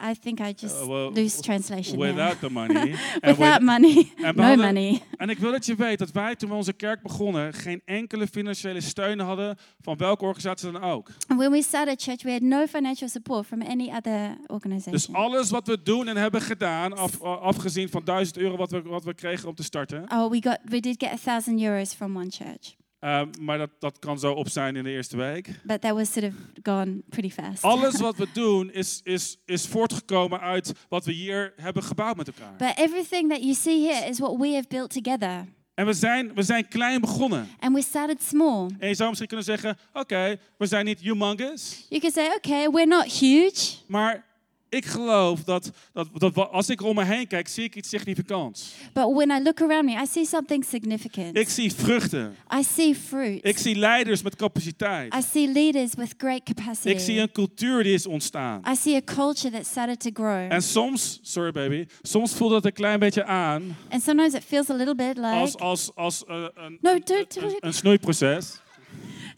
I 0.00 0.14
think 0.14 0.38
I 0.40 0.52
just 0.54 0.80
Uh, 0.82 0.86
well, 0.88 1.12
lose 1.12 1.40
translation. 1.42 1.98
Without 1.98 2.38
the 2.40 2.48
money. 2.50 2.94
Without 3.22 3.38
with- 3.38 3.60
money, 3.60 4.12
no 4.16 4.24
hadden- 4.42 4.58
money. 4.58 5.02
En 5.16 5.28
ik 5.30 5.38
wil 5.38 5.50
dat 5.50 5.66
je 5.66 5.74
weet 5.74 5.98
dat 5.98 6.10
wij 6.10 6.36
toen 6.36 6.48
we 6.48 6.54
onze 6.54 6.72
kerk 6.72 7.02
begonnen 7.02 7.52
geen 7.54 7.82
enkele 7.84 8.26
financiële 8.26 8.80
steun 8.80 9.18
hadden 9.20 9.56
van 9.80 9.96
welke 9.96 10.24
organisatie 10.24 10.70
dan 10.72 10.82
ook. 10.82 11.10
When 11.36 11.50
we 11.50 11.62
started 11.62 12.02
church, 12.02 12.22
we 12.22 12.30
had 12.32 12.40
no 12.40 12.66
financial 12.66 13.08
support 13.08 13.46
from 13.46 13.62
any 13.62 13.90
other 13.96 14.36
organization. 14.46 14.92
Dus 14.92 15.12
alles 15.12 15.50
wat 15.50 15.66
we 15.66 15.82
doen 15.82 16.08
en 16.08 16.16
hebben 16.16 16.40
gedaan, 16.40 16.96
af, 16.96 17.22
afgezien 17.22 17.88
van 17.88 18.04
1000 18.04 18.36
euro 18.38 18.56
wat 18.56 18.70
we, 18.70 18.82
wat 18.82 19.04
we 19.04 19.14
kregen 19.14 19.48
om 19.48 19.54
te 19.54 19.62
starten. 19.62 20.04
Oh, 20.12 20.30
we 20.30 20.42
got 20.42 20.58
we 20.64 20.80
did 20.80 20.94
get 21.02 21.12
a 21.12 21.16
thousand 21.24 21.60
euros 21.60 21.94
from 21.94 22.16
one 22.16 22.30
church, 22.30 22.74
eh, 22.98 23.22
maar 23.40 23.58
dat, 23.58 23.70
dat 23.78 23.98
kan 23.98 24.18
zo 24.18 24.32
op 24.32 24.48
zijn 24.48 24.76
in 24.76 24.84
de 24.84 24.90
eerste 24.90 25.16
week. 25.16 25.50
but 25.64 25.80
that 25.80 25.94
was 25.94 26.12
sort 26.12 26.24
of 26.26 26.34
gone 26.62 27.02
pretty 27.08 27.30
fast. 27.30 27.62
Alles 27.62 28.00
wat 28.00 28.16
we 28.16 28.26
doen 28.42 28.72
is, 28.72 29.00
is, 29.04 29.36
is 29.44 29.66
voortgekomen 29.66 30.40
uit 30.40 30.72
wat 30.88 31.04
we 31.04 31.12
hier 31.12 31.52
hebben 31.56 31.82
gebouwd 31.82 32.16
met 32.16 32.26
elkaar. 32.26 32.54
But 32.56 32.72
everything 32.76 33.28
that 33.30 33.40
you 33.40 33.54
see 33.54 33.86
here 33.88 34.08
is 34.08 34.18
what 34.18 34.36
we 34.36 34.48
have 34.54 34.68
built 34.68 34.90
together, 35.02 35.44
En 35.74 35.86
we 35.86 35.92
zijn, 35.92 36.34
we 36.34 36.42
zijn 36.42 36.68
klein 36.68 37.00
begonnen. 37.00 37.48
and 37.60 37.74
we 37.74 37.82
started 37.82 38.22
small. 38.22 38.66
En 38.78 38.88
je 38.88 38.94
zou 38.94 39.08
misschien 39.08 39.28
kunnen 39.28 39.46
zeggen, 39.46 39.78
oké, 39.92 40.36
we 40.58 40.66
zijn 40.66 40.84
niet 40.84 41.00
humongous. 41.00 41.86
You 41.88 42.00
could 42.00 42.14
say, 42.14 42.34
okay, 42.36 42.68
we're 42.70 42.86
not 42.86 43.04
huge, 43.20 43.74
Maar 43.86 44.26
ik 44.68 44.84
geloof 44.84 45.44
dat, 45.44 45.70
dat, 45.92 46.08
dat 46.12 46.50
als 46.50 46.68
ik 46.68 46.82
om 46.82 46.94
me 46.94 47.04
heen 47.04 47.26
kijk, 47.26 47.48
zie 47.48 47.64
ik 47.64 47.76
iets 47.76 47.88
significants. 47.88 48.74
but 48.92 49.14
when 49.14 49.30
I 49.30 49.42
look 49.42 49.60
around 49.60 49.84
me, 49.84 50.02
I 50.02 50.06
see 50.06 50.24
something 50.24 50.64
significant. 50.64 51.36
Ik 51.36 51.48
zie 51.48 51.72
vruchten. 51.72 52.36
I 52.58 52.62
see 52.62 52.94
fruit. 52.94 53.38
Ik 53.42 53.58
zie 53.58 53.76
leiders 53.76 54.22
met 54.22 54.36
capaciteit. 54.36 55.14
I 55.14 55.22
see 55.32 55.52
leaders 55.52 55.94
with 55.94 56.14
great 56.16 56.42
capacity. 56.42 56.88
Ik 56.88 56.98
zie 56.98 57.20
een 57.20 57.32
cultuur 57.32 57.82
die 57.82 57.94
is 57.94 58.06
ontstaan. 58.06 58.62
I 58.72 58.76
see 58.76 58.96
a 58.96 59.00
culture 59.14 59.50
that 59.50 59.66
started 59.66 60.00
to 60.00 60.10
grow. 60.12 60.52
En 60.52 60.62
soms, 60.62 61.18
sorry 61.22 61.52
baby, 61.52 61.86
soms 62.02 62.34
voelt 62.34 62.50
dat 62.50 62.64
een 62.64 62.72
klein 62.72 62.98
beetje 62.98 63.24
aan 63.24 63.76
and 63.90 64.02
sometimes 64.02 64.34
it 64.34 64.44
feels 64.44 64.70
a 64.70 64.74
little 64.74 64.94
bit 64.94 65.16
like. 65.16 65.26
als, 65.26 65.56
als, 65.56 65.90
als 65.94 66.24
eh, 66.24 66.44
een, 66.54 66.78
No, 66.80 66.98
don't 66.98 67.38
een 67.60 67.74
snoeiproces. 67.74 68.60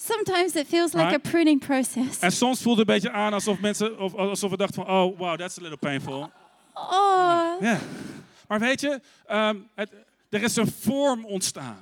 Sometimes 0.02 0.54
it 0.56 0.66
feels 0.66 0.92
like 0.94 1.14
a 1.14 1.18
pruning 1.18 1.60
process. 1.60 2.18
En 2.20 2.32
soms 2.32 2.62
voelt 2.62 2.78
het 2.78 2.88
een 2.88 2.94
beetje 2.94 3.10
aan 3.10 3.32
alsof 3.32 3.60
mensen, 3.60 3.98
of, 3.98 4.14
alsof 4.14 4.50
we 4.50 4.56
dachten 4.56 4.84
van, 4.84 4.94
oh 4.94 5.18
wow, 5.18 5.38
that's 5.38 5.58
a 5.58 5.62
little 5.62 5.76
painful. 5.78 6.30
Oh, 6.74 7.60
Ja. 7.60 7.78
Maar 8.48 8.60
weet 8.60 8.80
je, 8.80 9.00
ehm, 9.26 9.56
het, 9.74 9.90
er 10.28 10.42
is 10.42 10.56
een 10.56 10.70
vorm 10.80 11.24
ontstaan. 11.24 11.76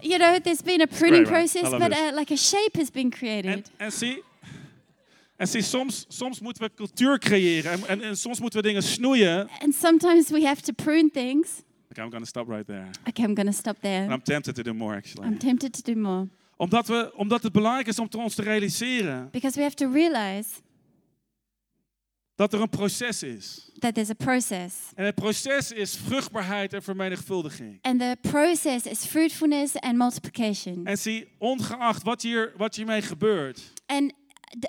you 0.00 0.18
know, 0.18 0.36
there's 0.40 0.62
been 0.62 0.80
a 0.80 0.86
pruning 0.86 1.26
great, 1.26 1.50
process, 1.50 1.70
but 1.70 1.90
this. 1.90 1.98
uh, 1.98 2.16
like 2.18 2.32
a 2.32 2.36
shape 2.36 2.78
has 2.78 2.90
been 2.90 3.04
En, 3.04 3.10
created. 3.10 3.70
en 3.76 3.92
zie, 3.92 4.22
en 5.36 5.46
zie 5.48 5.62
soms, 5.62 6.04
soms 6.08 6.40
moeten 6.40 6.62
we 6.62 6.70
cultuur 6.74 7.18
creëren 7.18 7.72
en, 7.72 7.86
en, 7.88 8.02
en 8.02 8.16
soms 8.16 8.40
moeten 8.40 8.60
we 8.60 8.66
dingen 8.66 8.82
snoeien. 8.82 9.48
And 9.60 9.74
sometimes 9.74 10.30
we 10.30 10.46
have 10.46 10.62
to 10.62 10.72
prune 10.72 11.10
things. 11.12 11.48
Okay, 11.90 12.04
I'm 12.04 12.10
gonna 12.10 12.24
stop 12.26 12.48
right 12.48 12.66
there. 12.66 12.88
Okay, 13.08 13.24
I'm 13.24 13.34
going 13.34 13.48
to 13.48 13.56
stop 13.56 13.76
there. 13.80 14.02
And 14.02 14.12
I'm 14.12 14.22
tempted 14.22 14.54
to 14.54 14.62
do 14.62 14.72
more 14.74 14.96
actually. 14.96 15.26
I'm 15.28 15.38
tempted 15.38 15.72
to 15.72 15.92
do 15.92 16.00
more 16.00 16.26
Omdat, 16.62 16.86
we, 16.86 17.12
omdat 17.16 17.42
het 17.42 17.52
belangrijk 17.52 17.86
is 17.86 17.98
om 17.98 18.08
te 18.08 18.18
ons 18.18 18.34
te 18.34 18.42
realiseren 18.42 19.28
because 19.30 19.56
we 19.56 19.62
have 19.62 19.74
to 19.74 19.90
realize 19.92 20.48
dat 22.34 22.52
er 22.52 22.60
een 22.60 22.68
proces 22.68 23.22
is. 23.22 23.70
that 23.78 23.94
there's 23.94 24.10
a 24.10 24.14
process. 24.14 24.74
En 24.94 25.04
het 25.04 25.14
proces 25.14 25.72
is 25.72 25.96
vruchtbaarheid 25.96 26.72
en 26.72 26.82
vermenigvuldiging. 26.82 27.78
And 27.80 28.00
the 28.00 28.16
process 28.20 28.86
is 28.86 29.04
fruitfulness 29.04 29.76
and 29.80 29.96
multiplication. 29.96 30.86
En 30.86 30.98
zie, 30.98 31.28
ongeacht 31.38 32.02
wat, 32.02 32.22
hier, 32.22 32.52
wat 32.56 32.74
hiermee 32.74 33.02
gebeurt. 33.02 33.72
And 33.86 34.12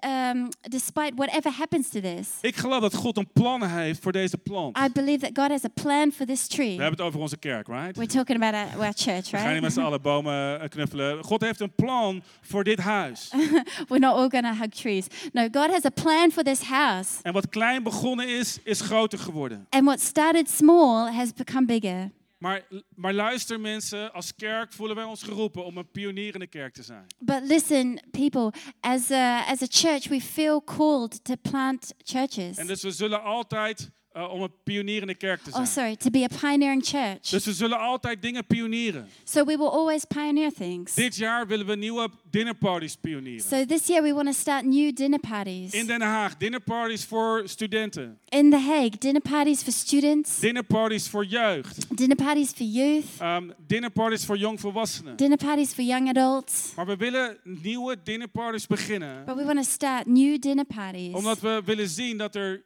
um, 0.06 0.50
despite 0.62 1.12
whatever 1.16 1.52
happens 1.52 1.90
to 1.90 2.00
this, 2.00 2.28
Ik 2.42 2.56
geloof 2.56 2.82
dat 2.82 2.96
God 2.96 3.18
een 3.18 3.32
plan 3.34 3.64
heeft 3.68 4.02
voor 4.02 4.12
deze 4.12 4.38
plant. 4.38 4.78
I 4.78 4.88
believe 4.94 5.20
that 5.20 5.38
God 5.38 5.50
has 5.50 5.66
a 5.66 5.82
plan 5.84 6.12
for 6.12 6.26
this 6.26 6.48
tree. 6.48 6.76
We 6.76 6.82
hebben 6.82 7.00
het 7.00 7.02
over 7.02 7.20
onze 7.20 7.38
kerk, 7.38 7.68
right? 7.68 7.98
We're 7.98 8.08
talking 8.08 8.44
about 8.44 8.54
our, 8.54 8.84
our 8.86 8.94
church, 8.96 9.30
We 9.30 9.38
gaan 9.38 9.54
niet 9.54 9.62
met 9.62 9.62
right? 9.62 9.74
z'n 9.74 9.80
allen 9.82 10.02
bomen 10.02 10.62
eh, 10.62 10.70
knuffelen. 10.70 11.24
God 11.24 11.42
heeft 11.42 11.60
een 11.60 11.74
plan 11.76 12.24
voor 12.42 12.64
dit 12.64 12.80
huis. 12.80 13.32
We're 13.90 14.00
not 14.00 14.16
all 14.16 14.30
going 14.30 14.46
to 14.46 14.54
hug 14.62 14.70
trees. 14.70 15.08
No, 15.32 15.48
God 15.52 15.72
has 15.72 15.86
a 15.86 15.90
plan 15.90 16.32
for 16.32 16.44
this 16.44 16.62
house. 16.62 17.10
En 17.22 17.34
wat 17.34 17.50
klein 17.50 17.84
begonnen 17.84 18.30
is, 18.30 18.60
is 18.64 18.82
groter 18.82 19.20
geworden. 19.20 19.68
And 19.70 19.84
what 19.84 20.02
started 20.02 20.50
small 20.50 21.12
has 21.12 21.34
become 21.34 21.66
bigger. 21.66 22.12
Maar, 22.44 22.68
maar 22.96 23.14
luister 23.14 23.60
mensen, 23.60 24.14
als 24.14 24.36
kerk 24.36 24.74
voelen 24.74 24.96
wij 24.96 25.06
ons 25.06 25.24
geroepen 25.24 25.66
om 25.66 25.78
een 25.78 25.92
pionierende 25.92 26.48
kerk 26.48 26.74
te 26.74 26.84
zijn. 26.84 27.06
But 27.20 27.42
listen, 27.44 28.08
people, 28.12 28.54
as 28.80 29.12
a, 29.12 29.46
as 29.46 29.62
a 29.62 29.66
church, 29.70 30.08
we 30.08 30.22
feel 30.22 30.64
called 30.64 31.24
to 31.24 31.36
plant 31.42 31.94
churches. 31.98 32.58
En 32.58 32.68
dus 32.68 32.82
we 32.82 32.92
zullen 32.92 33.24
altijd 33.24 33.92
eh, 34.14 34.32
om 34.34 34.42
een 34.42 34.52
pionierende 34.64 35.16
kerk 35.16 35.42
te 35.42 35.50
Oh, 35.50 35.56
zijn. 35.56 35.68
sorry, 35.68 35.96
to 35.96 36.10
be 36.10 36.24
a 36.32 36.38
pioneering 36.40 36.86
church. 36.86 37.30
Dus 37.30 37.46
we 37.46 37.54
zullen 37.54 37.80
altijd 37.80 38.22
dingen 38.22 38.46
pionieren. 38.46 39.08
So 39.24 39.46
we 39.46 39.58
will 39.58 39.68
always 39.68 40.06
pioneer 40.06 40.54
things. 40.54 40.94
Dit 40.94 41.16
jaar 41.16 41.48
willen 41.48 41.66
we 41.66 41.76
nieuwe 41.76 42.10
dinnerparties 42.30 42.96
pionieren. 42.96 43.42
So 43.46 43.66
this 43.66 43.88
year 43.88 44.04
we 44.04 44.14
want 44.14 44.26
to 44.28 44.34
start 44.34 44.64
new 44.66 44.96
dinner 44.96 45.20
parties. 45.20 45.74
In 45.74 45.86
Den 45.86 46.02
Haag, 46.02 46.38
dinnerparties 46.38 47.06
voor 47.06 47.42
studenten. 47.46 48.18
In 48.30 48.50
The 48.50 48.58
Hague, 48.58 48.98
dinner 49.00 49.22
parties 49.22 49.62
for 49.64 49.74
students, 49.74 50.40
Dinnerparties 50.40 51.10
voor 51.10 51.26
jeugd. 51.26 51.98
dinner 51.98 52.16
parties 52.16 52.52
for 52.52 52.66
youth, 52.66 53.06
Ehm 53.20 53.50
dinnerparties 53.68 54.26
voor 54.26 54.38
jongvolwassenen. 54.38 55.16
dinner 55.16 55.38
parties 55.38 55.74
for 55.74 55.84
young 55.84 56.08
adults. 56.10 56.72
Maar 56.76 56.86
we 56.86 56.96
willen 56.96 57.38
nieuwe 57.44 57.98
dinnerparties 58.04 58.68
beginnen. 58.68 59.26
But 59.26 59.36
we 59.36 59.44
want 59.46 59.58
to 59.58 59.64
start 59.72 60.06
new 60.06 60.40
dinner 60.40 60.66
parties 60.66 61.14
Omdat 61.14 61.40
we 61.40 61.62
willen 61.66 61.90
zien 61.90 62.18
dat 62.18 62.36
er 62.36 62.64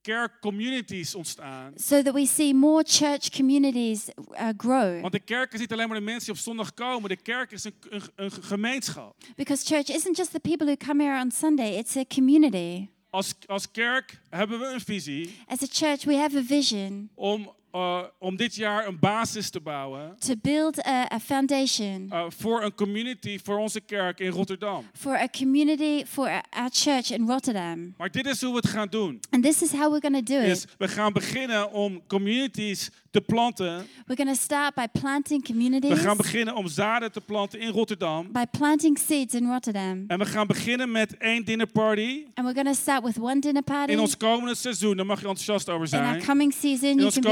kerkcommunities 0.00 1.14
ontstaan. 1.14 1.72
so 1.76 2.02
that 2.02 2.14
we 2.14 2.26
see 2.26 2.54
more 2.54 2.84
church 2.86 3.30
communities 3.30 4.08
uh, 4.08 4.48
grow. 4.56 5.00
Want 5.00 5.12
de 5.12 5.20
kerk 5.20 5.52
is 5.52 5.60
niet 5.60 5.72
alleen 5.72 5.88
maar 5.88 5.98
de 5.98 6.04
mensen 6.04 6.24
die 6.24 6.34
op 6.34 6.40
zondag 6.40 6.74
komen. 6.74 7.08
De 7.08 7.16
kerk 7.16 7.50
is 7.50 7.64
een, 7.64 7.74
een, 7.88 8.02
een 8.14 8.30
gemeenschap. 8.32 9.16
Because 9.36 9.64
church 9.66 9.88
isn't 9.88 10.16
just 10.16 10.30
the 10.30 10.40
people 10.40 10.66
who 10.66 10.76
come 10.76 11.04
here 11.04 11.20
on 11.20 11.30
Sunday, 11.30 11.76
it's 11.76 11.96
a 11.96 12.04
community. 12.04 12.88
Als, 13.10 13.34
als 13.46 13.70
kerk 13.70 14.20
hebben 14.28 14.58
we 14.58 14.66
een 14.66 14.80
visie 14.80 15.34
As 15.46 15.62
a 15.62 15.66
church, 15.70 16.04
we 16.04 16.16
have 16.16 16.36
a 16.36 16.42
vision 16.42 17.10
om, 17.14 17.52
eh, 17.72 17.98
om 18.18 18.36
dit 18.36 18.54
jaar 18.54 18.86
een 18.86 18.98
basis 18.98 19.50
te 19.50 19.60
bouwen 19.60 20.16
to 20.18 20.34
build 20.42 20.86
a, 20.86 21.12
a 21.12 21.20
foundation 21.20 22.06
eh, 22.10 22.24
voor 22.28 22.62
een 22.62 22.74
community 22.74 23.38
voor 23.42 23.58
onze 23.58 23.80
kerk 23.80 24.18
in 24.20 24.30
Rotterdam. 24.30 24.84
for 24.92 25.16
a 25.16 25.28
community, 25.38 26.04
for 26.06 26.28
our 26.28 26.42
our 26.50 26.68
church 26.72 27.10
in 27.10 27.26
Rotterdam. 27.26 27.94
Maar 27.96 28.10
dit 28.10 28.26
is 28.26 28.40
hoe 28.42 28.50
we 28.50 28.56
het 28.56 28.68
gaan 28.68 28.88
doen. 28.90 29.20
And 29.30 29.42
this 29.44 29.62
is 29.62 29.70
how 29.72 29.90
we're 29.92 30.00
going 30.10 30.26
to 30.26 30.34
do 30.34 30.40
Is 30.40 30.62
it. 30.62 30.74
we 30.78 30.88
gaan 30.88 31.12
beginnen 31.12 31.72
om 31.72 32.02
communities 32.06 32.90
te 33.10 33.20
planten. 33.20 33.86
We're 34.06 34.16
going 34.24 34.36
to 34.36 34.42
start 34.42 34.74
by 34.74 34.86
planting 35.00 35.40
We 35.46 35.52
communities, 35.52 35.98
gaan 35.98 36.16
beginnen 36.16 36.54
om 36.54 36.68
zaden 36.68 37.12
te 37.12 37.20
planten 37.20 37.60
in 37.60 37.70
Rotterdam. 37.70 38.32
by 38.32 38.44
planting 38.58 38.98
seeds 38.98 39.34
in 39.34 39.46
Rotterdam. 39.46 40.04
En 40.06 40.18
we 40.18 40.26
gaan 40.26 40.46
beginnen 40.46 40.90
met 40.90 41.16
één 41.16 41.44
dinnerparty 41.44 42.24
And 42.34 42.46
we're 42.46 42.54
going 42.62 42.76
to 42.76 42.80
start 42.82 43.04
with 43.04 43.18
one 43.18 43.38
dinner 43.40 43.62
party. 43.62 43.92
in 43.92 43.98
ons 44.00 44.16
komende 44.16 44.54
seizoen. 44.54 44.96
Daar 44.96 45.06
mag 45.06 45.20
je 45.20 45.26
enthousiast 45.28 45.68
over 45.68 45.92
In 45.92 45.98
our 45.98 46.06
zijn. 46.08 46.24
coming 46.24 46.52
season, 46.52 46.94
you 46.94 47.04
ons 47.04 47.14
can 47.14 47.22
be 47.22 47.28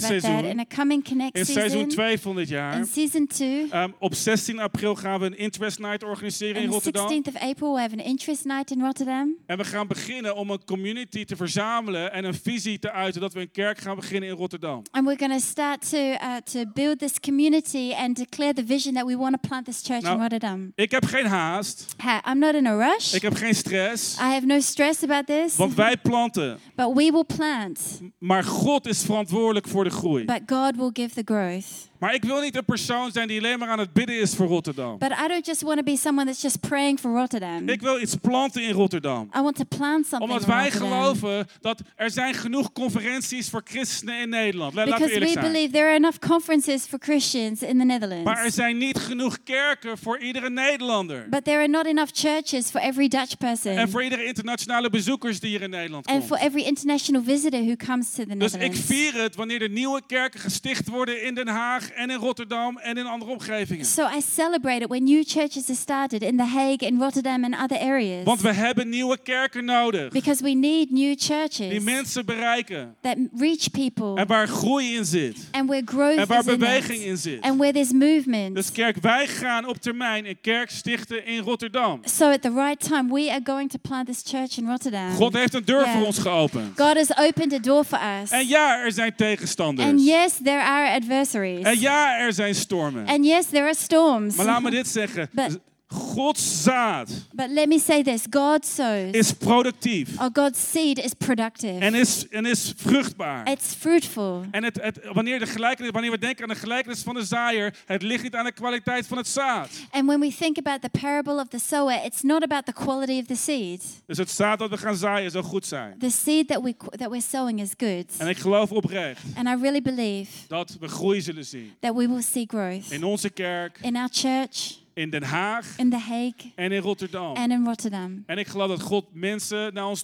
seizoen. 0.00 0.44
In 0.44 0.58
a 0.58 0.64
coming 0.76 1.04
Connect 1.08 1.36
In 1.36 1.44
seizoen 1.46 1.70
season, 1.70 1.88
2 1.88 2.18
van 2.20 2.36
dit 2.36 2.48
jaar. 2.48 2.76
in 2.78 2.86
season 2.86 3.26
two, 3.26 3.66
Ehm, 3.70 3.90
op 3.98 4.14
16 4.14 4.58
april 4.58 4.94
gaan 4.94 5.20
we 5.20 5.26
een 5.26 5.38
Interest 5.38 5.78
Night 5.78 6.02
organiseren 6.02 6.56
in 6.56 6.62
on 6.62 6.68
the 6.68 6.72
Rotterdam. 6.74 7.08
16th 7.08 7.28
of 7.28 7.34
April, 7.42 7.74
we 7.74 7.80
have 7.80 7.92
an 7.92 8.00
interest 8.04 8.44
night 8.44 8.70
in 8.70 8.80
Rotterdam. 8.80 9.34
En 9.46 9.56
we 9.58 9.64
gaan 9.64 9.86
beginnen 9.86 10.36
om 10.36 10.50
een 10.50 10.64
community 10.64 11.24
te 11.24 11.36
verzamelen 11.36 12.12
en 12.12 12.24
een 12.24 12.34
visie 12.34 12.78
te 12.78 12.92
uiten 12.92 13.20
dat 13.20 13.32
we 13.32 13.40
een 13.40 13.50
kerk 13.50 13.78
gaan 13.78 13.96
beginnen 13.96 14.28
in 14.28 14.34
Rotterdam. 14.36 14.82
And 14.90 15.04
we're 15.06 15.18
going 15.18 15.32
to 15.40 15.46
start 15.46 15.90
to, 15.90 15.98
uh, 15.98 16.16
to 16.52 16.64
build 16.74 16.98
this 16.98 17.20
community 17.20 17.92
and 17.96 18.16
declare 18.16 18.52
the 18.52 18.64
vision 18.66 18.94
that 18.94 19.04
we 19.06 19.16
want 19.16 19.42
to 19.42 19.48
plant 19.48 19.64
this 19.64 19.80
church 19.82 19.98
in 19.98 20.04
Nou, 20.04 20.20
Rotterdam. 20.20 20.72
Ik 20.74 20.90
heb 20.90 21.04
geen 21.04 21.26
haast, 21.26 21.94
Ha, 21.96 22.22
I'm 22.30 22.38
not 22.38 22.54
in 22.54 22.66
a 22.66 22.76
rush. 22.76 23.12
ik 23.14 23.22
heb 23.22 23.34
geen 23.34 23.54
stress, 23.54 24.14
I 24.18 24.22
have 24.22 24.46
no 24.46 24.60
stress 24.60 25.02
about 25.02 25.26
this. 25.26 25.56
want 25.56 25.74
wij 25.74 25.96
planten. 25.96 26.58
But 26.74 26.86
we 26.94 27.10
will 27.12 27.24
plant. 27.36 28.00
Maar 28.18 28.44
God 28.44 28.86
is 28.86 29.02
verantwoordelijk 29.02 29.67
voor 29.68 29.84
de 29.84 29.90
groei. 29.90 30.24
But 30.24 30.40
God 30.46 30.76
will 30.76 30.90
give 30.92 31.14
the 31.14 31.34
growth. 31.34 31.88
Maar 31.98 32.14
ik 32.14 32.24
wil 32.24 32.40
niet 32.40 32.56
een 32.56 32.64
persoon 32.64 33.12
zijn 33.12 33.28
die 33.28 33.38
alleen 33.38 33.58
maar 33.58 33.68
aan 33.68 33.78
het 33.78 33.92
bidden 33.92 34.20
is 34.20 34.34
voor 34.34 34.46
Rotterdam. 34.46 34.98
But 34.98 35.10
I 35.10 35.28
don't 35.28 35.46
just 35.46 35.62
want 35.62 35.76
to 35.76 35.82
be 35.82 35.96
someone 35.96 36.26
that's 36.26 36.42
just 36.42 36.60
praying 36.60 36.98
for 37.00 37.12
Rotterdam. 37.12 37.68
Ik 37.68 37.80
wil 37.80 38.00
iets 38.00 38.14
planten 38.14 38.62
in 38.62 38.72
Rotterdam. 38.72 39.30
I 39.36 39.40
want 39.40 39.56
to 39.56 39.64
plant 39.78 40.06
something 40.06 40.30
Omdat 40.30 40.44
wij 40.44 40.70
geloven 40.70 41.46
dat 41.60 41.80
er 41.96 42.10
zijn 42.10 42.34
genoeg 42.34 42.72
conferenties 42.72 43.48
voor 43.50 43.62
christenen 43.64 44.20
in 44.20 44.28
Nederland. 44.28 44.74
Laat- 44.74 44.84
we 44.84 44.90
Because 44.90 45.12
eerlijk 45.12 45.32
we 45.34 45.40
zijn. 45.40 45.52
believe 45.52 45.72
there 45.72 45.84
are 45.86 45.94
enough 45.96 46.18
conferences 46.18 46.82
for 46.84 46.98
Christians 46.98 47.62
in 47.62 47.78
the 47.78 47.84
Netherlands. 47.84 48.24
Maar 48.24 48.44
er 48.44 48.50
zijn 48.52 48.78
niet 48.78 48.98
genoeg 48.98 49.38
kerken 49.44 49.98
voor 49.98 50.18
iedere 50.18 50.50
Nederlander. 50.50 51.26
But 51.30 51.44
there 51.44 51.56
are 51.58 51.68
not 51.68 51.86
enough 51.86 52.10
churches 52.14 52.70
for 52.70 52.80
every 52.80 53.08
Dutch 53.08 53.36
person. 53.36 53.72
En 53.76 53.90
voor 53.90 54.02
iedere 54.02 54.24
internationale 54.24 54.90
bezoekers 54.90 55.40
die 55.40 55.50
hier 55.50 55.62
in 55.62 55.70
Nederland 55.70 56.06
and 56.06 56.24
for 56.24 56.36
komen. 56.36 56.46
every 56.52 56.66
international 56.66 57.22
visitor 57.22 57.60
who 57.60 57.76
comes 57.76 58.10
to 58.12 58.24
the 58.24 58.36
Dus 58.36 58.52
ik 58.52 58.58
Netherlands. 58.60 58.80
vier 58.86 59.14
het 59.22 59.34
wanneer 59.36 59.62
er 59.62 59.68
nieuwe 59.70 60.00
kerken 60.06 60.40
gesticht 60.40 60.88
worden 60.88 61.24
in 61.24 61.34
Den 61.34 61.48
Haag 61.48 61.87
en 61.94 62.10
in 62.10 62.16
Rotterdam 62.16 62.78
en 62.78 62.96
in 62.96 63.06
andere 63.06 63.30
omgevingen. 63.30 63.84
So 63.86 64.06
I 64.16 64.20
celebrate 64.34 64.80
it 64.82 64.88
when 64.88 65.04
new 65.04 65.22
churches 65.26 65.68
are 65.68 65.74
started 65.78 66.22
in 66.22 66.36
The 66.36 66.44
Hague, 66.44 66.88
in 66.88 66.98
Rotterdam, 67.00 67.44
and 67.44 67.54
other 67.62 67.78
areas. 67.78 68.24
Want 68.24 68.40
we 68.40 68.52
hebben 68.52 68.88
nieuwe 68.88 69.18
kerken 69.22 69.64
nodig. 69.64 70.08
because 70.12 70.42
we 70.42 70.50
need 70.50 70.90
new 70.90 71.16
Die 71.16 71.18
churches 71.18 71.82
mensen 71.82 72.26
bereiken. 72.26 72.94
that 73.00 73.16
reach 73.36 73.70
people 73.70 74.14
En 74.16 74.26
waar 74.26 74.48
groei 74.48 74.94
in 74.96 75.04
zit. 75.04 75.36
and 75.50 75.68
where 75.68 75.82
growth 75.84 76.16
En 76.18 76.26
waar 76.26 76.38
in 76.38 76.58
beweging 76.58 77.00
it, 77.00 77.06
in 77.06 77.16
zit. 77.16 77.40
and 77.40 77.56
where 77.58 77.72
there's 77.72 77.92
movement. 77.92 78.54
Dus 78.54 78.72
kerk, 78.72 78.96
wij 79.00 79.26
gaan 79.26 79.66
op 79.66 79.76
termijn 79.76 80.26
een 80.26 80.40
kerk 80.40 80.70
stichten 80.70 81.26
in 81.26 81.40
Rotterdam. 81.42 82.00
so 82.04 82.30
at 82.30 82.42
the 82.42 82.52
right 82.52 82.80
time, 82.88 83.12
we 83.12 83.30
are 83.30 83.40
going 83.44 83.70
to 83.70 83.78
plant 83.82 84.06
this 84.06 84.22
church 84.26 84.56
in 84.58 84.66
Rotterdam. 84.68 85.10
God 85.10 85.32
heeft 85.32 85.54
een 85.54 85.64
deur 85.64 85.84
Ja. 85.84 85.92
voor 85.96 86.06
ons 86.06 86.18
geopend. 86.18 86.80
God 86.80 86.94
has 86.96 87.16
opened 87.18 87.52
a 87.52 87.58
door 87.58 87.84
for 87.84 87.98
us. 88.22 88.30
En 88.30 88.46
ja, 88.48 88.78
er 88.84 88.92
zijn 88.92 89.14
tegenstanders. 89.16 89.88
and 89.88 90.04
yes, 90.04 90.32
there 90.44 90.62
are 90.62 90.90
adversaries. 90.90 91.64
En 91.64 91.77
ja, 91.80 92.18
er 92.18 92.32
zijn 92.32 92.54
stormen. 92.54 93.06
and 93.06 93.24
yes, 93.24 93.46
there 93.46 93.64
are 93.64 93.74
storms. 93.74 94.36
Maar 94.36 94.46
laat 94.46 94.62
me 94.62 94.70
dit 94.70 94.88
zeggen. 94.88 95.28
But- 95.34 95.58
Gods 95.94 96.62
zaad 96.62 97.08
but 97.32 97.50
let 97.50 97.68
me 97.68 97.78
say 97.78 98.02
this 98.02 98.22
God 98.30 98.64
sows. 98.66 99.12
is 99.12 99.32
productief. 99.32 100.20
or 100.20 100.28
God's 100.32 100.70
seed 100.70 100.98
is 100.98 101.12
productive. 101.14 101.78
En 101.78 101.94
is, 101.94 102.28
en 102.28 102.46
is 102.46 102.72
vruchtbaar. 102.76 103.50
it's 103.50 103.74
fruitful. 103.74 104.44
En 104.50 104.64
het, 104.64 104.82
het, 104.82 104.98
wanneer, 105.12 105.38
de 105.38 105.46
gelijkenis, 105.46 105.90
wanneer 105.90 106.10
we 106.10 106.18
denken 106.18 106.42
aan 106.42 106.48
de 106.48 106.60
gelijkenis 106.60 107.02
van 107.02 107.14
de 107.14 107.24
zaaier, 107.24 107.74
het 107.86 108.02
ligt 108.02 108.22
niet 108.22 108.34
aan 108.34 108.44
de 108.44 108.52
kwaliteit 108.52 109.06
van 109.06 109.16
het 109.16 109.28
zaad. 109.28 109.68
And 109.90 110.06
when 110.06 110.20
we 110.20 110.34
think 110.38 110.58
about 110.58 110.82
the 110.82 110.90
parable 111.00 111.34
of 111.40 111.48
the 111.48 111.58
sower, 111.58 112.04
it's 112.04 112.22
not 112.22 112.42
about 112.42 112.66
the 112.66 112.72
quality 112.72 113.18
of 113.20 113.26
the 113.26 113.36
seed. 113.36 113.82
Dus 114.06 114.18
het 114.18 114.30
zaad 114.30 114.58
dat 114.58 114.70
we 114.70 114.76
gaan 114.78 114.96
zaaien 114.96 115.30
zal 115.30 115.42
goed 115.42 115.66
zijn. 115.66 115.98
The 115.98 116.10
seed 116.10 116.48
that 116.48 116.62
we 116.62 116.74
that 116.90 117.10
we're 117.10 117.20
sowing 117.30 117.60
is 117.60 117.70
good. 117.76 118.04
En 118.18 118.28
ik 118.28 118.38
geloof 118.38 118.70
oprecht 118.72 119.22
And 119.36 119.46
I 119.48 119.62
really 119.62 119.82
believe 119.82 120.30
dat 120.48 120.76
we 120.80 120.88
groei 120.88 121.20
zullen 121.20 121.44
zien. 121.44 121.72
that 121.80 121.94
we 121.96 122.08
will 122.08 122.22
see 122.22 122.44
growth 122.46 122.90
In 122.90 123.04
onze 123.04 123.30
kerk, 123.30 123.78
in 123.82 123.96
our 123.96 124.08
church, 124.12 124.76
in 124.98 125.10
Den 125.10 125.22
Haag 125.22 125.64
in 125.76 125.90
The 125.90 125.96
Hague, 125.96 126.52
en 126.54 126.72
in 126.72 126.80
Rotterdam. 126.82 127.36
and 127.36 127.50
in 127.50 127.64
Rotterdam. 127.64 128.22
En 128.26 128.38
ik 128.38 128.46
geloof 128.46 128.68
dat 128.68 128.80
God 128.80 129.04
mensen 129.12 129.74
naar 129.74 129.86
ons 129.86 130.02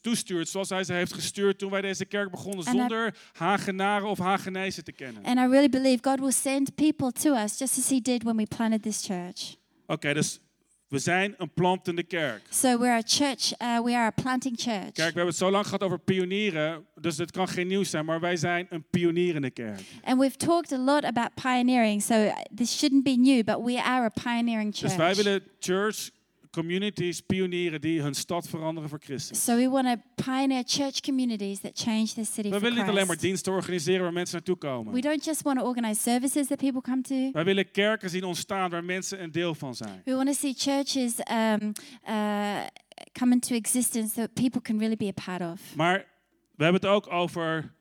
toestuurt- 0.00 0.48
zoals 0.48 0.68
hij 0.68 0.84
ze 0.84 0.92
heeft 0.92 1.12
gestuurd 1.12 1.58
toen 1.58 1.70
wij 1.70 1.80
deze 1.80 2.04
kerk 2.04 2.30
begonnen, 2.30 2.66
En 2.66 2.72
zonder 2.72 3.16
Hagenaren 3.32 4.08
of 4.08 4.18
Hagenezen 4.18 4.84
te 4.84 4.92
kennen. 4.92 5.24
And 5.24 5.38
I 5.38 5.46
really 5.46 5.68
believe 5.68 5.98
God 6.02 6.20
will 6.20 6.30
send 6.32 6.74
people 6.74 7.12
to 7.12 7.34
us 7.34 7.58
just 7.58 7.78
as 7.78 7.88
He 7.88 8.00
did 8.00 8.22
when 8.22 8.36
we 8.36 8.46
planted 8.46 8.82
this 8.82 9.04
church. 9.06 9.56
Oké, 9.86 10.14
dus 10.14 10.40
we 10.90 10.98
zijn 10.98 11.34
een 11.38 11.50
plantende 11.52 12.02
kerk. 12.02 12.42
So 12.48 12.78
we're 12.78 12.96
a 12.96 13.02
church, 13.04 13.52
uh, 13.62 13.80
we 13.84 13.94
are 13.94 14.06
a 14.06 14.10
planting 14.10 14.60
church. 14.60 14.92
Kijk, 14.92 14.94
we 14.96 15.02
hebben 15.02 15.26
het 15.26 15.36
zo 15.36 15.50
lang 15.50 15.64
gehad 15.64 15.82
over 15.82 15.98
pionieren, 15.98 16.86
dus 17.00 17.18
het 17.18 17.30
kan 17.30 17.48
geen 17.48 17.66
nieuws 17.66 17.90
zijn, 17.90 18.04
maar 18.04 18.20
wij 18.20 18.36
zijn 18.36 18.66
een 18.70 18.84
pionierende 18.90 19.50
kerk. 19.50 19.80
And 20.02 20.18
we've 20.20 20.36
talked 20.36 20.72
a 20.72 20.78
lot 20.78 21.04
about 21.04 21.34
pioneering, 21.34 22.02
so 22.02 22.32
this 22.54 22.78
shouldn't 22.78 23.04
be 23.04 23.16
new, 23.16 23.44
but 23.44 23.64
we 23.64 23.82
are 23.82 24.04
a 24.04 24.22
pioneering 24.22 24.74
church. 24.74 24.88
Dus 24.88 24.96
wij 24.96 25.14
willen 25.14 25.42
church 25.58 26.10
communities 26.50 27.20
pionieren 27.20 27.80
die 27.80 28.00
hun 28.02 28.14
stad 28.14 28.48
veranderen 28.48 28.88
voor 28.88 29.00
Christus. 29.02 29.44
So 29.44 29.56
we 29.56 29.68
want 29.68 29.86
to 29.86 30.22
pioneer 30.24 30.62
church 30.66 31.00
communities 31.00 31.60
that 31.60 31.72
change 31.74 32.06
the 32.06 32.24
city 32.24 32.48
We 32.48 32.48
for 32.50 32.60
willen 32.60 32.78
niet 32.78 32.88
alleen 32.88 32.94
maar 32.94 33.04
Christ. 33.06 33.20
diensten 33.20 33.52
organiseren 33.52 34.02
waar 34.02 34.12
mensen 34.12 34.34
naartoe 34.36 34.56
We 34.58 34.66
komen. 34.66 35.02
don't 35.02 35.24
just 35.24 35.42
want 35.42 35.58
to 35.58 35.64
organize 35.64 36.00
services 36.00 36.46
that 36.46 36.58
people 36.58 36.80
come 36.80 37.02
to. 37.02 37.30
Wij 37.32 37.44
willen 37.44 37.70
kerken 37.70 38.10
zien 38.10 38.24
ontstaan 38.24 38.70
waar 38.70 38.84
mensen 38.84 39.22
een 39.22 39.32
deel 39.32 39.54
van 39.54 39.74
zijn. 39.74 40.02
We 40.04 40.14
want 40.14 40.26
to 40.26 40.34
see 40.34 40.54
churches 40.56 41.14
um, 41.30 41.72
uh, 42.08 42.60
come 43.12 43.32
into 43.32 43.54
existence 43.54 44.14
that 44.14 44.34
people 44.34 44.60
can 44.60 44.78
really 44.78 44.96
be 44.96 45.12
a 45.16 45.22
part 45.24 45.52
of. 45.52 45.76
Maar 45.76 46.06
we 46.56 46.62
hebben 46.64 46.80
het 46.80 46.90
ook 46.90 47.12
over 47.12 47.74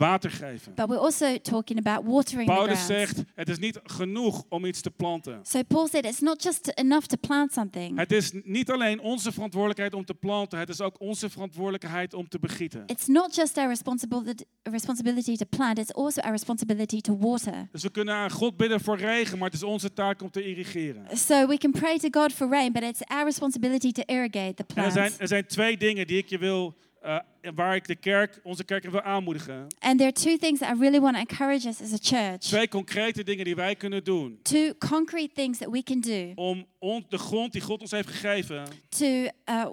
water 0.00 0.30
geven. 0.30 0.74
But 0.74 0.88
we're 0.88 1.02
also 1.02 1.38
talking 1.38 1.86
about 1.86 2.06
watering 2.06 2.48
the 2.48 2.54
Paulus 2.54 2.84
ground. 2.84 3.08
zegt, 3.08 3.22
het 3.34 3.48
is 3.48 3.58
niet 3.58 3.80
genoeg 3.82 4.44
om 4.48 4.64
iets 4.64 4.80
te 4.80 4.90
planten. 4.90 5.40
So 5.42 5.62
Paul 5.62 5.88
said 5.88 6.04
it's 6.04 6.20
not 6.20 6.42
just 6.42 6.68
enough 6.68 7.06
to 7.06 7.16
plant 7.16 7.52
something. 7.52 7.98
Het 7.98 8.12
is 8.12 8.30
niet 8.44 8.70
alleen 8.70 9.00
onze 9.00 9.32
verantwoordelijkheid 9.32 9.94
om 9.94 10.04
te 10.04 10.14
planten, 10.14 10.58
het 10.58 10.68
is 10.68 10.80
ook 10.80 11.00
onze 11.00 11.30
verantwoordelijkheid 11.30 12.14
om 12.14 12.28
te 12.28 12.38
begieten. 12.38 12.82
It's 12.86 13.06
not 13.06 13.34
just 13.34 13.58
our 13.58 13.68
responsibility, 13.68 15.36
to 15.36 15.44
plant, 15.48 15.78
it's 15.78 15.92
also 15.92 16.20
our 16.20 16.32
responsibility 16.32 17.00
to 17.00 17.18
water. 17.18 17.68
Dus 17.72 17.82
we 17.82 17.90
kunnen 17.90 18.14
aan 18.14 18.30
God 18.30 18.56
bidden 18.56 18.80
voor 18.80 18.96
regen, 18.96 19.38
maar 19.38 19.46
het 19.50 19.56
is 19.56 19.62
onze 19.62 19.92
taak 19.92 20.22
om 20.22 20.30
te 20.30 20.44
irrigeren. 20.44 21.16
So 21.16 21.46
we 21.46 21.58
can 21.58 21.70
pray 21.70 21.98
to 21.98 22.08
God 22.20 22.32
for 22.32 22.48
rain, 22.48 22.72
but 22.72 22.82
it's 22.82 23.02
our 23.02 23.24
responsibility 23.24 23.92
to 23.92 24.02
irrigate 24.06 24.54
the 24.54 24.64
En 24.74 24.84
er 24.84 24.90
zijn, 24.90 25.12
er 25.18 25.28
zijn 25.28 25.46
twee 25.46 25.76
dingen 25.76 26.06
die 26.06 26.18
ik 26.18 26.28
je 26.28 26.38
wil, 26.38 26.74
eh, 27.00 27.18
waar 27.54 27.74
ik 27.74 27.86
de 27.86 27.94
kerk, 27.96 28.40
onze 28.42 28.64
kerk 28.64 28.90
wil 28.90 29.00
aanmoedigen. 29.02 29.66
And 29.78 29.98
there 29.98 30.10
are 30.10 30.22
two 30.22 30.36
things 30.36 30.58
that 30.58 30.76
I 30.76 30.78
really 30.80 31.00
want 31.00 31.14
to 31.14 31.20
encourage 31.20 31.68
us 31.68 31.80
as 31.80 31.92
a 31.92 31.98
church. 32.00 32.38
Twee 32.40 32.68
concrete 32.68 33.24
dingen 33.24 33.44
die 33.44 33.54
wij 33.54 33.74
kunnen 33.76 34.04
doen 34.04 34.38
Two 34.42 34.74
concrete 34.78 35.32
things 35.34 35.58
that 35.58 35.70
we 35.70 35.82
can 35.82 36.00
do 36.00 36.32
om 36.34 36.66
on- 36.78 37.06
de 37.08 37.18
grond 37.18 37.52
die 37.52 37.60
God 37.62 37.80
ons 37.80 37.90
heeft 37.90 38.08
gegeven 38.08 38.64
to 38.88 39.06
uh, 39.06 39.66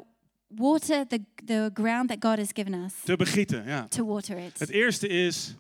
water 0.48 1.08
the, 1.08 1.20
the 1.46 1.70
ground 1.74 2.08
that 2.10 2.18
God 2.20 2.38
has 2.38 2.50
given 2.54 2.74
us, 2.74 2.94
te 3.04 3.16
begieten. 3.16 3.66
Ja. 3.66 3.88
to 3.88 4.06
water 4.06 4.38
it. 4.38 4.60
Het 4.60 4.70
eerste 4.70 5.08
is 5.08 5.56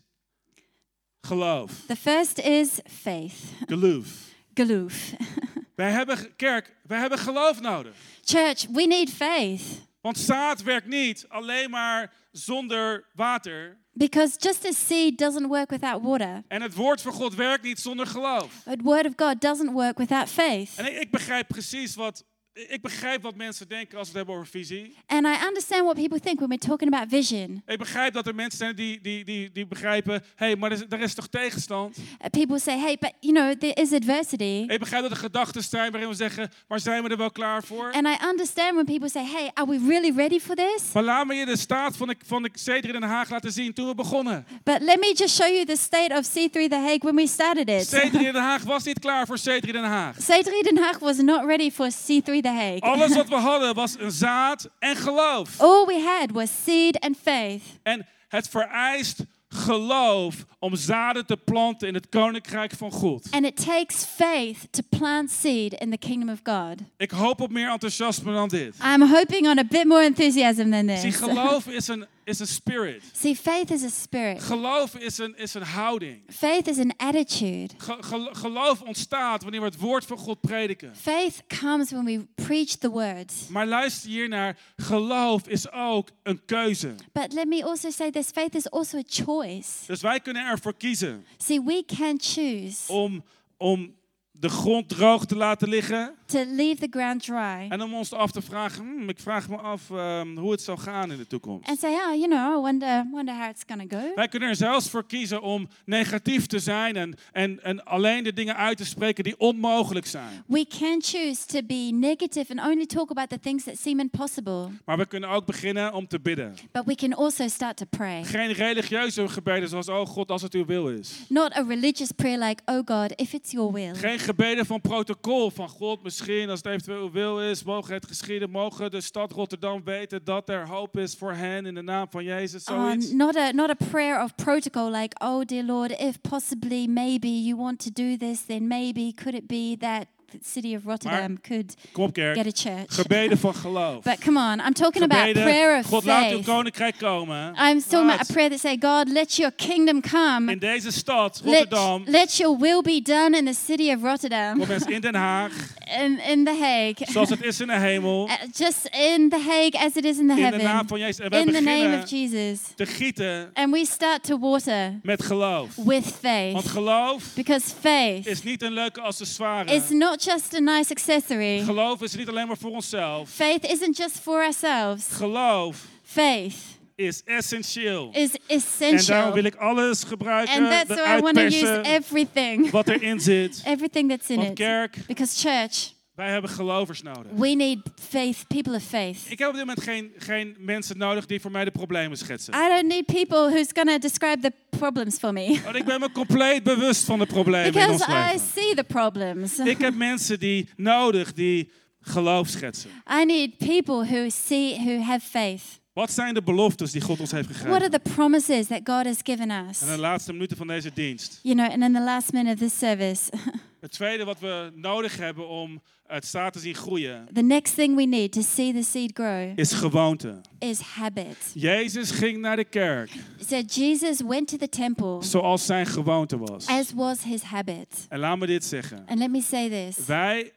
geloof. 1.21 1.71
The 1.87 1.95
first 1.95 2.39
is 2.39 2.79
faith, 2.85 3.33
Geloof. 3.67 4.07
geloof. 4.53 5.13
Wij 5.75 5.91
hebben 5.91 6.35
kerk, 6.35 6.75
wij 6.83 6.99
hebben 6.99 7.17
geloof 7.17 7.61
nodig. 7.61 7.95
Church, 8.23 8.65
we 8.71 8.85
need 8.85 9.09
faith 9.09 9.61
Want 10.01 10.17
zaad 10.17 10.63
werkt 10.63 10.87
niet 10.87 11.25
alleen 11.27 11.69
maar 11.69 12.13
zonder 12.31 13.05
water. 13.13 13.77
because 13.91 14.35
just 14.39 14.65
as 14.65 14.87
seed 14.87 15.17
doesn't 15.17 15.47
work 15.47 15.69
without 15.69 16.01
water, 16.01 16.43
En 16.47 16.61
het 16.61 16.73
woord 16.75 17.01
van 17.01 17.11
God 17.11 17.35
werkt 17.35 17.63
niet 17.63 17.79
zonder 17.79 18.07
geloof. 18.07 18.61
the 18.63 18.77
word 18.83 19.05
of 19.05 19.13
God 19.15 19.41
doesn't 19.41 19.71
work 19.71 19.97
without 19.97 20.29
faith. 20.29 20.69
En 20.75 20.85
ik, 20.85 21.01
ik 21.01 21.11
begrijp 21.11 21.47
precies 21.47 21.95
wat 21.95 22.25
ik 22.57 22.81
begrijp 22.81 23.21
wat 23.21 23.35
mensen 23.35 23.67
denken 23.67 23.97
als 23.97 24.11
we 24.11 24.17
het 24.17 24.27
hebben 24.27 24.35
over 24.35 24.59
visie. 24.59 24.95
And 25.05 25.25
I 25.25 25.45
understand 25.47 25.83
what 25.83 25.95
people 25.95 26.19
think 26.19 26.39
when 26.39 26.49
we're 26.49 26.67
talking 26.67 26.93
about 26.93 27.09
vision. 27.09 27.61
Ik 27.65 27.77
begrijp 27.77 28.13
dat 28.13 28.27
er 28.27 28.35
mensen 28.35 28.57
zijn 28.57 28.75
die, 28.75 29.01
die, 29.01 29.23
die, 29.23 29.51
die 29.51 29.67
begrijpen, 29.67 30.13
hé, 30.13 30.45
hey, 30.45 30.55
maar 30.55 30.71
er 30.71 30.77
is, 30.77 30.83
er 30.89 30.99
is 30.99 31.13
toch 31.13 31.27
tegenstand? 31.27 31.97
Uh, 31.97 32.03
people 32.29 32.59
say, 32.59 32.77
hey, 32.79 32.97
but 32.99 33.13
you 33.19 33.33
know, 33.33 33.59
there 33.59 33.73
is 33.73 33.93
adversity. 33.93 34.65
Ik 34.67 34.79
begrijp 34.79 35.01
dat 35.01 35.11
er 35.11 35.17
gedachten 35.17 35.63
zijn 35.63 35.91
waarin 35.91 36.09
we 36.09 36.15
zeggen, 36.15 36.51
maar 36.67 36.79
zijn 36.79 37.03
we 37.03 37.09
er 37.09 37.17
wel 37.17 37.31
klaar 37.31 37.63
voor? 37.63 37.91
And 37.91 38.07
I 38.07 38.25
understand 38.25 38.71
when 38.73 38.85
people 38.85 39.09
say, 39.09 39.25
hey, 39.25 39.51
are 39.53 39.69
we 39.69 39.85
really 39.87 40.11
ready 40.15 40.39
for 40.39 40.55
this? 40.55 40.91
Maar 40.93 41.03
laat 41.03 41.27
me 41.27 41.33
je 41.33 41.45
de 41.45 41.57
staat 41.57 41.97
van 41.97 42.07
de, 42.07 42.15
van 42.25 42.43
de 42.43 42.49
C3 42.49 42.79
in 42.79 42.91
Den 42.91 43.03
Haag 43.03 43.29
laten 43.29 43.51
zien 43.51 43.73
toen 43.73 43.87
we 43.87 43.95
begonnen. 43.95 44.45
But 44.63 44.81
let 44.81 44.99
me 44.99 45.13
just 45.15 45.35
show 45.35 45.47
you 45.47 45.65
the 45.65 45.77
state 45.77 46.15
of 46.15 46.27
C3 46.27 46.51
The 46.51 46.75
Hague 46.75 46.99
when 47.01 47.15
we 47.15 47.27
started 47.27 47.69
it. 47.69 47.95
C3 47.95 48.11
in 48.11 48.33
Den 48.33 48.35
Haag 48.35 48.63
was 48.63 48.83
niet 48.83 48.99
klaar 48.99 49.25
voor 49.25 49.37
C3 49.39 49.71
Den 49.71 49.83
Haag. 49.83 50.15
C3 50.31 50.63
Den 50.63 50.77
Haag 50.77 50.99
was 50.99 51.17
not 51.17 51.45
ready 51.45 51.71
for 51.71 51.89
C3 51.89 52.41
The 52.41 52.46
Alles 52.79 53.15
wat 53.15 53.27
we 53.29 53.35
hadden 53.35 53.75
was 53.75 53.95
een 53.99 54.11
zaad 54.11 54.69
en 54.79 54.95
geloof. 54.95 55.59
All 55.61 55.85
we 55.85 56.01
had 56.01 56.31
was 56.31 56.49
seed 56.63 56.99
and 56.99 57.17
faith. 57.23 57.61
En 57.83 58.07
het 58.27 58.49
vereist 58.49 59.23
geloof 59.49 60.45
om 60.59 60.75
zaden 60.75 61.25
te 61.25 61.37
planten 61.37 61.87
in 61.87 61.93
het 61.93 62.09
koninkrijk 62.09 62.73
van 62.77 62.91
God. 62.91 63.27
And 63.31 63.45
it 63.45 63.65
takes 63.65 64.05
faith 64.05 64.57
to 64.71 64.81
plant 64.97 65.31
seed 65.31 65.73
in 65.73 65.89
the 65.89 65.97
kingdom 65.97 66.29
of 66.29 66.39
God. 66.43 66.75
Ik 66.97 67.11
hoop 67.11 67.41
op 67.41 67.51
meer 67.51 67.71
enthousiasme 67.71 68.33
dan 68.33 68.47
dit. 68.47 68.75
I'm 68.85 69.01
hoping 69.01 69.47
on 69.47 69.57
a 69.57 69.63
bit 69.69 69.85
more 69.85 70.03
enthusiasm 70.03 70.71
than 70.71 70.89
Zie, 70.97 71.11
this. 71.11 71.15
geloof 71.15 71.67
is 71.67 71.87
een, 71.87 72.05
is 72.27 72.39
een 72.39 72.47
spirit. 72.47 73.03
See, 73.13 73.35
faith 73.35 73.71
is 73.71 73.83
a 73.83 73.89
spirit. 73.89 74.43
Geloof 74.43 74.95
is 74.95 75.17
een, 75.17 75.37
is 75.37 75.53
een 75.53 75.61
houding. 75.63 76.21
Faith 76.29 76.67
is 76.67 76.77
an 76.77 76.93
attitude. 76.97 77.69
Ge- 77.77 77.97
gel- 77.99 78.33
geloof 78.33 78.81
ontstaat 78.81 79.41
wanneer 79.41 79.59
we 79.59 79.65
het 79.65 79.79
woord 79.79 80.05
van 80.05 80.17
God 80.17 80.41
prediken. 80.41 80.95
Faith 80.95 81.43
comes 81.59 81.91
when 81.91 82.05
we 82.05 82.25
preach 82.35 82.65
the 82.77 82.89
word. 82.89 83.33
Maar 83.49 83.67
luister 83.67 84.09
hier 84.09 84.27
naar, 84.29 84.57
geloof 84.75 85.47
is 85.47 85.71
ook 85.71 86.09
een 86.23 86.45
keuze. 86.45 86.95
But 87.11 87.33
let 87.33 87.47
me 87.47 87.63
also 87.63 87.89
say 87.89 88.11
this 88.11 88.27
faith 88.33 88.55
is 88.55 88.69
also 88.69 88.97
a 88.97 89.03
choice. 89.05 89.69
Dus 89.85 90.01
wij 90.01 90.19
kunnen 90.19 90.45
ervoor 90.45 90.73
kiezen 90.73 91.25
See, 91.37 91.61
we 91.61 91.83
can 91.97 92.19
choose 92.21 92.93
om, 92.93 93.23
om 93.57 93.95
de 94.31 94.49
grond 94.49 94.89
droog 94.89 95.25
te 95.25 95.35
laten 95.35 95.69
liggen. 95.69 96.15
To 96.27 96.43
leave 96.45 96.75
the 96.75 96.87
ground 96.89 97.23
dry 97.23 97.65
En 97.69 97.81
om 97.81 97.93
ons 97.93 98.13
af 98.13 98.31
te 98.31 98.41
vragen, 98.41 98.83
hmm, 98.83 99.09
ik 99.09 99.19
vraag 99.19 99.49
me 99.49 99.57
af 99.57 99.89
ehm, 99.89 100.37
hoe 100.37 100.51
het 100.51 100.61
zal 100.61 100.77
gaan 100.77 101.11
in 101.11 101.17
de 101.17 101.27
toekomst. 101.27 101.69
and 101.69 101.79
say, 101.79 101.93
oh, 101.93 102.15
you 102.15 102.27
know, 102.27 102.57
I 102.57 102.61
wonder, 102.61 103.07
wonder 103.11 103.35
how 103.35 103.49
it's 103.49 103.63
going 103.67 103.89
to 103.89 103.97
go. 103.97 104.11
Wij 104.15 104.27
kunnen 104.27 104.49
er 104.49 104.55
zelfs 104.55 104.89
voor 104.89 105.05
kiezen 105.05 105.41
om 105.41 105.67
negatief 105.85 106.45
te 106.45 106.59
zijn 106.59 106.95
en, 106.95 107.15
en, 107.31 107.63
en 107.63 107.85
alleen 107.85 108.23
de 108.23 108.33
dingen 108.33 108.55
uit 108.55 108.77
te 108.77 108.85
spreken 108.85 109.23
die 109.23 109.39
onmogelijk 109.39 110.05
zijn. 110.05 110.43
We 110.47 110.65
can 110.79 111.01
choose 111.03 111.45
to 111.45 111.59
be 111.67 111.89
negative 111.93 112.55
and 112.55 112.71
only 112.71 112.85
talk 112.85 113.09
about 113.09 113.29
the 113.29 113.39
things 113.39 113.63
that 113.63 113.77
seem 113.77 113.99
impossible. 113.99 114.67
Maar 114.85 114.97
we 114.97 115.05
kunnen 115.05 115.29
ook 115.29 115.45
beginnen 115.45 115.93
om 115.93 116.07
te 116.07 116.19
bidden. 116.19 116.55
But 116.71 116.85
we 116.85 116.95
can 116.95 117.13
also 117.13 117.47
start 117.47 117.77
to 117.77 117.85
pray. 117.89 118.23
Geen 118.23 118.51
religieuze 118.51 119.27
gebeden 119.27 119.69
zoals, 119.69 119.89
oh 119.89 120.05
God, 120.05 120.31
als 120.31 120.41
het 120.41 120.53
uw 120.53 120.65
wil 120.65 120.89
is. 120.89 121.11
Not 121.29 121.55
a 121.57 121.63
religious 121.67 122.11
prayer 122.11 122.39
like, 122.39 122.61
oh 122.65 122.81
God, 122.85 123.13
if 123.15 123.33
it's 123.33 123.51
your 123.51 123.73
will. 123.73 123.93
Geen 123.95 124.19
gebeden 124.19 124.65
van 124.65 124.81
protocol 124.81 125.49
van 125.49 125.69
God, 125.69 126.03
misschien 126.17 126.49
als 126.49 126.59
het 126.59 126.67
eventueel 126.67 127.01
uw 127.01 127.11
wil 127.11 127.41
is, 127.41 127.63
mogen 127.63 127.93
het 127.93 128.05
geschieden, 128.07 128.49
mogen 128.49 128.91
de 128.91 129.01
stad 129.01 129.31
Rotterdam 129.31 129.83
weten 129.83 130.23
dat 130.23 130.49
er 130.49 130.67
hoop 130.67 130.97
is 130.97 131.15
voor 131.15 131.33
hen 131.33 131.65
in 131.65 131.75
de 131.75 131.81
naam 131.81 132.07
van 132.09 132.23
Jezus. 132.23 132.67
Uh, 132.67 132.75
Zoiets. 132.75 133.11
not 133.11 133.35
a 133.35 133.51
not 133.51 133.69
a 133.69 133.85
prayer 133.89 134.23
of 134.23 134.35
protocol 134.35 134.91
like, 134.91 135.23
oh 135.23 135.45
dear 135.45 135.63
Lord, 135.63 135.91
if 135.91 136.21
possibly 136.21 136.87
maybe 136.87 137.27
you 137.27 137.57
want 137.57 137.79
to 137.79 137.89
do 137.93 138.17
this, 138.17 138.45
then 138.45 138.67
maybe 138.67 139.13
could 139.13 139.35
it 139.35 139.47
be 139.47 139.75
that 139.79 140.07
city 140.43 140.75
of 140.75 140.81
Rotterdam 140.85 141.41
could 141.41 141.75
Kom 141.91 142.03
op 142.03 142.13
kerk. 142.13 142.35
get 142.35 142.45
a 142.45 142.69
church? 142.69 142.85
Gebeden 142.95 143.37
van 143.37 143.55
geloof. 143.65 144.03
But 144.03 144.19
come 144.19 144.39
on, 144.39 144.59
I'm 144.59 144.73
talking 144.73 145.03
about 145.03 145.31
prayer 145.33 145.35
Gebeden, 145.35 145.79
of 145.79 145.85
God 145.89 146.03
laat 146.05 146.23
uw 146.31 146.35
faith. 146.35 146.45
koninkrijk 146.45 146.97
komen. 146.97 147.53
I'm 147.55 147.81
talking 147.81 148.09
about 148.09 148.29
a 148.29 148.33
prayer 148.33 148.49
that 148.49 148.59
say, 148.59 148.77
God, 148.77 149.09
let 149.09 149.35
your 149.35 149.51
kingdom 149.55 150.01
come. 150.01 150.51
in 150.51 150.59
deze 150.59 150.91
stad, 150.91 151.41
Let, 151.43 151.53
Rotterdam, 151.71 152.03
let 152.05 152.37
your 152.37 152.57
will 152.59 152.81
be 152.81 153.01
done 153.01 153.37
in 153.37 153.45
the 153.45 153.53
city 153.53 153.91
of 153.91 154.01
Rotterdam, 154.03 154.57
kom 154.59 154.71
eens 154.71 154.85
in 154.85 155.01
Den 155.01 155.15
Haag, 155.15 155.51
in, 156.03 156.19
in 156.19 156.43
the 156.45 156.55
Hague. 156.59 157.07
zoals 157.11 157.29
het 157.29 157.43
is 157.43 157.59
in 157.61 157.67
de 157.67 157.73
hemel. 157.79 158.27
Uh, 158.29 158.33
Just 158.65 158.85
in 158.85 159.29
the 159.29 159.39
Hague 159.39 159.79
as 159.85 159.95
it 159.95 160.05
is 160.05 160.17
in 160.17 160.27
the 160.27 160.33
In 160.33 160.35
de 160.35 160.41
heaven. 160.41 160.63
naam 160.63 160.87
van 160.87 160.99
Jezus. 160.99 161.19
En 161.29 161.31
In 161.47 161.53
the 161.53 161.61
name 161.61 161.97
of 162.03 162.09
Jesus. 162.09 162.59
te 162.75 162.85
gieten 162.85 163.49
And 163.53 163.71
we 163.71 163.85
start 163.85 164.23
to 164.23 164.37
water 164.39 164.99
met 165.03 165.23
geloof. 165.23 165.75
with 165.75 165.85
Want 165.85 166.15
faith. 166.21 166.67
geloof 166.67 167.23
Because 167.35 167.65
faith 167.81 168.25
is 168.27 168.43
niet 168.43 168.61
een 168.61 168.71
leuke 168.73 169.01
accessoire. 169.01 169.73
is 169.73 169.89
not 169.89 170.16
just 170.19 170.53
a 170.55 170.59
nice 170.59 170.91
accessory. 170.91 171.59
Geloof 171.63 172.01
is 172.01 172.15
niet 172.15 172.29
alleen 172.29 172.47
maar 172.47 172.57
voor 172.57 172.71
onszelf. 172.71 173.29
Faith 173.29 173.65
isn't 173.71 173.97
just 173.97 174.19
for 174.19 174.41
ourselves. 174.43 175.05
Geloof 175.11 175.85
Faith 176.03 176.55
is 176.95 177.21
essentieel. 177.25 178.09
is 178.13 178.29
essential. 178.47 178.97
En 178.99 179.05
daarom 179.05 179.33
wil 179.33 179.43
ik 179.43 179.55
alles 179.55 180.03
gebruiken, 180.03 180.55
And 180.55 180.69
that's 180.71 181.01
why 181.01 181.17
I 181.17 181.21
want 181.21 181.35
to 181.35 181.41
use 181.43 181.81
everything. 181.83 182.69
wat 182.71 182.87
erin 182.87 183.19
zit. 183.19 183.61
Everything 183.65 184.09
that's 184.09 184.29
in 184.29 184.35
Want 184.35 184.49
it. 184.49 184.55
kerk, 184.55 184.95
Because 185.07 185.39
church, 185.47 185.91
wij 186.17 186.31
hebben 186.31 186.49
gelovers 186.49 187.01
nodig. 187.01 187.31
we 187.35 187.47
need 187.47 187.77
faith, 187.95 188.47
people 188.47 188.75
of 188.75 188.83
faith. 188.83 189.17
Ik 189.27 189.39
heb 189.39 189.47
op 189.47 189.53
dit 189.53 189.65
moment 189.65 189.81
geen, 189.81 190.11
geen 190.17 190.55
mensen 190.59 190.97
nodig 190.97 191.25
die 191.25 191.41
voor 191.41 191.51
mij 191.51 191.65
de 191.65 191.71
problemen 191.71 192.17
schetsen. 192.17 192.53
I 192.53 192.67
don't 192.69 192.87
need 192.87 193.05
people 193.05 193.49
who's 193.49 193.67
to 193.67 193.97
describe 193.97 194.39
the 194.41 194.53
problems 194.69 195.17
for 195.17 195.33
me. 195.33 195.59
Want 195.63 195.75
ik 195.75 195.85
ben 195.85 195.99
me 195.99 196.11
compleet 196.11 196.63
bewust 196.63 197.03
van 197.03 197.19
de 197.19 197.25
problemen 197.25 197.65
in 197.65 197.71
Because 197.71 197.91
ons 197.91 198.07
I 198.07 198.11
leven. 198.11 198.39
see 198.39 198.75
the 198.75 198.83
problems. 198.83 199.59
Ik 199.59 199.77
heb 199.77 199.95
mensen 199.95 200.39
die 200.39 200.69
nodig 200.75 201.33
die 201.33 201.71
geloof 202.01 202.47
schetsen. 202.47 202.89
I 203.21 203.25
need 203.25 203.57
people 203.57 204.05
who 204.05 204.29
see, 204.29 204.75
who 204.75 204.99
have 205.01 205.27
faith. 205.29 205.63
Wat 205.93 206.11
zijn 206.11 206.33
de 206.33 206.43
beloftes 206.43 206.91
die 206.91 207.01
God 207.01 207.19
ons 207.19 207.31
heeft 207.31 207.47
What 207.47 207.65
are 207.65 207.73
gegeven? 207.73 208.03
the 208.03 208.09
promises 208.13 208.67
that 208.67 208.79
God 208.83 209.05
has 209.05 209.17
given 209.23 209.51
us? 209.69 209.81
En 209.81 209.87
de 209.87 209.97
laatste 209.97 210.33
minuten 210.33 210.57
van 210.57 210.67
deze 210.67 210.91
dienst. 210.93 211.39
You 211.41 211.55
know, 211.55 211.71
and 211.71 211.83
in 211.83 211.93
the 211.93 212.01
last 212.03 212.31
minute 212.31 212.53
of 212.53 212.59
this 212.59 212.77
service, 212.77 213.29
Het 213.87 213.95
tweede 213.95 214.23
wat 214.23 214.39
we 214.39 214.71
nodig 214.75 215.17
hebben 215.17 215.47
om 215.47 215.81
het 216.07 216.25
staat 216.25 216.53
te 216.53 216.59
zien 216.59 216.75
groeien, 216.75 217.27
the 217.33 217.41
next 217.41 217.75
thing 217.75 217.95
we 217.95 218.03
need 218.03 218.31
to 218.31 218.41
see 218.41 218.73
the 218.73 218.83
seed 218.83 219.11
grow 219.13 219.59
is 219.59 219.73
gewoonte. 219.73 220.41
is 220.59 220.79
habit. 220.79 221.51
Jezus 221.53 222.11
ging 222.11 222.37
naar 222.37 222.55
de 222.55 222.63
kerk 222.63 223.11
So 223.49 223.55
Jesus 223.67 224.21
went 224.21 224.47
to 224.47 224.57
the 224.57 224.69
temple 224.69 225.23
zoals 225.23 225.65
zijn 225.65 225.85
gewoonte 225.85 226.37
was. 226.37 226.67
as 226.67 226.93
was 226.93 227.23
his 227.23 227.41
habit. 227.41 228.05
En 228.09 228.19
laat 228.19 228.37
me 228.37 228.45
dit 228.45 228.65
zeggen. 228.65 229.03
And 229.07 229.19
let 229.19 229.29
me 229.31 229.41
say 229.41 229.69
this 229.69 230.05
Wij 230.05 230.51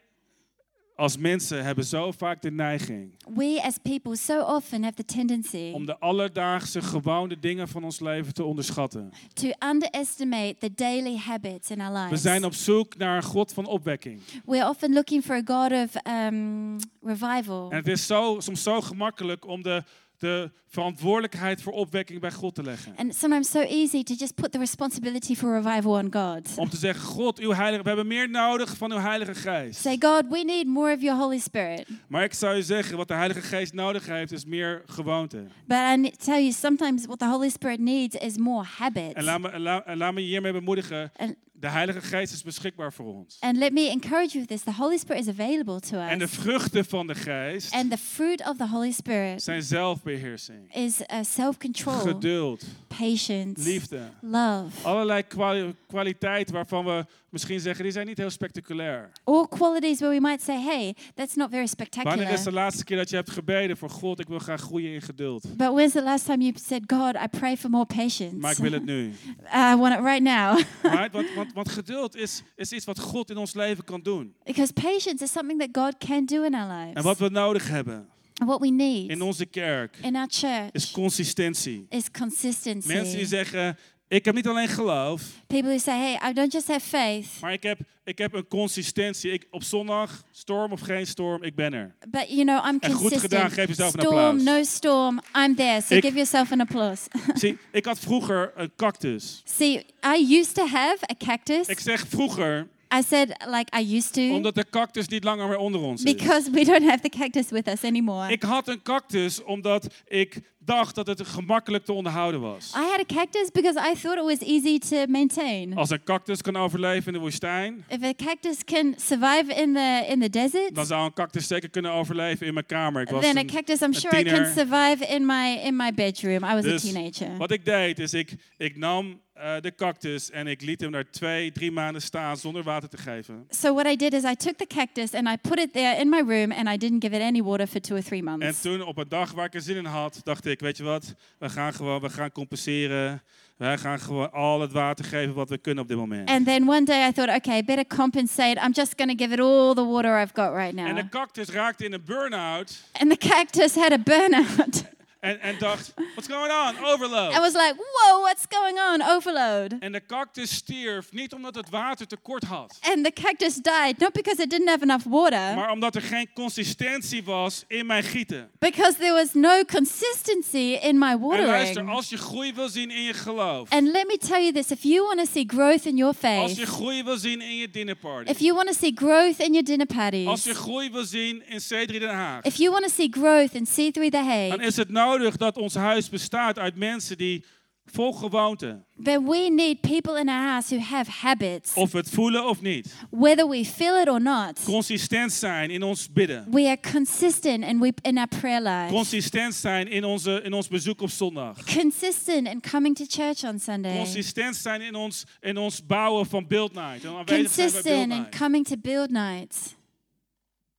als 1.00 1.16
mensen 1.16 1.64
hebben 1.64 1.84
zo 1.84 2.12
vaak 2.12 2.42
de 2.42 2.50
neiging 2.50 3.10
we 3.34 3.60
as 3.62 3.78
people 3.82 4.16
so 4.16 4.40
often 4.40 4.82
have 4.82 4.94
the 4.94 5.04
tendency 5.04 5.70
om 5.72 5.86
de 5.86 5.98
alledaagse 5.98 6.82
gewone 6.82 7.38
dingen 7.38 7.68
van 7.68 7.84
ons 7.84 8.00
leven 8.00 8.34
te 8.34 8.44
onderschatten. 8.44 9.12
to 9.32 9.48
underestimate 9.68 10.54
the 10.58 10.74
daily 10.74 11.16
habits 11.16 11.70
in 11.70 11.80
our 11.80 12.08
We 12.08 12.16
zijn 12.16 12.44
op 12.44 12.54
zoek 12.54 12.96
naar 12.96 13.16
een 13.16 13.22
God 13.22 13.52
van 13.52 13.66
opwekking. 13.66 14.20
We're 14.44 14.68
often 14.68 14.92
looking 14.92 15.24
for 15.24 15.34
a 15.34 15.42
God 15.44 15.72
of 15.72 16.06
um, 16.06 16.76
revival. 17.02 17.70
En 17.70 17.76
het 17.76 17.88
is 17.88 18.06
zo, 18.06 18.36
soms 18.40 18.62
zo 18.62 18.80
gemakkelijk 18.80 19.46
om 19.46 19.62
de, 19.62 19.82
de 20.20 20.50
verantwoordelijkheid 20.66 21.62
voor 21.62 21.72
opwekking 21.72 22.20
bij 22.20 22.30
God 22.30 22.54
te 22.54 22.62
leggen. 22.62 22.92
And 22.96 23.14
sometimes 23.14 23.50
so 23.50 23.60
easy 23.60 24.02
to 24.02 24.14
just 24.14 24.34
put 24.34 24.52
the 24.52 24.58
responsibility 24.58 25.34
for 25.34 25.62
revival 25.62 25.92
on 25.92 26.12
God. 26.12 26.58
Om 26.58 26.68
te 26.68 26.76
zeggen, 26.76 27.04
God, 27.04 27.38
uw 27.38 27.52
heilige, 27.52 27.82
we 27.82 27.88
hebben 27.88 28.06
meer 28.06 28.30
nodig 28.30 28.76
van 28.76 28.92
uw 28.92 28.98
Heilige 28.98 29.34
Geest. 29.34 29.80
Say, 29.80 29.96
God, 29.98 30.24
we 30.28 30.44
need 30.44 30.66
more 30.66 30.94
of 30.94 31.00
your 31.00 31.20
Holy 31.20 31.38
Spirit. 31.38 31.86
Maar 32.08 32.24
ik 32.24 32.34
zou 32.34 32.56
je 32.56 32.62
zeggen, 32.62 32.96
wat 32.96 33.08
de 33.08 33.14
Heilige 33.14 33.40
Geest 33.40 33.72
nodig 33.72 34.06
heeft, 34.06 34.32
is 34.32 34.44
meer 34.44 34.82
gewoonte. 34.86 35.46
But 35.66 35.78
I 35.78 36.12
tell 36.24 36.40
you, 36.40 36.52
sometimes 36.52 37.06
what 37.06 37.18
the 37.18 37.28
Holy 37.28 37.48
Spirit 37.48 37.80
needs 37.80 38.16
is 38.16 38.36
more 38.38 38.64
habits. 38.78 39.12
En 39.12 39.24
laat 39.24 39.40
me, 39.40 39.48
en 39.84 39.96
laat, 39.96 40.14
me 40.14 40.20
je 40.20 40.26
hiermee 40.26 40.52
bemoedigen, 40.52 41.12
And, 41.16 41.36
de 41.60 41.68
Heilige 41.68 42.00
Geest 42.00 42.32
is 42.32 42.42
beschikbaar 42.42 42.92
voor 42.92 43.06
ons. 43.14 43.36
and 43.40 43.56
let 43.56 43.72
me 43.72 43.88
encourage 43.90 44.32
you 44.32 44.38
with 44.46 44.48
this. 44.48 44.62
The 44.74 44.82
Holy 44.82 44.98
Spirit 44.98 45.22
is 45.22 45.28
available 45.28 45.80
to 45.80 45.98
En 45.98 46.18
de 46.18 46.24
us. 46.24 46.30
vruchten 46.30 46.84
van 46.84 47.06
de 47.06 47.14
Geest 47.14 47.72
And 47.74 47.90
the 47.90 47.98
fruit 47.98 48.48
of 48.48 48.56
the 48.56 48.68
Holy 48.68 48.90
Spirit 48.90 49.42
zijn 49.42 49.62
zelfbeheersing, 49.62 50.74
is 50.74 51.00
uh, 51.00 51.18
self-control, 51.22 51.98
geduld, 51.98 52.64
patience, 52.98 53.62
liefde. 53.68 54.00
love. 54.20 54.66
Allerlei 54.88 55.22
kwali- 55.22 55.74
kwaliteiten 55.86 56.54
waarvan 56.54 56.84
we 56.84 57.04
misschien 57.28 57.60
zeggen, 57.60 57.82
die 57.84 57.92
zijn 57.92 58.06
niet 58.06 58.18
heel 58.18 58.30
spectaculair. 58.30 59.10
All 59.24 59.46
qualities 59.48 59.98
where 59.98 60.14
we 60.14 60.20
might 60.20 60.42
say, 60.42 60.60
hey, 60.62 60.94
that's 61.14 61.34
not 61.34 61.50
very 61.50 61.66
Wanneer 61.66 61.68
spectacular. 61.68 62.30
is 62.32 62.42
de 62.42 62.52
laatste 62.52 62.84
keer 62.84 62.96
dat 62.96 63.10
je 63.10 63.16
hebt 63.16 63.30
gebeden 63.30 63.76
voor 63.76 63.90
God, 63.90 64.20
ik 64.20 64.28
wil 64.28 64.38
graag 64.38 64.60
groeien 64.60 64.92
in 64.92 65.02
geduld. 65.02 65.56
But 65.56 65.72
when's 65.72 65.92
the 65.92 66.02
last 66.02 66.24
time 66.26 66.42
you 66.44 66.52
said, 66.68 66.82
God, 66.92 67.14
I 67.14 67.28
pray 67.38 67.56
for 67.56 67.70
more 67.70 67.84
patience? 67.86 68.36
Maar 68.36 68.50
ik 68.52 68.56
wil 68.58 68.72
het 68.72 68.84
nu. 68.84 69.12
I 69.72 69.76
want 69.76 69.94
it 69.94 70.00
right 70.04 70.22
now. 70.22 70.58
Right? 70.82 71.12
Want, 71.12 71.34
want, 71.34 71.49
want 71.54 71.68
geduld 71.70 72.16
is, 72.16 72.42
is 72.56 72.72
iets 72.72 72.84
wat 72.84 72.98
God 72.98 73.30
in 73.30 73.36
ons 73.36 73.54
leven 73.54 73.84
kan 73.84 74.00
doen. 74.02 74.34
because 74.44 74.72
patience 74.72 75.22
is 75.24 75.32
something 75.32 75.58
that 75.58 75.68
God 75.72 75.94
can 75.98 76.24
do 76.24 76.44
in 76.44 76.54
our 76.54 76.68
lives. 76.68 76.94
En 76.94 77.02
wat 77.02 77.18
we 77.18 77.30
nodig 77.30 77.68
hebben 77.68 78.08
And 78.40 78.48
what 78.48 78.60
we 78.60 78.70
need 78.70 79.10
in 79.10 79.22
onze 79.22 79.46
kerk 79.46 79.96
in 80.02 80.16
our 80.16 80.28
church 80.28 80.70
is 80.72 80.90
consistentie. 80.90 81.86
is 81.88 82.10
consistency. 82.10 82.88
Mensen 82.92 83.16
die 83.16 83.26
zeggen, 83.26 83.76
Ik 84.10 84.24
heb 84.24 84.34
niet 84.34 84.46
alleen 84.46 84.68
geloof, 84.68 85.22
People 85.46 85.68
who 85.70 85.78
say, 85.78 85.98
hey, 85.98 86.30
I 86.30 86.32
don't 86.32 86.52
just 86.52 86.66
have 86.68 86.80
faith, 86.88 87.26
maar 87.40 87.52
ik 87.52 87.62
heb, 87.62 87.78
ik 88.04 88.18
heb 88.18 88.34
een 88.34 88.48
consistentie. 88.48 89.32
Ik, 89.32 89.46
op 89.50 89.62
zondag, 89.62 90.22
storm 90.30 90.72
of 90.72 90.80
geen 90.80 91.06
storm, 91.06 91.42
ik 91.42 91.54
ben 91.54 91.72
er. 91.74 91.94
but 92.08 92.24
you 92.28 92.42
know, 92.44 92.66
I'm 92.66 92.76
En 92.80 92.90
goed 92.92 93.00
consistent. 93.00 93.20
gedaan, 93.32 93.50
geef 93.50 93.68
jezelf 93.68 93.94
een 93.94 94.00
storm, 94.00 94.16
applaus. 94.18 94.42
no 94.42 94.62
storm, 94.62 95.20
I'm 95.36 95.54
there. 95.54 95.80
So 95.80 95.94
Ik- 95.94 96.02
give 96.04 96.14
yourself 96.14 96.52
an 96.52 96.60
applause. 96.60 97.02
Zie, 97.34 97.58
ik 97.72 97.84
had 97.84 97.98
vroeger 97.98 98.52
een 98.56 98.70
cactus. 98.76 99.42
See, 99.44 99.86
I 100.16 100.38
used 100.38 100.54
to 100.54 100.66
have 100.66 100.98
a 101.10 101.14
cactus. 101.26 101.66
Ik 101.68 101.78
zeg 101.78 102.06
vroeger, 102.08 102.66
I 102.98 103.02
said, 103.08 103.28
like, 103.46 103.78
I 103.80 103.96
used 103.96 104.12
to. 104.12 104.34
omdat 104.34 104.54
de 104.54 104.66
cactus 104.70 105.08
niet 105.08 105.24
langer 105.24 105.48
meer 105.48 105.58
onder 105.58 105.80
ons 105.80 106.02
is. 106.02 106.14
Because 106.14 106.50
we 106.50 106.64
don't 106.64 106.84
have 106.88 107.00
the 107.00 107.08
cactus 107.18 107.50
with 107.50 107.68
us 107.68 107.84
anymore. 107.84 108.32
Ik 108.32 108.42
had 108.42 108.68
een 108.68 108.82
cactus 108.82 109.42
omdat 109.44 109.86
ik 110.08 110.40
dacht 110.64 110.94
dat 110.94 111.06
het 111.06 111.26
gemakkelijk 111.26 111.84
te 111.84 111.92
onderhouden 111.92 112.40
was. 112.40 112.72
I 112.76 112.78
had 112.90 112.98
a 113.00 113.04
cactus 113.14 113.50
because 113.52 113.78
I 113.90 113.94
thought 114.00 114.18
it 114.18 114.24
was 114.40 114.48
easy 114.48 114.78
to 114.78 115.06
maintain. 115.08 115.74
Als 115.76 115.90
een 115.90 116.02
cactus 116.04 116.42
kan 116.42 116.56
overleven 116.56 117.06
in 117.06 117.12
de 117.12 117.18
woestijn, 117.18 117.84
If 117.88 118.02
a 118.02 118.14
cactus 118.14 118.64
can 118.64 118.94
survive 118.96 119.54
in 119.54 119.72
the 119.74 120.04
in 120.08 120.20
the 120.20 120.30
desert, 120.30 120.74
dan 120.74 120.86
zou 120.86 121.04
een 121.04 121.12
cactus 121.12 121.46
zeker 121.46 121.70
kunnen 121.70 121.90
overleven 121.92 122.46
in 122.46 122.54
mijn 122.54 122.66
kamer. 122.66 123.02
Ik 123.02 123.08
was 123.08 123.22
then 123.24 123.36
a 123.36 123.40
een- 123.40 123.46
cactus 123.46 123.80
I'm 123.80 123.92
sure 123.92 124.18
it 124.20 124.26
can 124.32 124.46
survive 124.46 125.06
in 125.08 125.26
my 125.26 125.60
in 125.64 125.76
my 125.76 125.92
bedroom. 125.94 126.44
I 126.44 126.54
was 126.54 126.62
Dus 126.62 126.84
a 126.84 126.92
teenager. 126.92 127.36
Wat 127.36 127.50
ik 127.50 127.64
deed 127.64 127.98
is, 127.98 128.14
ik, 128.14 128.34
ik 128.56 128.76
nam 128.76 129.20
eh, 129.32 129.54
de 129.60 129.74
cactus 129.74 130.30
en 130.30 130.46
ik 130.46 130.60
liet 130.62 130.80
hem 130.80 130.90
daar 130.92 131.10
twee, 131.10 131.52
drie 131.52 131.70
maanden 131.72 132.02
staan 132.02 132.36
zonder 132.36 132.62
water 132.62 132.88
te 132.88 132.96
geven. 132.96 133.46
So 133.50 133.74
what 133.74 133.86
I 133.86 133.96
did 133.96 134.12
is 134.12 134.22
I 134.22 134.34
took 134.36 134.56
the 134.56 134.66
cactus 134.66 135.14
and 135.14 135.28
I 135.28 135.36
put 135.48 135.58
it 135.58 135.72
there 135.72 136.00
in 136.00 136.08
my 136.08 136.22
room 136.26 136.52
and 136.52 136.68
I 136.68 136.76
didn't 136.76 137.02
give 137.04 137.16
it 137.16 137.22
any 137.22 137.42
water 137.42 137.66
for 137.66 137.80
two 137.80 137.96
or 137.96 138.02
three 138.02 138.18
En 138.18 138.24
months. 138.38 138.60
toen 138.60 138.82
op 138.82 138.96
een 138.98 139.08
dag 139.08 139.32
waar 139.32 139.46
ik 139.46 139.54
er 139.54 139.60
zin 139.60 139.76
in 139.76 139.84
had, 139.84 140.20
dacht 140.22 140.46
ik, 140.46 140.49
weet 140.58 140.76
je 140.76 140.82
wat, 140.82 141.14
we 141.38 141.48
gaan 141.48 141.72
gewoon, 141.72 142.00
we 142.00 142.08
gaan 142.10 142.32
compenseren. 142.32 143.22
Wij 143.56 143.78
gaan 143.78 144.00
gewoon 144.00 144.32
al 144.32 144.60
het 144.60 144.72
water 144.72 145.04
geven 145.04 145.34
wat 145.34 145.48
we 145.48 145.58
kunnen 145.58 145.82
op 145.82 145.88
dit 145.88 145.98
moment. 145.98 146.28
And 146.28 146.46
then 146.46 146.68
one 146.68 146.84
day 146.84 147.08
I 147.08 147.12
thought, 147.12 147.36
okay, 147.36 147.64
better 147.64 147.86
compensate. 147.86 148.60
I'm 148.64 148.72
just 148.72 148.92
going 148.96 149.10
to 149.18 149.24
give 149.24 149.32
it 149.34 149.40
all 149.40 149.74
the 149.74 149.84
water 149.84 150.20
I've 150.22 150.32
got 150.34 150.52
right 150.54 150.76
En 150.76 150.84
now. 150.84 150.96
de 150.96 151.08
cactus 151.08 151.48
raakte 151.48 151.84
in 151.84 151.92
een 151.92 152.02
burn-out 152.04 152.82
And 152.92 153.10
the 153.10 153.28
cactus 153.28 153.74
had 153.74 153.92
a 153.92 153.98
burnout. 153.98 154.84
en, 155.20 155.40
en 155.40 155.58
dacht, 155.58 155.92
what's 156.14 156.28
going 156.28 156.52
on? 156.52 156.84
Overload. 156.84 157.34
I 157.34 157.38
was 157.40 157.52
like, 157.52 157.74
whoa, 157.76 158.20
what's 158.20 158.46
going 158.48 158.78
on? 158.78 159.02
Overload. 159.16 159.74
En 159.80 159.92
de 159.92 160.06
cactus 160.06 160.54
stierf 160.54 161.12
niet 161.12 161.32
omdat 161.32 161.54
het 161.54 161.70
water 161.70 162.06
tekort 162.06 162.44
had, 162.44 162.78
And 162.82 163.04
the 163.04 163.12
cactus 163.22 163.54
died, 163.54 163.98
not 163.98 164.12
because 164.12 164.42
it 164.42 164.50
didn't 164.50 164.68
have 164.68 164.82
enough 164.82 165.04
water, 165.08 165.54
maar 165.54 165.70
omdat 165.70 165.94
er 165.94 166.02
geen 166.02 166.28
consistentie 166.34 167.24
was 167.24 167.64
in 167.68 167.86
mijn 167.86 168.02
gieten. 168.02 168.50
because 168.58 168.94
there 168.98 169.12
was 169.12 169.32
no 169.34 169.64
consistency 169.64 170.78
in 170.82 170.98
my 170.98 171.10
En 171.10 171.20
luister, 171.20 171.46
watering. 171.46 171.88
als 171.90 172.08
je 172.08 172.16
groei 172.16 172.52
wil 172.54 172.68
zien 172.68 172.90
in 172.90 173.02
je 173.02 173.12
geloof, 173.14 173.70
And 173.70 173.86
let 173.92 174.06
me 174.06 174.16
tell 174.18 174.40
you 174.42 174.52
this 174.52 174.70
if 174.70 174.82
you 174.82 175.02
want 175.06 175.18
to 175.18 175.32
see 175.32 175.44
growth 175.46 175.84
in 175.84 175.96
your 175.96 176.14
als 176.22 176.50
je 176.50 176.56
faith, 176.56 176.68
groei 176.68 177.02
wil 177.02 177.16
zien 177.16 177.40
in 177.40 177.56
je 177.56 177.70
dinnerparty, 177.70 178.30
if 178.30 178.38
you 178.38 178.54
want 178.54 178.66
to 178.68 178.74
see 178.74 178.92
growth 178.94 179.38
in 179.38 179.52
your 179.52 179.64
dinner 179.64 179.86
als 179.86 180.44
je 180.44 180.50
parties, 180.50 180.58
groei 180.58 180.90
wil 180.90 181.04
zien 181.04 181.42
in 181.46 181.60
C3 181.60 181.86
Den 181.98 182.08
Haag, 182.14 182.44
if 182.44 182.56
you 182.56 182.70
want 182.70 182.84
to 182.84 182.90
see 182.90 183.08
growth 183.10 183.52
in 183.54 183.66
C3 183.66 183.92
The 183.92 184.08
dan 184.10 184.24
Hague, 184.24 184.56
is 184.66 184.76
het 184.76 184.88
nodig 184.88 185.08
dat 185.18 185.56
ons 185.56 185.74
huis 185.74 186.08
bestaat 186.08 186.58
uit 186.58 186.76
mensen 186.76 187.18
die 187.18 187.44
vol 187.92 188.12
gewoonte, 188.12 188.82
we 188.96 189.48
need 189.50 189.80
people 189.80 190.20
in 190.20 190.28
our 190.28 190.48
house 190.48 190.74
who 190.74 190.84
have 190.84 191.10
habits, 191.10 191.74
of 191.74 191.92
we 191.92 191.98
het 191.98 192.10
voelen 192.10 192.46
of 192.48 192.60
niet, 192.60 192.94
whether 193.10 193.48
we 193.48 193.64
feel 193.64 194.00
it 194.00 194.08
or 194.08 194.20
not. 194.20 194.60
consistent 194.64 195.32
zijn 195.32 195.70
in 195.70 195.82
ons 195.82 196.12
bidden, 196.12 196.46
We 196.50 196.66
are 196.66 196.78
consistent 196.92 197.64
and 197.64 197.80
we 197.80 197.92
in 198.02 198.18
our 198.18 198.28
prayer 198.28 198.60
life. 198.62 198.92
consistent 198.94 199.54
zijn 199.54 199.88
in, 199.88 200.04
onze, 200.04 200.40
in 200.42 200.52
ons 200.52 200.68
bezoek 200.68 201.00
op 201.00 201.10
zondag, 201.10 201.64
Consistent 201.74 202.46
in 202.48 202.60
coming 202.70 202.96
to 202.96 203.04
church 203.08 203.44
on 203.44 203.58
Sunday. 203.58 203.96
consistent 203.96 204.56
zijn 204.56 204.80
in 204.80 204.94
ons, 204.94 205.24
in 205.40 205.56
ons 205.56 205.86
bouwen 205.86 206.26
van 206.26 206.46
Build 206.46 206.72
Night. 206.72 207.02
Build 207.02 207.24
Consistent 207.26 207.84
in 207.86 208.08
Night. 208.08 208.36
coming 208.38 208.66
to 208.66 208.76
build 208.76 209.10
nights. 209.10 209.74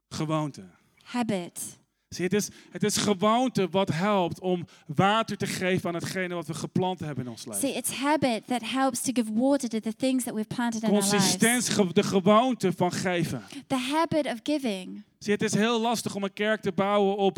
Gewoonte. 0.10 0.64
Habit. 1.04 1.80
Zie, 2.16 2.24
het, 2.24 2.34
is, 2.34 2.50
het 2.72 2.84
is 2.84 2.98
gewoonte 2.98 3.68
wat 3.70 3.90
helpt 3.90 4.40
om 4.40 4.66
water 4.96 5.38
te 5.38 5.46
geven 5.48 5.90
aan 5.90 5.96
hetgene 5.96 6.34
wat 6.36 6.48
we 6.48 6.54
geplant 6.54 7.00
hebben 7.00 7.24
in 7.26 7.30
ons 7.32 7.46
leven. 7.46 7.62
See, 7.62 7.74
it's 7.74 7.92
habit 7.92 8.48
that 8.48 8.62
helps 8.72 9.02
to 9.02 9.12
give 9.14 9.32
water 9.34 9.70
to 9.70 9.80
the 9.80 9.96
things 9.96 10.24
that 10.24 10.34
we've 10.34 10.48
planted 10.56 10.84
in 10.84 10.90
our 10.90 10.98
lives. 10.98 11.10
Consistentie, 11.12 11.74
ge- 11.74 11.94
de 11.94 12.04
gewoonte 12.04 12.72
van 12.76 12.92
geven. 12.92 13.44
The 13.68 13.76
habit 13.76 14.26
of 14.26 14.40
giving. 14.44 15.04
Zie, 15.20 15.34
het 15.34 15.42
is 15.42 15.54
heel 15.54 15.82
lastig 15.82 16.16
om 16.16 16.24
een 16.24 16.34
kerk 16.34 16.62
te 16.62 16.72
bouwen 16.72 17.18
op, 17.18 17.38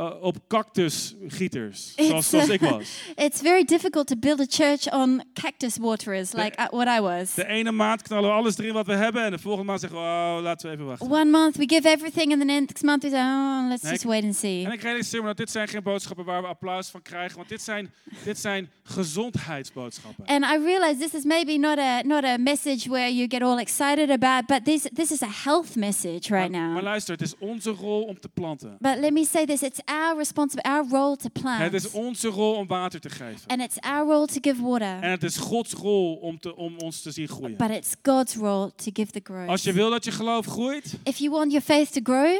eh, 0.00 0.22
op 0.22 0.36
cactusgieters, 0.48 1.92
zoals, 1.96 2.28
zoals 2.28 2.48
uh, 2.48 2.54
ik 2.54 2.60
was. 2.60 3.02
It's 3.26 3.40
very 3.40 3.64
difficult 3.64 4.06
to 4.06 4.16
build 4.16 4.40
a 4.40 4.46
church 4.48 4.92
on 4.92 5.22
cactus 5.34 5.76
waterers 5.78 6.32
like 6.32 6.60
uh, 6.60 6.66
what 6.70 6.86
I 6.98 7.00
was. 7.00 7.34
De 7.34 7.46
ene 7.46 7.72
maand 7.72 8.02
knallen 8.02 8.28
we 8.30 8.36
alles 8.36 8.58
erin 8.58 8.72
wat 8.72 8.86
we 8.86 8.92
hebben 8.92 9.24
en 9.24 9.30
de 9.30 9.38
volgende 9.38 9.66
maand 9.66 9.80
zeggen 9.80 9.98
we, 9.98 10.04
oh, 10.04 10.38
laten 10.42 10.68
we 10.68 10.74
even 10.74 10.86
wachten. 10.86 11.10
One 11.10 11.24
month 11.30 11.56
we 11.56 11.68
give 11.68 11.88
everything, 11.88 12.32
and 12.32 12.40
the 12.40 12.46
next 12.46 12.82
month 12.82 13.02
we 13.02 13.08
say, 13.10 13.20
oh, 13.20 13.68
let's 13.68 13.82
Nee, 13.82 13.92
just 13.92 14.04
wait 14.04 14.24
and 14.24 14.36
see. 14.36 14.64
En 14.64 14.72
ik 14.72 14.82
realiseer 14.82 15.20
me 15.20 15.26
dat 15.26 15.36
dit 15.36 15.50
zijn 15.50 15.68
geen 15.68 15.82
boodschappen 15.82 16.24
waar 16.24 16.42
we 16.42 16.48
applaus 16.48 16.88
van 16.88 17.02
krijgen, 17.02 17.36
want 17.36 17.48
dit 17.48 17.62
zijn, 17.62 17.92
dit 18.24 18.38
zijn 18.38 18.70
gezondheidsboodschappen. 18.82 20.24
And 20.26 20.44
I 20.44 20.64
realize 20.64 20.98
this 20.98 21.14
is 21.14 21.24
maybe 21.24 21.56
not 21.58 21.78
a 21.78 22.02
not 22.02 22.24
a 22.24 22.36
message 22.36 22.88
where 22.88 23.14
you 23.14 23.26
get 23.28 23.42
all 23.42 23.58
excited 23.58 24.10
about, 24.10 24.46
but 24.46 24.64
this 24.64 24.88
this 24.94 25.10
is 25.10 25.22
a 25.22 25.30
health 25.44 25.76
message 25.76 26.28
right 26.34 26.50
Maar, 26.50 26.60
maar 26.60 26.74
now. 26.74 26.82
luister, 26.82 27.12
het 27.12 27.22
is 27.22 27.34
onze 27.38 27.70
rol 27.70 28.02
om 28.02 28.20
te 28.20 28.28
planten. 28.28 28.76
But 28.78 28.98
let 28.98 29.12
me 29.12 29.24
say 29.24 29.46
this: 29.46 29.62
it's 29.62 29.80
our 29.90 30.16
responsibility, 30.16 30.68
our 30.78 30.88
role 30.90 31.16
to 31.16 31.28
Het 31.32 31.42
plant, 31.42 31.72
is 31.72 31.90
onze 31.90 32.28
rol 32.28 32.54
om 32.54 32.66
water 32.66 33.00
te 33.00 33.10
geven. 33.10 33.46
and 33.46 33.60
it's 33.60 33.78
our 33.80 34.06
role 34.06 34.26
to 34.26 34.38
give 34.40 34.56
En 34.62 34.68
water. 34.68 35.00
het 35.10 35.22
is 35.22 35.36
Gods 35.36 35.72
rol 35.72 36.14
om, 36.14 36.38
te, 36.40 36.56
om 36.56 36.78
ons 36.78 37.02
te 37.02 37.10
zien 37.10 37.28
groeien. 37.28 37.56
But 37.56 37.70
it's 37.70 37.94
God's 38.02 38.34
role 38.36 38.72
to 38.74 38.90
give 38.92 39.10
the 39.12 39.20
growth. 39.22 39.48
Als 39.48 39.62
je 39.62 39.72
wil 39.72 39.90
dat 39.90 40.04
je 40.04 40.10
geloof 40.10 40.46
groeit, 40.46 40.94
If 41.02 41.18
you 41.18 41.30
want 41.30 41.50
your 41.52 41.64
faith 41.66 41.92
to 41.92 42.00
grow, 42.02 42.38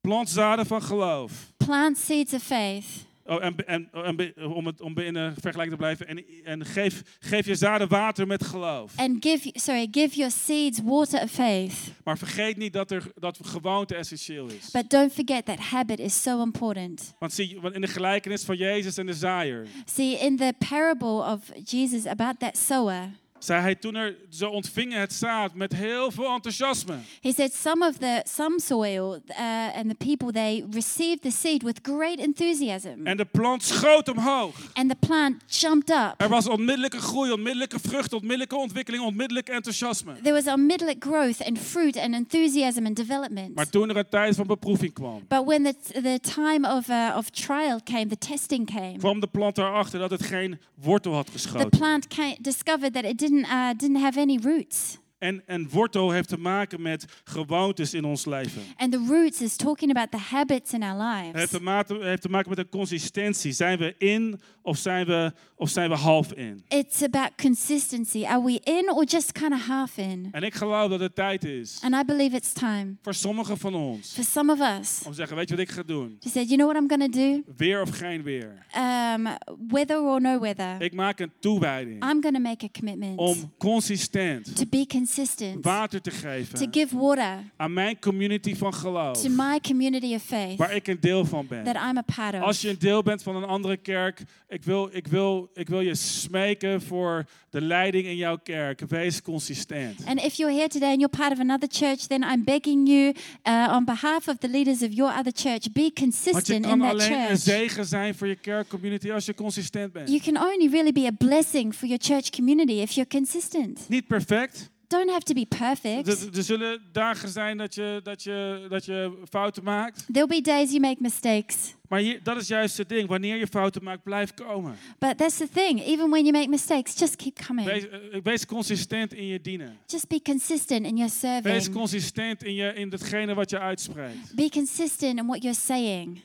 plant 0.00 0.28
zaden 0.28 0.66
van 0.66 0.82
geloof. 0.82 1.32
plant 1.56 1.98
seeds 1.98 2.32
of 2.32 2.42
faith. 2.42 2.84
Oh, 3.26 3.44
en, 3.44 3.66
en, 3.66 3.88
en 3.92 4.16
be- 4.16 4.34
om, 4.54 4.66
het, 4.66 4.80
om 4.80 4.98
in 4.98 5.14
de 5.14 5.32
vergelijking 5.40 5.70
te 5.70 5.76
blijven. 5.76 6.06
En, 6.06 6.24
en 6.44 6.66
geef, 6.66 7.02
geef 7.20 7.46
je 7.46 7.54
zaden 7.54 7.88
water 7.88 8.26
met 8.26 8.44
geloof. 8.44 8.92
And 8.96 9.24
give 9.24 9.50
sorry, 9.52 9.88
give 9.90 10.16
your 10.16 10.32
seeds 10.32 10.80
water 10.84 11.22
of 11.22 11.30
faith. 11.30 11.74
Maar 12.04 12.18
vergeet 12.18 12.56
niet 12.56 12.72
dat, 12.72 12.90
er, 12.90 13.12
dat 13.14 13.38
gewoonte 13.42 13.94
essentieel 13.94 14.46
is. 14.46 14.70
But 14.70 14.90
don't 14.90 15.12
forget 15.12 15.44
that 15.44 15.58
habit 15.58 15.98
is 15.98 16.22
so 16.22 16.42
important. 16.42 17.14
Want 17.18 17.32
zie, 17.32 17.58
in 17.72 17.80
de 17.80 17.86
gelijkenis 17.86 18.44
van 18.44 18.56
Jezus 18.56 18.96
en 18.96 19.06
de 19.06 19.14
zaaier. 19.14 19.66
See, 19.84 20.18
in 20.18 20.36
the 20.36 20.54
parable 20.68 21.32
of 21.32 21.40
Jesus 21.64 22.06
about 22.06 22.38
that 22.38 22.56
sower, 22.56 23.10
Zei 23.38 23.60
hij 23.60 23.74
toen 23.74 23.94
er, 23.94 24.16
ze 24.30 24.48
ontvingen 24.48 25.00
het 25.00 25.12
zaad 25.12 25.54
met 25.54 25.72
heel 25.72 26.10
veel 26.10 26.28
enthousiasme. 26.34 26.94
he 27.20 27.32
said 27.32 27.52
some 27.54 27.86
of 27.86 27.96
the 27.96 28.22
some 28.28 28.60
soil 28.60 29.18
uh, 29.28 29.76
and 29.76 29.88
the 29.88 29.94
people 30.06 30.32
they 30.32 30.64
received 30.70 31.22
the 31.22 31.30
seed 31.30 31.62
with 31.62 31.78
great 31.82 32.18
enthusiasm, 32.18 33.06
En 33.06 33.16
de 33.16 33.24
plant 33.24 33.62
schoot 33.62 34.08
omhoog. 34.08 34.54
and 34.74 34.88
the 34.90 35.06
plant 35.06 35.42
jumped 35.46 35.90
up. 35.90 36.14
Er 36.16 36.28
was 36.28 36.46
onmiddellijke 36.48 36.98
groei, 37.00 37.32
onmiddellijke 37.32 37.78
vrucht, 37.80 38.12
onmiddellijke 38.12 38.56
ontwikkeling, 38.56 39.02
onmiddellijk 39.04 39.48
enthousiasme. 39.48 40.12
There 40.22 40.42
was 40.42 40.46
immediate 40.54 40.96
growth 40.98 41.44
and 41.46 41.58
fruit 41.58 41.96
and 41.96 42.14
enthusiasm 42.14 42.86
and 42.86 42.96
development. 42.96 43.54
Maar 43.54 43.68
toen 43.68 43.88
er 43.88 43.96
een 43.96 44.08
tijd 44.08 44.34
van 44.36 44.46
beproeving 44.46 44.92
kwam, 44.92 45.24
But 45.28 45.44
when 45.44 45.62
the, 45.62 45.74
the 45.92 46.18
time 46.34 46.76
of, 46.76 46.88
uh, 46.88 47.14
of 47.16 47.30
trial 47.30 47.80
came, 47.84 48.06
the 48.06 48.18
testing 48.18 48.66
came, 48.74 48.96
kwam 48.98 49.20
de 49.20 49.26
plant 49.26 49.58
erachter 49.58 49.98
dat 49.98 50.10
het 50.10 50.22
geen 50.22 50.58
wortel 50.74 51.14
had 51.14 51.26
the 51.26 51.32
geschoten. 51.32 51.68
plant 51.68 52.06
came, 52.06 52.36
discovered 52.40 52.92
that 52.92 53.04
it 53.04 53.18
didn't, 53.18 53.35
uh, 53.44 53.74
didn't 53.74 53.96
have 53.96 54.16
any 54.16 54.38
roots. 54.38 54.98
En, 55.18 55.42
en 55.46 55.68
wortel 55.70 56.10
heeft 56.10 56.28
te 56.28 56.38
maken 56.38 56.82
met 56.82 57.04
gewoontes 57.24 57.94
in 57.94 58.04
ons 58.04 58.24
leven. 58.24 58.62
And 58.76 58.92
the 58.92 59.04
roots 59.08 59.40
is 59.40 59.56
talking 59.56 59.90
about 59.90 60.10
the 60.10 60.34
habits 60.34 60.72
in 60.72 60.82
our 60.82 61.16
Het 61.16 61.24
heeft 61.24 61.34
lives. 61.34 61.50
te, 61.50 61.62
maken, 61.62 62.02
heeft 62.02 62.22
te 62.22 62.28
maken 62.28 62.48
met 62.48 62.58
een 62.58 62.68
consistentie. 62.68 63.52
Zijn 63.52 63.78
we 63.78 63.94
in 63.98 64.40
of 64.62 64.76
zijn 64.76 65.06
we, 65.06 65.32
of 65.54 65.68
zijn 65.68 65.90
we 65.90 65.96
half 65.96 66.32
in? 66.32 66.64
It's 66.68 67.02
about 67.02 67.30
consistency. 67.42 68.24
Are 68.24 68.44
we 68.44 68.60
in 68.64 68.90
or 68.92 69.04
just 69.04 69.32
kind 69.32 69.52
of 69.52 69.66
half 69.66 69.96
in? 69.96 70.28
En 70.32 70.42
ik 70.42 70.54
geloof 70.54 70.90
dat 70.90 71.00
het 71.00 71.14
tijd 71.14 71.44
is 71.44 71.80
And 71.82 71.94
I 71.94 72.04
believe 72.04 72.36
it's 72.36 72.52
time 72.52 72.96
voor 73.02 73.14
sommigen 73.14 73.58
van 73.58 73.74
ons 73.74 74.12
for 74.12 74.24
some 74.24 74.52
of 74.52 74.60
us 74.80 75.00
om 75.04 75.10
te 75.10 75.16
zeggen, 75.16 75.36
weet 75.36 75.48
je 75.48 75.56
wat 75.56 75.64
ik 75.64 75.70
ga 75.70 75.82
doen? 75.82 76.16
to 76.20 76.30
say, 76.30 76.42
you 76.42 76.56
know 76.56 76.70
what 76.70 76.82
I'm 76.82 76.88
going 76.88 77.12
to 77.12 77.18
do? 77.20 77.52
Weer 77.56 77.82
of 77.82 77.90
geen 77.90 78.22
weer. 78.22 78.66
Um, 79.14 79.28
whether 79.68 79.98
or 80.00 80.20
no 80.20 80.38
weather, 80.40 80.82
Ik 80.82 80.94
maak 80.94 81.18
een 81.20 81.32
toewijding 81.40 82.04
I'm 82.04 82.22
going 82.22 82.34
to 82.34 82.40
make 82.40 82.64
a 82.64 82.68
commitment 82.78 83.18
om 83.18 83.52
consistent 83.58 84.56
to 84.56 84.64
be 84.70 84.84
in 84.88 85.05
consistent, 85.06 85.64
water 85.64 86.00
te 86.00 86.10
to 86.10 86.16
geven 86.16 86.68
give 86.72 86.96
water 86.96 87.38
aan 87.56 87.72
mijn 87.72 87.98
community 87.98 88.54
van 88.54 88.74
geloof, 88.74 89.22
to 89.22 89.28
my 89.28 89.60
community 89.60 90.14
of 90.14 90.22
faith 90.22 90.56
waar 90.56 90.74
ik 90.74 90.86
een 90.86 91.00
deel 91.00 91.24
van 91.24 91.46
ben. 91.46 91.64
that 91.64 91.76
I'm 91.76 91.96
a 91.96 92.02
part 92.02 92.34
of. 92.34 92.40
Als 92.40 92.60
je 92.60 92.68
een 92.68 92.78
deel 92.78 93.02
bent 93.02 93.22
van 93.22 93.36
een 93.36 93.44
andere 93.44 93.76
kerk, 93.76 94.22
ik 94.48 94.64
wil, 94.64 94.88
ik 94.92 95.06
wil, 95.06 95.50
ik 95.54 95.68
wil 95.68 95.80
je 95.80 95.94
smeken 95.94 96.82
voor 96.82 97.24
de 97.50 97.60
leiding 97.60 98.06
in 98.06 98.16
jouw 98.16 98.36
kerk. 98.36 98.80
Wees 98.88 99.22
consistent. 99.22 100.04
And 100.06 100.22
if 100.22 100.34
you're 100.34 100.54
here 100.54 100.68
today 100.68 100.90
and 100.90 101.00
you're 101.00 101.16
part 101.16 101.32
of 101.32 101.38
another 101.38 101.68
church, 101.72 102.06
then 102.06 102.22
I'm 102.22 102.44
begging 102.44 102.88
you 102.88 103.14
uh, 103.44 103.74
on 103.76 103.84
behalf 103.84 104.28
of 104.28 104.36
the 104.38 104.48
leaders 104.48 104.82
of 104.82 104.92
your 104.92 105.18
other 105.18 105.32
church, 105.32 105.72
be 105.72 105.80
Want 105.80 105.96
je 105.96 106.02
consistent 106.02 106.48
in 106.48 106.62
kan 106.62 106.78
that 106.78 106.90
alleen 106.90 107.12
een 107.12 107.26
church. 107.26 107.40
zegen 107.40 107.84
zijn 107.86 108.14
voor 108.14 108.26
je 108.26 108.36
kerkcommunity 108.36 109.10
als 109.12 109.26
je 109.26 109.34
consistent 109.34 109.92
bent. 109.92 110.08
You 110.08 110.20
can 110.20 110.36
only 110.36 110.68
really 110.70 110.92
be 110.92 111.06
a 111.06 111.26
blessing 111.26 111.74
for 111.74 111.88
your 111.88 112.02
church 112.02 112.30
community 112.30 112.72
if 112.72 112.90
you're 112.90 113.10
consistent. 113.10 113.88
Niet 113.88 114.06
perfect. 114.06 114.70
Don't 114.88 115.10
have 115.10 115.22
to 115.22 115.34
be 115.34 115.46
perfect. 115.46 116.08
Er, 116.08 116.36
er 116.36 116.42
zullen 116.42 116.82
dagen 116.92 117.28
zijn 117.28 117.56
dat 117.56 117.74
je, 117.74 118.00
dat, 118.02 118.22
je, 118.22 118.66
dat 118.68 118.84
je 118.84 119.22
fouten 119.30 119.64
maakt. 119.64 120.04
There'll 120.12 120.28
be 120.28 120.40
days 120.40 120.68
you 120.70 120.80
make 120.80 120.96
mistakes. 121.00 121.74
Maar 121.88 122.00
hier, 122.00 122.20
dat 122.22 122.36
is 122.36 122.48
juist 122.48 122.78
het 122.78 122.88
ding. 122.88 123.08
Wanneer 123.08 123.36
je 123.36 123.46
fouten 123.46 123.84
maakt, 123.84 124.02
blijf 124.02 124.34
komen. 124.34 124.76
But 124.98 125.18
that's 125.18 125.36
the 125.36 125.48
thing. 125.48 125.82
Even 125.84 126.10
when 126.10 126.24
you 126.24 126.32
make 126.32 126.48
mistakes, 126.48 126.98
just 126.98 127.16
keep 127.16 127.38
coming. 127.46 127.66
Wees, 127.66 127.88
eh, 127.88 128.20
wees 128.22 128.46
consistent 128.46 129.12
in 129.14 129.26
je 129.26 129.40
dienen. 129.40 129.78
Just 129.86 130.08
be 130.08 130.22
consistent 130.22 130.86
in 130.86 130.96
your 130.96 131.10
Wees 131.10 131.42
serving. 131.42 131.74
consistent 131.74 132.42
in, 132.42 132.54
je, 132.54 132.72
in 132.74 132.88
datgene 132.88 133.34
wat 133.34 133.50
je 133.50 133.58
uitspreekt. 133.58 134.34
Be 134.34 134.48
consistent 134.50 135.18
in 135.18 135.26
what 135.26 135.42
you're 135.42 135.58
saying. 135.58 136.20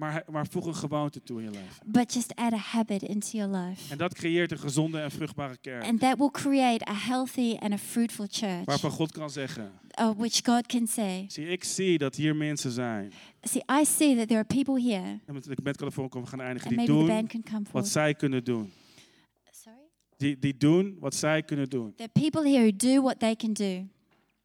Maar, 0.00 0.24
maar 0.30 0.46
voeg 0.46 0.66
een 0.66 0.74
gewoonte 0.74 1.22
toe 1.22 1.38
in 1.38 1.44
je 1.44 1.50
leven. 1.50 1.82
But 1.86 2.14
just 2.14 2.34
add 2.34 2.52
a 2.52 2.56
habit 2.56 3.02
into 3.02 3.28
your 3.38 3.56
life. 3.56 3.92
En 3.92 3.98
dat 3.98 4.14
creëert 4.14 4.50
een 4.52 4.58
gezonde 4.58 5.00
en 5.00 5.10
vruchtbare 5.10 5.56
kerk. 5.60 5.84
And 5.84 6.00
that 6.00 6.18
will 6.18 6.30
create 6.30 6.88
a 6.88 6.94
healthy 6.94 7.56
and 7.58 7.72
a 7.72 7.78
fruitful 7.78 8.26
church. 8.30 8.64
Waarvan 8.64 8.90
God 8.90 9.12
kan 9.12 9.30
zeggen. 9.30 9.72
of 10.00 10.16
which 10.16 10.40
God 10.44 10.66
can 10.66 10.86
say, 10.86 11.24
Zie, 11.28 11.46
ik 11.48 11.64
zie 11.64 11.98
dat 11.98 12.16
hier 12.16 12.36
mensen 12.36 12.70
zijn. 12.70 13.12
See, 13.42 13.62
I 13.80 13.84
see 13.84 14.16
that 14.16 14.28
there 14.28 14.40
are 14.40 14.44
people 14.44 14.82
here, 14.82 15.18
En 15.26 15.34
met 15.34 15.44
de 15.44 15.56
bandcalifoon 15.62 16.08
komen 16.08 16.30
we 16.30 16.36
gaan 16.36 16.46
eindigen. 16.46 16.68
and 16.70 16.78
Die 16.78 16.86
doen 16.86 17.06
band 17.06 17.28
can 17.28 17.42
come 17.42 17.64
wat 17.72 17.88
zij 17.88 18.14
kunnen 18.14 18.44
doen. 18.44 18.72
Sorry? 19.50 19.78
Die, 20.16 20.38
die 20.38 20.56
doen 20.56 20.96
wat 21.00 21.14
zij 21.14 21.42
kunnen 21.42 21.68
doen. 21.68 21.94
There 21.96 22.10
are 22.14 22.20
people 22.30 22.50
here 22.50 22.62
who 22.62 22.76
do 22.76 23.02
what 23.02 23.18
they 23.18 23.36
can 23.36 23.52
do. 23.52 23.86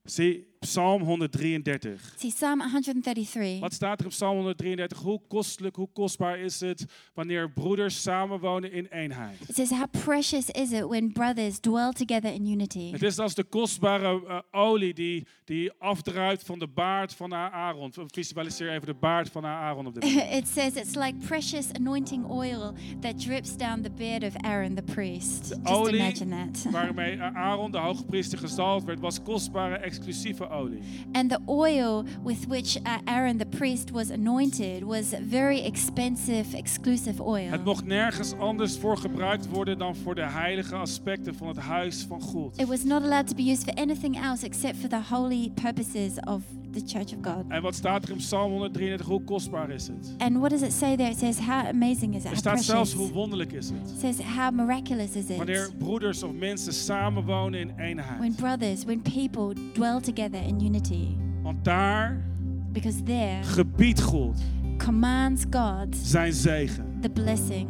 Zie, 0.03 0.54
Psalm 0.59 1.01
133. 1.01 2.13
See, 2.17 2.31
Psalm 2.31 2.61
133. 2.61 3.59
Wat 3.59 3.73
staat 3.73 3.99
er 3.99 4.05
op 4.05 4.11
Psalm 4.11 4.35
133? 4.35 4.97
Hoe 4.97 5.21
kostelijk, 5.27 5.75
hoe 5.75 5.89
kostbaar 5.93 6.39
is 6.39 6.59
het 6.59 6.85
wanneer 7.13 7.51
broeders 7.51 8.01
samenwonen 8.01 8.71
in 8.71 8.85
eenheid? 8.85 9.39
It 9.47 9.55
says, 9.55 9.69
How 9.69 9.87
precious 10.03 10.49
is 10.49 10.71
it 10.71 10.87
when 10.87 11.11
brothers 11.11 11.59
dwell 11.59 11.91
together 11.91 12.33
in 12.33 12.47
unity? 12.47 12.91
Het 12.91 13.03
is 13.03 13.19
als 13.19 13.33
de 13.33 13.43
kostbare 13.43 14.27
eh, 14.27 14.39
olie 14.51 14.93
die, 14.93 15.27
die 15.45 15.71
afdruipt 15.77 16.43
van 16.43 16.59
de 16.59 16.67
baard 16.67 17.13
van 17.13 17.33
Aaron. 17.33 17.93
Visualiseer 18.07 18.71
even 18.71 18.85
de 18.85 18.93
baard 18.93 19.29
van 19.29 19.45
Aaron 19.45 19.87
op 19.87 19.93
moment. 19.93 20.33
It 20.39 20.47
says 20.47 20.75
it's 20.75 20.95
like 20.95 21.13
precious 21.27 21.67
anointing 21.73 22.29
oil 22.29 22.73
that 22.99 23.19
drips 23.19 23.57
down 23.57 23.81
the 23.81 23.89
beard 23.89 24.23
of 24.23 24.35
Aaron 24.43 24.75
the 24.75 24.81
priest. 24.81 25.49
Just 25.49 25.67
olie 25.67 25.95
imagine 25.95 26.29
that. 26.29 26.67
waarmee 26.71 27.21
Aaron, 27.21 27.71
de 27.71 27.77
hoge 27.77 28.05
priester, 28.05 28.37
gezalfd 28.37 28.85
werd, 28.85 28.99
was 28.99 29.21
kostbare, 29.21 29.77
exclusieve 29.77 30.43
olie. 30.43 30.54
And 31.11 31.29
the 31.29 31.39
oil 31.47 32.05
with 32.23 32.47
which 32.47 32.77
uh, 32.77 32.97
Aaron 33.05 33.37
the 33.37 33.45
priest 33.45 33.91
was 33.91 34.09
anointed 34.09 34.83
was 34.83 35.13
very 35.29 35.59
expensive, 35.59 36.57
exclusive 36.57 37.23
oil. 37.23 37.49
Het 37.49 37.63
mocht 37.65 37.85
nergens 37.85 38.33
anders 38.37 38.77
voor 38.77 38.97
gebruikt 38.97 39.47
worden 39.49 39.77
dan 39.77 39.95
voor 39.95 40.15
de 40.15 40.25
heilige 40.25 40.75
aspecten 40.75 41.35
van 41.35 41.47
het 41.47 41.57
huis 41.57 42.05
van 42.07 42.21
God. 42.21 42.59
It 42.59 42.67
was 42.67 42.83
not 42.83 43.03
allowed 43.03 43.27
to 43.27 43.35
be 43.35 43.43
used 43.43 43.63
for 43.63 43.73
anything 43.73 44.21
else 44.23 44.45
except 44.45 44.77
for 44.77 44.89
the 44.89 45.01
holy 45.09 45.51
purposes 45.61 46.19
of 46.19 46.41
the 46.75 46.81
church 46.85 47.13
of 47.13 47.21
God. 47.21 47.43
En 47.47 47.61
wat 47.61 47.75
staat 47.75 48.03
er 48.03 48.09
in 48.11 48.17
Psalm 48.17 48.51
133? 48.51 49.07
Hoe 49.07 49.23
kostbaar 49.23 49.69
is 49.69 49.87
het? 49.87 50.13
And 50.17 50.37
what 50.37 50.49
does 50.49 50.61
it 50.61 50.73
say 50.73 50.95
there? 50.95 51.09
It 51.09 51.17
says, 51.17 51.39
How 51.39 51.67
amazing 51.67 52.15
is 52.15 52.23
it? 52.23 52.23
Er 52.23 52.29
How 52.29 52.37
staat 52.37 52.53
precious. 52.53 52.65
zelfs 52.65 52.93
hoe 52.93 53.11
wonderlijk 53.11 53.51
is 53.51 53.69
het. 53.69 53.91
It 53.91 53.99
says, 53.99 54.19
How 54.35 54.51
miraculous 54.55 55.15
is 55.15 55.37
Wanneer 55.37 55.65
it? 55.65 55.77
broeders 55.77 56.23
of 56.23 56.31
mensen 56.33 56.73
samenwonen 56.73 57.59
in 57.59 57.67
When 57.75 57.85
eenheid. 57.87 58.35
brothers, 58.35 58.83
when 58.85 59.01
people 59.01 59.53
dwell 59.73 59.99
together 60.01 60.41
in 60.47 60.61
unity. 60.65 61.07
Want 61.43 61.63
daar 61.65 62.23
Because 62.71 63.03
there 63.03 63.43
gebiedt 63.43 64.01
God 64.01 64.37
commands 64.77 65.43
God 65.49 65.95
zijn 65.95 66.33
zegen. 66.33 66.97
the 67.01 67.09
blessing. 67.09 67.67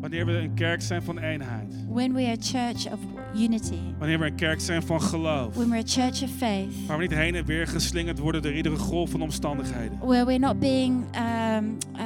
Wanneer 0.00 0.26
we 0.26 0.32
een 0.32 0.54
kerk 0.54 0.82
zijn 0.82 1.02
van 1.02 1.18
eenheid. 1.18 1.74
When 1.88 2.12
we 2.14 2.20
are 2.22 2.30
a 2.32 2.36
church 2.40 2.92
of 2.92 2.98
unity, 3.36 3.78
Wanneer 3.98 4.18
we 4.18 4.26
een 4.26 4.34
kerk 4.34 4.60
zijn 4.60 4.82
van 4.82 5.02
geloof. 5.02 5.54
when 5.54 5.68
we're 5.70 5.82
a 5.82 5.86
church 5.86 6.22
of 6.22 6.30
faith, 6.36 6.86
Waar 6.86 6.96
we 6.96 7.02
niet 7.02 7.14
heen 7.14 7.34
en 7.34 7.44
weer 7.44 7.66
geslingerd 7.66 8.18
worden 8.18 8.42
door 8.42 8.52
iedere 8.52 8.76
golf 8.76 9.10
van 9.10 9.22
omstandigheden. 9.22 9.98
where 10.00 10.24
we're 10.26 10.38
not 10.38 10.58
being 10.58 11.04
um, 11.56 11.76
uh, 11.96 12.02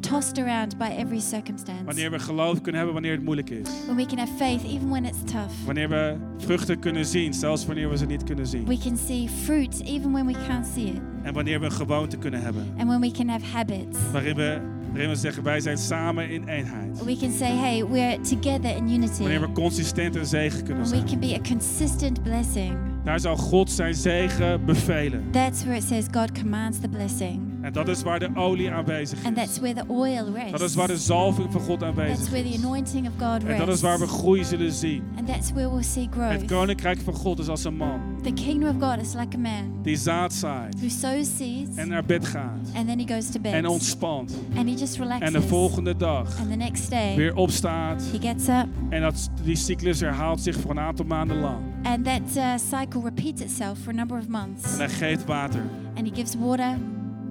tossed 0.00 0.38
around 0.38 0.78
by 0.78 0.84
every 0.98 1.20
circumstance, 1.20 1.84
Wanneer 1.84 2.10
we 2.10 2.18
geloof 2.18 2.54
kunnen 2.60 2.74
hebben 2.74 2.92
wanneer 2.92 3.12
het 3.12 3.22
moeilijk 3.24 3.50
is. 3.50 3.68
when 3.86 3.96
we 3.96 4.06
can 4.06 4.18
have 4.18 4.32
faith 4.36 4.62
even 4.64 4.88
when 4.90 5.04
it's 5.04 5.18
tough, 5.24 5.52
Wanneer 5.64 5.88
we 5.88 6.16
vruchten 6.38 6.78
kunnen 6.78 7.06
zien, 7.06 7.34
zelfs 7.34 7.66
wanneer 7.66 7.90
we 7.90 7.96
ze 7.96 8.06
niet 8.06 8.24
kunnen 8.24 8.46
zien. 8.46 8.64
we 8.66 8.78
can 8.78 8.96
see 8.96 9.28
fruit 9.28 9.82
even 9.84 10.12
when 10.12 10.26
we 10.26 10.34
can't 10.46 10.66
see 10.66 10.84
it, 10.86 11.00
En 11.22 11.34
wanneer 11.34 11.58
we 11.60 11.64
een 11.66 11.72
gewoonte 11.72 12.16
kunnen 12.16 12.42
hebben. 12.42 12.66
and 12.78 12.88
when 12.88 13.00
we 13.00 13.10
can 13.10 13.28
have 13.28 13.44
habits. 13.52 13.98
Waarin 14.12 14.34
we, 14.36 14.60
waarin 14.90 15.08
we 15.08 15.14
zeggen, 15.16 15.42
wij 15.42 15.60
zijn 15.60 15.78
samen 15.78 16.30
in 16.30 16.48
eenheid. 16.48 17.04
We 17.04 17.16
can 17.16 17.32
say, 17.32 17.56
hey, 17.56 17.86
we're 17.86 18.20
together 18.20 18.76
in 18.76 18.88
unity. 18.88 19.18
Wanneer 19.22 19.40
we 19.40 19.52
consistent 19.52 20.16
en 20.16 20.26
zegen 20.26 20.58
kunnen 20.64 20.82
And 20.82 20.90
we 20.90 20.96
zijn. 20.96 21.08
can 21.08 21.18
be 21.20 21.34
a 21.34 21.40
consistent 21.48 22.22
blessing. 22.22 22.76
Daar 23.04 23.20
zal 23.20 23.36
God 23.36 23.70
zijn 23.70 23.94
zegen 23.94 24.64
bevelen. 24.64 25.24
That's 25.30 25.60
where 25.62 25.76
it 25.76 25.82
says 25.84 26.04
God 26.12 26.32
commands 26.40 26.78
the 26.80 26.88
blessing. 26.88 27.40
En 27.62 27.72
dat 27.72 27.88
is 27.88 28.02
waar 28.02 28.18
de 28.18 28.30
olie 28.34 28.70
aanwezig 28.70 29.24
And 29.24 29.36
is. 29.36 29.44
that's 29.44 29.58
where 29.58 29.74
the 29.74 29.84
oil 29.92 30.32
rests. 30.34 30.50
Dat 30.50 30.60
is 30.60 30.74
waar 30.74 30.86
de 30.86 30.96
zalving 30.96 31.52
van 31.52 31.60
God 31.60 31.80
That's 31.80 31.98
aanwezig 31.98 32.28
where 32.30 32.42
the 32.48 32.54
is. 32.54 32.64
anointing 32.64 33.06
of 33.06 33.12
God 33.18 33.40
En 33.42 33.46
rests. 33.46 33.64
dat 33.64 33.74
is 33.74 33.80
waar 33.80 33.98
we 33.98 34.06
groei 34.06 34.44
zullen 34.44 34.72
zien. 34.72 35.02
And 35.16 35.26
that's 35.26 35.52
where 35.52 35.70
we'll 35.70 35.82
see 35.82 36.02
Het 36.02 36.12
growth. 36.14 36.44
koninkrijk 36.44 37.00
van 37.00 37.14
God 37.14 37.38
is 37.38 37.48
als 37.48 37.64
een 37.64 37.76
man 37.76 38.00
The 38.22 38.32
kingdom 38.32 38.68
of 38.80 38.88
God 38.88 39.00
is 39.00 39.14
like 39.14 39.36
a 39.36 39.40
man 39.40 39.72
die 39.82 39.96
zaad 39.96 40.32
zaait 40.32 40.74
who 40.80 40.88
sows 40.88 41.36
seeds 41.36 41.76
en 41.76 41.88
naar 41.88 42.04
bed 42.04 42.26
gaat 42.26 42.70
and 42.74 42.86
then 42.86 42.98
he 42.98 43.14
goes 43.14 43.30
to 43.30 43.40
bed. 43.40 43.52
en 43.52 43.66
ontspant. 43.66 44.38
and 44.56 44.68
he 44.68 44.74
just 44.74 44.96
relaxes. 44.98 45.26
En 45.26 45.32
de 45.32 45.42
volgende 45.42 45.96
dag 45.96 46.38
and 46.40 46.50
the 46.50 46.56
next 46.56 46.90
day 46.90 47.16
weer 47.16 47.34
opstaat. 47.36 48.02
he 48.12 48.28
gets 48.28 48.48
up 48.48 48.66
En 48.90 49.00
dat, 49.00 49.30
die 49.44 49.56
cyclus 49.56 50.00
herhaalt 50.00 50.40
zich 50.40 50.56
voor 50.56 50.70
een 50.70 50.80
aantal 50.80 51.04
maanden 51.04 51.40
lang. 51.40 51.56
And 51.82 52.04
that 52.04 52.36
uh, 52.36 52.58
cycle 52.58 53.02
repeats 53.02 53.40
itself 53.40 53.78
for 53.78 53.90
a 53.90 53.96
number 53.96 54.18
of 54.18 54.28
months. 54.28 54.72
En 54.72 54.78
hij 54.78 54.88
geeft 54.88 55.24
water. 55.24 55.62
and 55.96 56.06
he 56.08 56.14
gives 56.14 56.34
water 56.38 56.76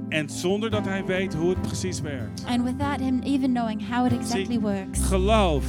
En 0.10 0.30
zonder 0.30 0.70
dat 0.70 0.86
hij 0.86 1.06
weet 1.06 1.34
hoe 1.34 1.50
het 1.50 1.62
precies 1.62 2.02
werkt. 2.02 2.44
and 2.48 2.64
without 2.64 3.00
him 3.00 3.20
even 3.24 3.50
knowing 3.54 3.90
how 3.90 4.06
it 4.06 4.12
exactly 4.14 4.46
Zie, 4.46 4.60
works. 4.60 5.00
Geloof 5.02 5.66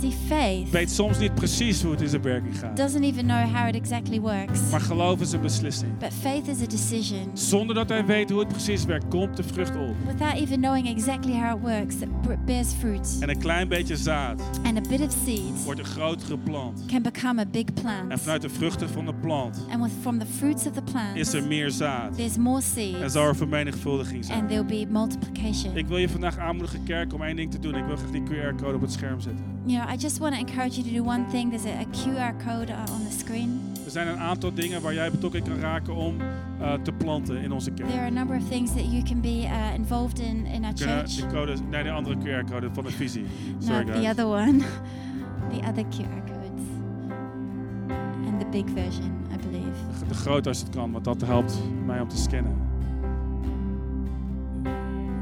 See, 0.00 0.12
faith 0.26 0.70
weet 0.70 0.90
soms 0.90 1.18
niet 1.18 1.34
precies 1.34 1.82
hoe 1.82 1.90
het 1.90 2.00
in 2.00 2.08
zijn 2.08 2.22
werking 2.22 2.58
gaat. 2.58 2.76
doesn't 2.76 3.04
even 3.04 3.24
know 3.26 3.54
how 3.54 3.68
it 3.68 3.74
exactly 3.74 4.20
works. 4.20 4.60
Maar 4.70 4.80
geloof 4.80 5.20
is 5.20 5.32
een 5.32 5.40
beslissing. 5.40 5.98
But 5.98 6.12
faith 6.20 6.48
is 6.48 6.62
a 6.62 6.66
decision. 6.66 7.30
Zonder 7.32 7.74
dat 7.74 7.88
hij 7.88 8.04
weet 8.06 8.30
hoe 8.30 8.38
het 8.38 8.48
precies 8.48 8.84
werkt, 8.84 9.08
komt 9.08 9.36
de 9.36 9.42
vrucht 9.42 9.76
op. 9.76 9.94
Without 10.06 10.34
even 10.34 10.56
knowing 10.60 10.88
exactly 10.88 11.32
how 11.32 11.56
it 11.56 11.62
works, 11.62 11.94
it 11.94 12.44
bears 12.44 12.72
fruit. 12.72 13.16
En 13.20 13.28
een 13.28 13.38
klein 13.38 13.68
beetje 13.68 13.96
zaad 13.96 14.42
And 14.64 14.76
a 14.76 14.88
bit 14.88 15.00
of 15.00 15.14
seed 15.24 15.64
wordt 15.64 15.80
een 15.80 15.86
grotere 15.86 16.38
plant. 16.38 16.84
can 16.86 17.02
become 17.02 17.40
a 17.40 17.46
big 17.50 17.64
En 17.64 17.74
plant. 17.74 18.20
vanuit 18.20 18.42
de 18.42 18.48
vruchten 18.48 18.88
van 18.88 19.06
de 19.06 19.14
plant 19.14 19.66
And 19.70 19.82
with, 19.82 19.92
from 20.00 20.18
the 20.18 20.26
fruits 20.26 20.66
of 20.66 20.72
the 20.72 20.82
plant, 20.82 21.16
is 21.16 21.32
er 21.32 21.46
meer 21.46 21.70
zaad. 21.70 22.16
there's 22.16 22.36
more 22.36 22.56
En 22.56 22.62
seed 22.62 23.10
zal 23.12 23.22
er 23.26 23.36
vermenigvuldiging 23.36 24.24
zijn. 24.24 24.38
and 24.40 24.48
there'll 24.48 24.66
be 24.84 24.86
multiplication. 24.92 25.76
Ik 25.76 25.86
wil 25.86 25.96
je 25.98 26.08
vandaag 26.08 26.38
aanmoedigen, 26.38 26.82
kerk, 26.84 27.12
om 27.14 27.22
één 27.22 27.36
ding 27.36 27.50
te 27.50 27.58
doen. 27.58 27.74
Ik 27.74 27.84
wil 27.84 27.96
graag 27.96 28.10
die 28.10 28.22
QR-code 28.22 28.74
op 28.74 28.80
het 28.80 28.92
scherm 28.92 29.20
zetten. 29.20 29.55
You 29.66 29.78
know, 29.78 29.84
I 29.84 29.96
just 29.96 30.20
want 30.20 30.34
to 30.34 30.40
encourage 30.40 30.76
you 30.78 30.84
to 30.84 30.90
do 30.90 31.02
one 31.02 31.28
thing. 31.28 31.50
There's 31.50 31.66
a, 31.66 31.80
a 31.80 31.86
QR 31.86 32.38
code 32.44 32.70
uh, 32.70 32.94
on 32.94 33.04
the 33.04 33.10
screen. 33.10 33.60
Er 33.84 33.90
zijn 33.90 34.08
een 34.08 34.18
aantal 34.18 34.54
dingen 34.54 34.82
waar 34.82 34.94
jij 34.94 35.10
betrokken 35.10 35.42
kan 35.42 35.58
raken 35.58 35.94
om 35.94 36.16
eh, 36.60 36.72
te 36.72 36.92
planten 36.92 37.36
in 37.42 37.52
onze 37.52 37.70
kerk. 37.70 37.88
There 37.88 38.00
are 38.00 38.08
a 38.08 38.12
number 38.12 38.36
of 38.36 38.48
things 38.48 38.72
that 38.74 38.90
you 38.90 39.02
can 39.02 39.20
be 39.20 39.42
uh, 39.42 39.74
involved 39.74 40.18
in 40.18 40.46
in 40.46 40.64
our 40.64 40.74
church. 40.76 41.14
de 41.14 41.26
code, 41.26 41.54
nee, 41.70 41.82
de 41.82 41.90
andere 41.90 42.16
QR-code 42.16 42.68
van 42.72 42.84
de 42.84 42.90
visie. 42.90 43.24
Sorry 43.58 43.84
No, 43.84 43.92
guys. 43.92 44.02
the 44.04 44.10
other 44.10 44.26
one, 44.26 44.58
the 45.50 45.68
other 45.68 45.84
QR 45.84 46.24
codes, 46.26 46.62
and 48.26 48.40
the 48.40 48.46
big 48.50 48.68
version, 48.74 49.26
I 49.32 49.36
believe. 49.36 50.06
De 50.08 50.14
groot 50.14 50.46
als 50.46 50.58
het 50.58 50.68
kan, 50.68 50.92
want 50.92 51.04
dat 51.04 51.20
helpt 51.20 51.58
mij 51.86 52.00
om 52.00 52.08
te 52.08 52.16
scannen. 52.16 52.56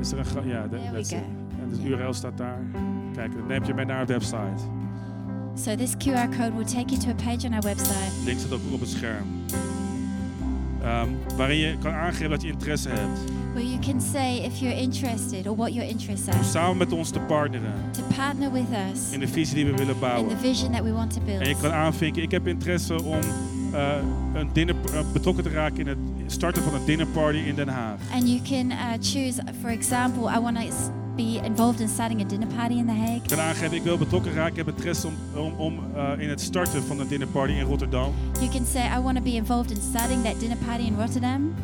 Is 0.01 0.12
er 0.12 0.18
een 0.18 0.49
Ja, 0.49 0.68
There 0.68 0.90
we 0.90 0.97
dat 0.97 1.09
go. 1.09 1.16
En 1.16 1.68
de 1.70 1.88
URL 1.88 2.12
staat 2.12 2.36
daar. 2.36 2.62
Kijk, 3.15 3.33
dan 3.37 3.47
neem 3.47 3.65
je 3.65 3.75
mee 3.75 3.85
naar 3.85 4.01
een 4.01 4.07
website. 4.07 4.62
So 5.55 5.75
this 5.77 5.95
QR 5.97 6.29
code 6.39 6.53
will 6.57 6.65
take 6.65 6.87
you 6.95 6.99
to 6.99 7.11
a 7.11 7.15
page 7.25 7.47
on 7.47 7.53
our 7.53 7.62
website. 7.62 8.25
Link 8.25 8.39
staat 8.39 8.53
ook 8.53 8.61
op 8.73 8.81
het 8.81 8.89
scherm. 8.89 9.25
Ehm, 10.83 11.09
waarin 11.37 11.57
je 11.59 11.79
kan 11.79 11.93
aangeven 11.93 12.31
dat 12.31 12.43
je 12.43 12.49
interesse 12.49 12.89
hebt. 12.89 13.19
where 13.55 13.69
you 13.69 13.79
can 13.81 14.01
say 14.01 14.37
if 14.45 14.59
you're 14.59 14.77
interested 14.81 15.47
or 15.47 15.57
what 15.57 15.73
your 15.75 15.89
interests 15.89 16.29
are, 16.29 16.37
Om 16.39 16.45
samen 16.45 16.77
met 16.77 16.93
ons 16.93 17.11
te 17.11 17.21
partneren 17.21 17.73
to 17.91 18.03
partner 18.17 18.53
with 18.53 18.67
us 18.93 19.11
in 19.12 19.21
de 19.21 19.29
visie 19.29 19.55
die 19.55 19.65
we 19.65 19.71
willen 19.71 19.95
in 19.95 20.01
bouwen. 20.01 20.29
the 20.29 20.37
vision 20.49 20.73
that 20.73 20.83
we 20.83 20.93
want 20.93 21.12
to 21.12 21.21
build. 21.25 21.41
En 21.41 21.49
je 21.49 21.57
kan 21.61 21.73
aanvinken, 21.73 22.23
ik 22.23 22.31
heb 22.31 22.47
interesse 22.47 23.03
om 23.03 23.19
eh, 23.73 23.93
een 24.35 24.49
dinner, 24.53 24.75
eh, 24.93 25.01
betrokken 25.12 25.45
te 25.45 25.51
raken 25.51 25.79
in 25.79 25.87
het 25.87 25.99
starten 26.33 26.62
van 26.62 26.75
een 26.75 26.85
dinnerparty 26.85 27.39
in 27.39 27.55
Den 27.55 27.69
Haag. 27.69 27.99
And 28.15 28.29
you 28.29 28.41
can 28.43 28.71
uh, 28.71 28.77
choose, 29.01 29.43
for 29.61 29.71
example, 29.71 30.23
I 30.37 30.41
want 30.41 30.57
to 30.57 30.62
be 31.17 31.41
involved 31.45 31.81
in 31.81 31.89
starting 31.89 32.21
a 32.21 32.25
dinner 32.25 32.49
party 32.57 32.75
in 32.75 32.87
The 32.87 32.93
Hague. 32.93 33.23
Ik 33.23 33.39
aangeven, 33.39 33.77
ik 33.77 33.83
wil 33.83 33.99
betrokken 33.99 34.33
raken, 34.35 34.51
ik 34.51 34.57
heb 34.57 34.69
interesse 34.69 35.07
om, 35.07 35.15
om, 35.35 35.53
om 35.59 35.79
eh, 35.95 36.11
in 36.19 36.29
het 36.29 36.41
starten 36.41 36.83
van 36.83 37.01
een 37.01 37.09
dinnerparty 37.09 37.53
in 37.53 37.65
Rotterdam. 37.65 38.12
You 38.41 38.51
can 38.51 38.65
say, 38.67 38.99
I 38.99 39.01
want 39.03 39.17
to 39.17 39.23
be 39.23 39.33
involved 39.35 39.71
in 39.71 39.83
starting 39.91 40.25
that 40.25 40.41
dinner 40.41 40.57
party 40.67 40.83
in 40.85 40.97
Rotterdam. 40.99 41.55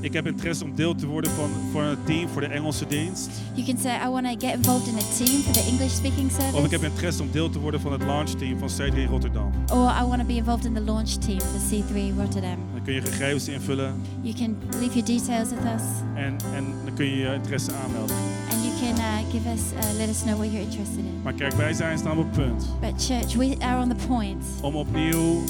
Ik 0.00 0.12
heb 0.12 0.26
interesse 0.26 0.64
om 0.64 0.74
deel 0.74 0.94
te 0.94 1.06
worden 1.06 1.30
van, 1.30 1.50
van 1.72 1.82
een 1.82 1.96
team 2.04 2.28
voor 2.28 2.40
de 2.40 2.46
Engelse 2.46 2.86
dienst. 2.86 3.30
You 3.54 3.66
can 3.66 3.78
say, 3.78 4.06
I 4.06 4.08
want 4.08 4.26
to 4.26 4.46
get 4.46 4.56
involved 4.56 4.86
in 4.86 4.94
a 4.94 5.24
team 5.24 5.42
for 5.42 5.52
the 5.52 5.64
English 5.70 5.92
speaking 5.92 6.30
Of 6.30 6.36
ik 6.38 6.52
service. 6.52 6.74
heb 6.74 6.82
interesse 6.82 7.22
om 7.22 7.30
deel 7.30 7.50
te 7.50 7.58
worden 7.58 7.80
van 7.80 7.92
het 7.92 8.02
launch 8.02 8.30
team 8.30 8.58
van 8.58 8.68
C3 8.68 9.08
Rotterdam. 9.10 9.52
Or 9.72 9.90
I 10.02 10.04
want 10.06 10.20
to 10.20 10.26
be 10.26 10.34
involved 10.34 10.64
in 10.64 10.74
the 10.74 10.80
launch 10.80 11.10
team 11.10 11.40
for 11.40 11.60
C3 11.70 12.16
Rotterdam. 12.18 12.58
Dan 12.72 12.82
kun 12.84 12.94
je 12.94 13.00
gegevens 13.02 13.48
invullen 13.48 13.94
You 14.20 14.34
can 14.34 14.56
leave 14.80 14.92
your 14.94 15.04
details 15.04 15.48
with 15.48 15.64
us 15.74 15.82
en, 16.14 16.36
en 16.54 16.64
dan 16.84 16.94
kun 16.94 17.06
je 17.06 17.16
je 17.16 17.34
interesse 17.34 17.70
aanmelden. 17.72 18.16
And 18.98 19.26
uh, 19.26 19.32
give 19.32 19.46
us, 19.46 19.60
uh, 19.72 19.98
let 19.98 20.08
us 20.08 20.22
know 20.22 20.36
what 20.36 20.50
you're 20.52 20.64
interested 20.64 20.98
in. 20.98 21.20
Maar 21.22 21.32
kijk, 21.32 21.52
wij 21.52 21.72
zijn 21.72 21.98
staan 21.98 22.18
op 22.18 22.24
het 22.24 22.44
punt 22.44 22.66
But 22.80 23.04
church, 23.06 23.34
we 23.34 23.56
are 23.60 23.82
on 23.82 23.88
the 23.88 24.06
point 24.06 24.44
om 24.60 24.74
opnieuw 24.76 25.42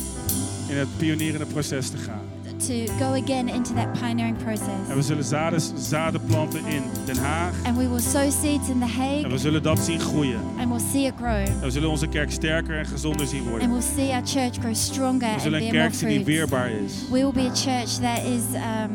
in 0.68 0.76
het 0.76 0.88
pionierende 0.96 1.46
proces 1.46 1.90
te 1.90 1.96
gaan. 1.96 2.20
to 2.58 2.74
go 2.98 3.04
again 3.22 3.48
into 3.48 3.72
that 3.74 3.92
pioneering 3.92 4.36
En 4.38 4.44
process. 4.44 4.94
we 4.94 5.02
zullen 5.02 5.24
zaden, 5.24 5.60
zaden 5.76 6.20
planten 6.26 6.66
in 6.66 6.82
Den 7.04 7.16
Haag. 7.16 7.52
And 7.64 7.76
we 7.76 7.88
will 7.88 8.00
sow 8.00 8.30
seeds 8.30 8.68
in 8.68 8.78
The 8.78 8.84
En 8.84 8.90
Hague 8.90 9.28
we 9.28 9.38
zullen 9.38 9.62
dat 9.62 9.78
zien 9.78 10.00
groeien. 10.00 10.40
and 10.58 10.68
we'll 10.68 10.90
see 10.92 11.06
it 11.06 11.12
grow. 11.16 11.30
En 11.46 11.60
we 11.60 11.70
zullen 11.70 11.88
onze 11.90 12.06
kerk 12.06 12.30
sterker 12.32 12.78
en 12.78 12.86
gezonder 12.86 13.26
zien 13.26 13.40
And 13.40 13.48
worden. 13.50 13.70
we'll 13.70 13.82
see 13.96 14.10
our 14.12 14.22
church 14.26 14.52
grow 14.60 14.74
stronger 14.74 15.26
We 15.26 15.32
and 15.32 15.42
zullen 15.42 15.62
een 15.62 15.70
bear 15.70 15.74
more 15.82 15.88
kerk 15.88 15.94
zien 15.94 16.08
die 16.08 16.24
weerbaar 16.24 16.70
is. 16.70 16.92
We 17.10 17.18
will 17.18 17.32
be 17.32 17.40
a 17.50 17.54
church 17.54 17.90
that 18.00 18.18
is 18.24 18.42
um, 18.54 18.90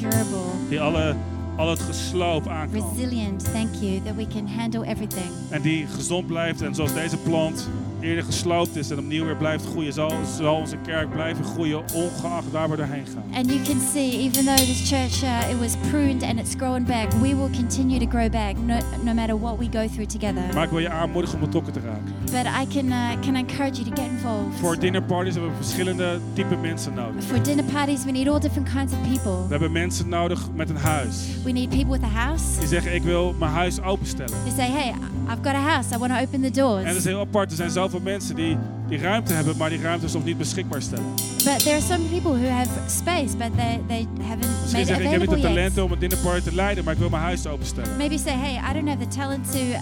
durable, 0.00 0.50
Die 0.68 0.80
alle, 0.80 1.14
al 1.60 1.70
het 1.70 1.80
gesloop 1.80 2.48
aan 2.48 2.70
kan. 2.70 2.94
resilient. 2.94 3.52
Thank 3.52 3.74
you 3.80 4.02
that 4.02 4.14
we 4.14 4.26
can 4.26 4.46
handle 4.46 4.86
everything. 4.86 5.30
En 5.50 5.62
die 5.62 5.86
gezond 5.86 6.26
blijft. 6.26 6.62
En 6.62 6.74
zoals 6.74 6.94
deze 6.94 7.16
plant 7.16 7.68
eerder 8.00 8.24
gesloopt 8.24 8.76
is 8.76 8.90
en 8.90 8.98
opnieuw 8.98 9.24
weer 9.24 9.36
blijft 9.36 9.66
groeien, 9.66 9.92
zal, 9.92 10.12
zal 10.38 10.54
onze 10.54 10.76
kerk 10.86 11.10
blijven 11.10 11.44
groeien, 11.44 11.82
ongeacht 11.94 12.50
waar 12.50 12.70
we 12.70 12.76
doorheen 12.76 13.06
gaan. 13.14 13.24
And 13.34 13.46
you 13.50 13.62
can 13.62 13.80
see, 13.92 14.10
even 14.18 14.44
though 14.44 14.56
this 14.56 14.88
church 14.88 15.22
uh, 15.22 15.50
it 15.50 15.58
was 15.58 15.76
pruned 15.90 16.22
and 16.22 16.38
it's 16.38 16.54
growing 16.56 16.86
back, 16.86 17.12
we 17.12 17.36
will 17.36 17.50
continue 17.56 17.98
to 17.98 18.06
grow 18.06 18.30
back 18.30 18.56
no, 18.66 18.76
no 19.02 19.14
matter 19.14 19.38
what 19.40 19.58
we 19.58 19.64
go 19.64 19.86
through 19.88 20.06
together. 20.08 20.42
Maar 20.54 20.64
ik 20.64 20.70
wil 20.70 20.78
je 20.78 20.90
aanmoedigen 20.90 21.38
om 21.38 21.44
betrokken 21.44 21.72
te 21.72 21.80
raken. 21.80 22.14
But 22.24 22.44
I 22.62 22.74
can 22.74 22.86
uh, 22.86 23.20
can 23.20 23.34
encourage 23.36 23.82
you 23.82 23.84
to 23.90 24.02
get 24.02 24.10
involved. 24.10 24.58
Voor 24.60 24.78
dinnerparties 24.78 25.34
hebben 25.34 25.50
we 25.50 25.56
verschillende 25.64 26.18
type 26.32 26.56
mensen 26.56 26.94
nodig. 26.94 27.24
For 27.24 27.42
dinner 27.42 27.64
parties, 27.64 28.04
we 28.04 28.10
need 28.10 28.28
all 28.28 28.40
different 28.40 28.68
kinds 28.72 28.92
of 28.92 28.98
We 29.00 29.08
people. 29.08 29.48
hebben 29.48 29.72
mensen 29.72 30.08
nodig 30.08 30.48
met 30.54 30.70
een 30.70 30.76
huis. 30.76 31.26
We 31.44 31.50
need 31.52 31.68
people 31.68 31.92
with 31.92 32.02
a 32.02 32.12
house. 32.26 32.58
Die 32.58 32.68
zeggen, 32.68 32.94
ik 32.94 33.02
wil 33.02 33.34
mijn 33.38 33.50
huis 33.52 33.82
openstellen. 33.82 34.34
They 34.44 34.66
say, 34.66 34.70
hey, 34.70 34.94
I've 35.28 35.42
got 35.42 35.54
a 35.54 35.60
house. 35.70 35.94
I 35.94 35.98
want 35.98 36.12
to 36.12 36.18
open 36.18 36.40
the 36.42 36.50
doors. 36.50 36.82
En 36.82 36.88
dat 36.88 36.96
is 36.96 37.04
heel 37.04 37.20
apart. 37.20 37.50
Er 37.50 37.56
zijn 37.56 37.70
zoveel 37.70 37.89
mensen 37.98 38.34
die, 38.36 38.56
die 38.88 38.98
ruimte 38.98 39.32
hebben, 39.32 39.56
maar 39.56 39.68
die 39.70 39.80
ruimte 39.80 40.06
is 40.06 40.12
nog 40.12 40.24
niet 40.24 40.38
beschikbaar 40.38 40.82
stellen. 40.82 41.04
But 41.44 41.58
there 41.58 41.74
are 41.74 41.80
some 41.80 42.04
people 42.08 42.30
who 42.38 42.48
have 42.48 42.68
space, 42.86 43.36
but 43.36 43.56
they, 43.56 43.80
they 43.88 44.06
haven't 44.22 44.46
Misschien 44.62 44.86
zeggen, 44.86 45.04
ik 45.04 45.10
heb 45.10 45.20
niet 45.20 45.30
de 45.30 45.40
talenten 45.40 45.84
om 45.84 45.92
een 45.92 45.98
dinnerparty 45.98 46.40
te 46.48 46.54
leiden, 46.54 46.84
maar 46.84 46.92
ik 46.92 46.98
wil 47.00 47.08
mijn 47.08 47.22
huis 47.22 47.46
openstellen. 47.46 47.96
Maybe 47.96 48.18
say, 48.18 48.32
hey, 48.32 48.70
I 48.70 48.72
don't 48.72 48.88
have 48.88 49.08
the 49.08 49.16
talent 49.16 49.52
to 49.52 49.58
uh, 49.58 49.78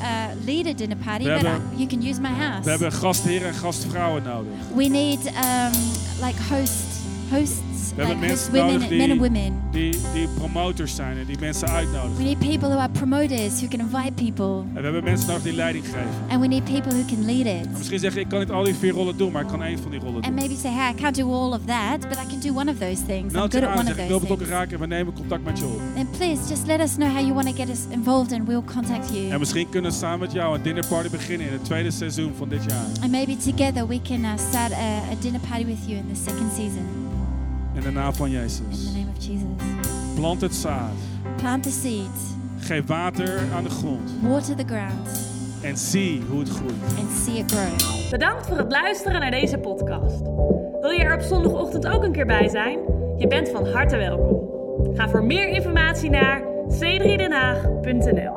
lead 0.47 0.67
a 0.67 0.73
dinner 0.73 0.97
party, 0.97 1.25
We 1.25 1.31
but 1.33 1.41
hebben- 1.43 1.63
I, 1.75 1.77
you 1.77 1.87
can 1.89 2.03
use 2.11 2.21
my 2.21 2.29
house. 2.29 2.63
We 2.65 2.71
hebben 2.71 2.93
gastheren 2.93 3.49
en 3.49 3.55
gastvrouwen 3.55 4.23
nodig. 4.23 4.53
We 4.75 4.85
need 4.89 5.27
um, 5.27 5.73
like 6.27 6.43
host, 6.51 6.85
hosts, 7.31 7.57
We 7.97 8.03
hebben 8.03 8.17
like 8.21 8.27
mensen 8.27 8.53
women, 8.53 8.73
nodig 8.73 8.89
men 8.91 9.01
and 9.01 9.11
die, 9.11 9.21
women. 9.21 9.53
die, 9.71 9.97
die 10.15 10.29
promoters 10.29 10.95
zijn 10.95 11.19
en 11.19 11.27
die 11.27 11.37
mensen 11.41 11.67
We 11.69 11.75
uitnodigen. 11.75 12.25
need 12.25 12.39
people 12.39 12.69
who 12.69 12.79
are 12.79 12.93
promoters 12.93 13.53
who 13.61 13.69
can 13.69 13.81
invite 13.81 14.13
people, 14.13 14.45
En 14.69 14.75
we 14.75 14.81
hebben 14.81 15.05
mensen 15.05 15.27
nodig 15.29 15.43
die 15.43 15.53
leiding 15.53 15.85
geven. 15.85 16.09
and 16.29 16.41
we 16.41 16.47
need 16.47 16.65
people 16.65 16.93
who 16.95 17.05
can 17.15 17.25
lead 17.25 17.47
it. 17.47 17.67
En 17.67 17.75
misschien 17.77 17.99
zeg 17.99 18.15
je, 18.15 18.21
ik 18.21 18.29
kan 18.29 18.39
niet 18.39 18.51
al 18.51 18.65
die 18.65 18.75
vier 18.75 18.93
rollen 18.93 19.17
doen, 19.17 19.33
maar 19.33 19.43
ik 19.43 19.49
kan 19.49 19.63
één 19.63 19.79
van 19.79 19.91
die 19.91 20.01
rollen 20.01 20.15
And 20.15 20.25
doen. 20.25 20.35
maybe 20.35 20.55
say, 20.57 20.71
hey, 20.73 20.91
I 20.91 20.95
can't 20.95 21.17
do 21.17 21.33
all 21.33 21.53
of 21.53 21.61
that, 21.67 21.99
but 22.09 22.19
I 22.25 22.27
can 22.31 22.41
do 22.41 22.53
one 22.61 22.71
of 22.71 22.79
those 22.79 23.03
things. 23.07 23.33
I'm 23.33 23.39
Meld 23.39 23.53
good 23.53 23.63
at 23.65 23.77
one 23.77 23.87
en 23.87 24.01
of 24.01 24.09
wil 24.09 24.19
those 24.21 24.37
things. 24.37 24.49
raken 24.51 24.73
en 24.75 24.81
we 24.81 24.87
nemen 24.87 25.13
contact 25.15 25.45
met 25.45 25.59
je 25.59 25.65
op. 25.65 25.81
And 25.97 26.11
please 26.11 26.49
just 26.49 26.67
let 26.67 26.81
us 26.81 26.95
know 26.95 27.09
how 27.09 27.21
you 27.21 27.33
want 27.35 27.47
to 27.47 27.55
get 27.55 27.69
us 27.69 27.79
involved, 27.91 28.33
and 28.33 28.47
we'll 28.47 28.65
contact 28.75 29.09
En 29.11 29.27
you. 29.27 29.39
misschien 29.39 29.69
kunnen 29.69 29.91
we 29.91 29.97
samen 29.97 30.19
met 30.19 30.33
jou 30.33 30.57
een 30.57 30.63
dinnerparty 30.63 31.11
beginnen 31.11 31.47
in 31.47 31.53
het 31.53 31.65
tweede 31.65 31.91
seizoen 31.91 32.33
van 32.37 32.49
dit 32.49 32.65
jaar. 32.69 32.87
And 33.03 33.11
maybe 33.11 33.37
together 33.37 33.87
we 33.87 34.01
can 34.03 34.21
uh, 34.21 34.31
start 34.37 34.73
a, 34.73 34.77
a 35.13 35.15
dinner 35.21 35.41
party 35.49 35.65
with 35.65 35.79
you 35.87 35.97
in 35.99 36.05
the 36.13 36.21
second 36.31 36.51
season. 36.57 36.87
In 37.79 37.85
de 37.85 37.91
naam 37.91 38.15
van 38.15 38.27
In 38.27 38.33
the 38.33 38.39
Jezus. 38.39 38.85
name 38.93 39.07
of 39.17 39.25
Jesus. 39.25 39.47
Plant 40.15 40.41
het 40.41 40.55
zaad. 40.55 40.91
Plant 41.37 41.63
the 41.63 41.71
seed, 41.71 42.37
Geef 42.59 42.87
water 42.87 43.39
aan 43.55 43.63
de 43.63 43.71
grond. 43.71 44.11
water 44.23 44.55
the 44.57 44.65
ground, 44.67 45.21
En 45.63 45.77
zie 45.77 46.23
hoe 46.31 46.39
het 46.41 46.49
groeit. 46.49 46.73
and 46.99 47.11
see 47.25 47.39
it 47.39 47.53
grow. 47.53 48.11
Bedankt 48.11 48.47
voor 48.47 48.57
het 48.59 48.71
luisteren 48.73 49.21
naar 49.21 49.31
deze 49.31 49.59
podcast. 49.59 50.21
Wil 50.81 50.91
je 50.91 50.99
er 51.03 51.15
op 51.15 51.21
zondagochtend 51.21 51.87
ook 51.87 52.03
een 52.03 52.13
keer 52.13 52.27
bij 52.27 52.49
zijn? 52.49 52.79
Je 53.17 53.27
bent 53.27 53.49
van 53.49 53.67
harte 53.69 53.97
welkom. 53.97 54.37
Ga 54.97 55.09
voor 55.09 55.25
meer 55.25 55.49
informatie 55.49 56.11
naar 56.11 56.43
c3denhaag.nl 56.81 58.33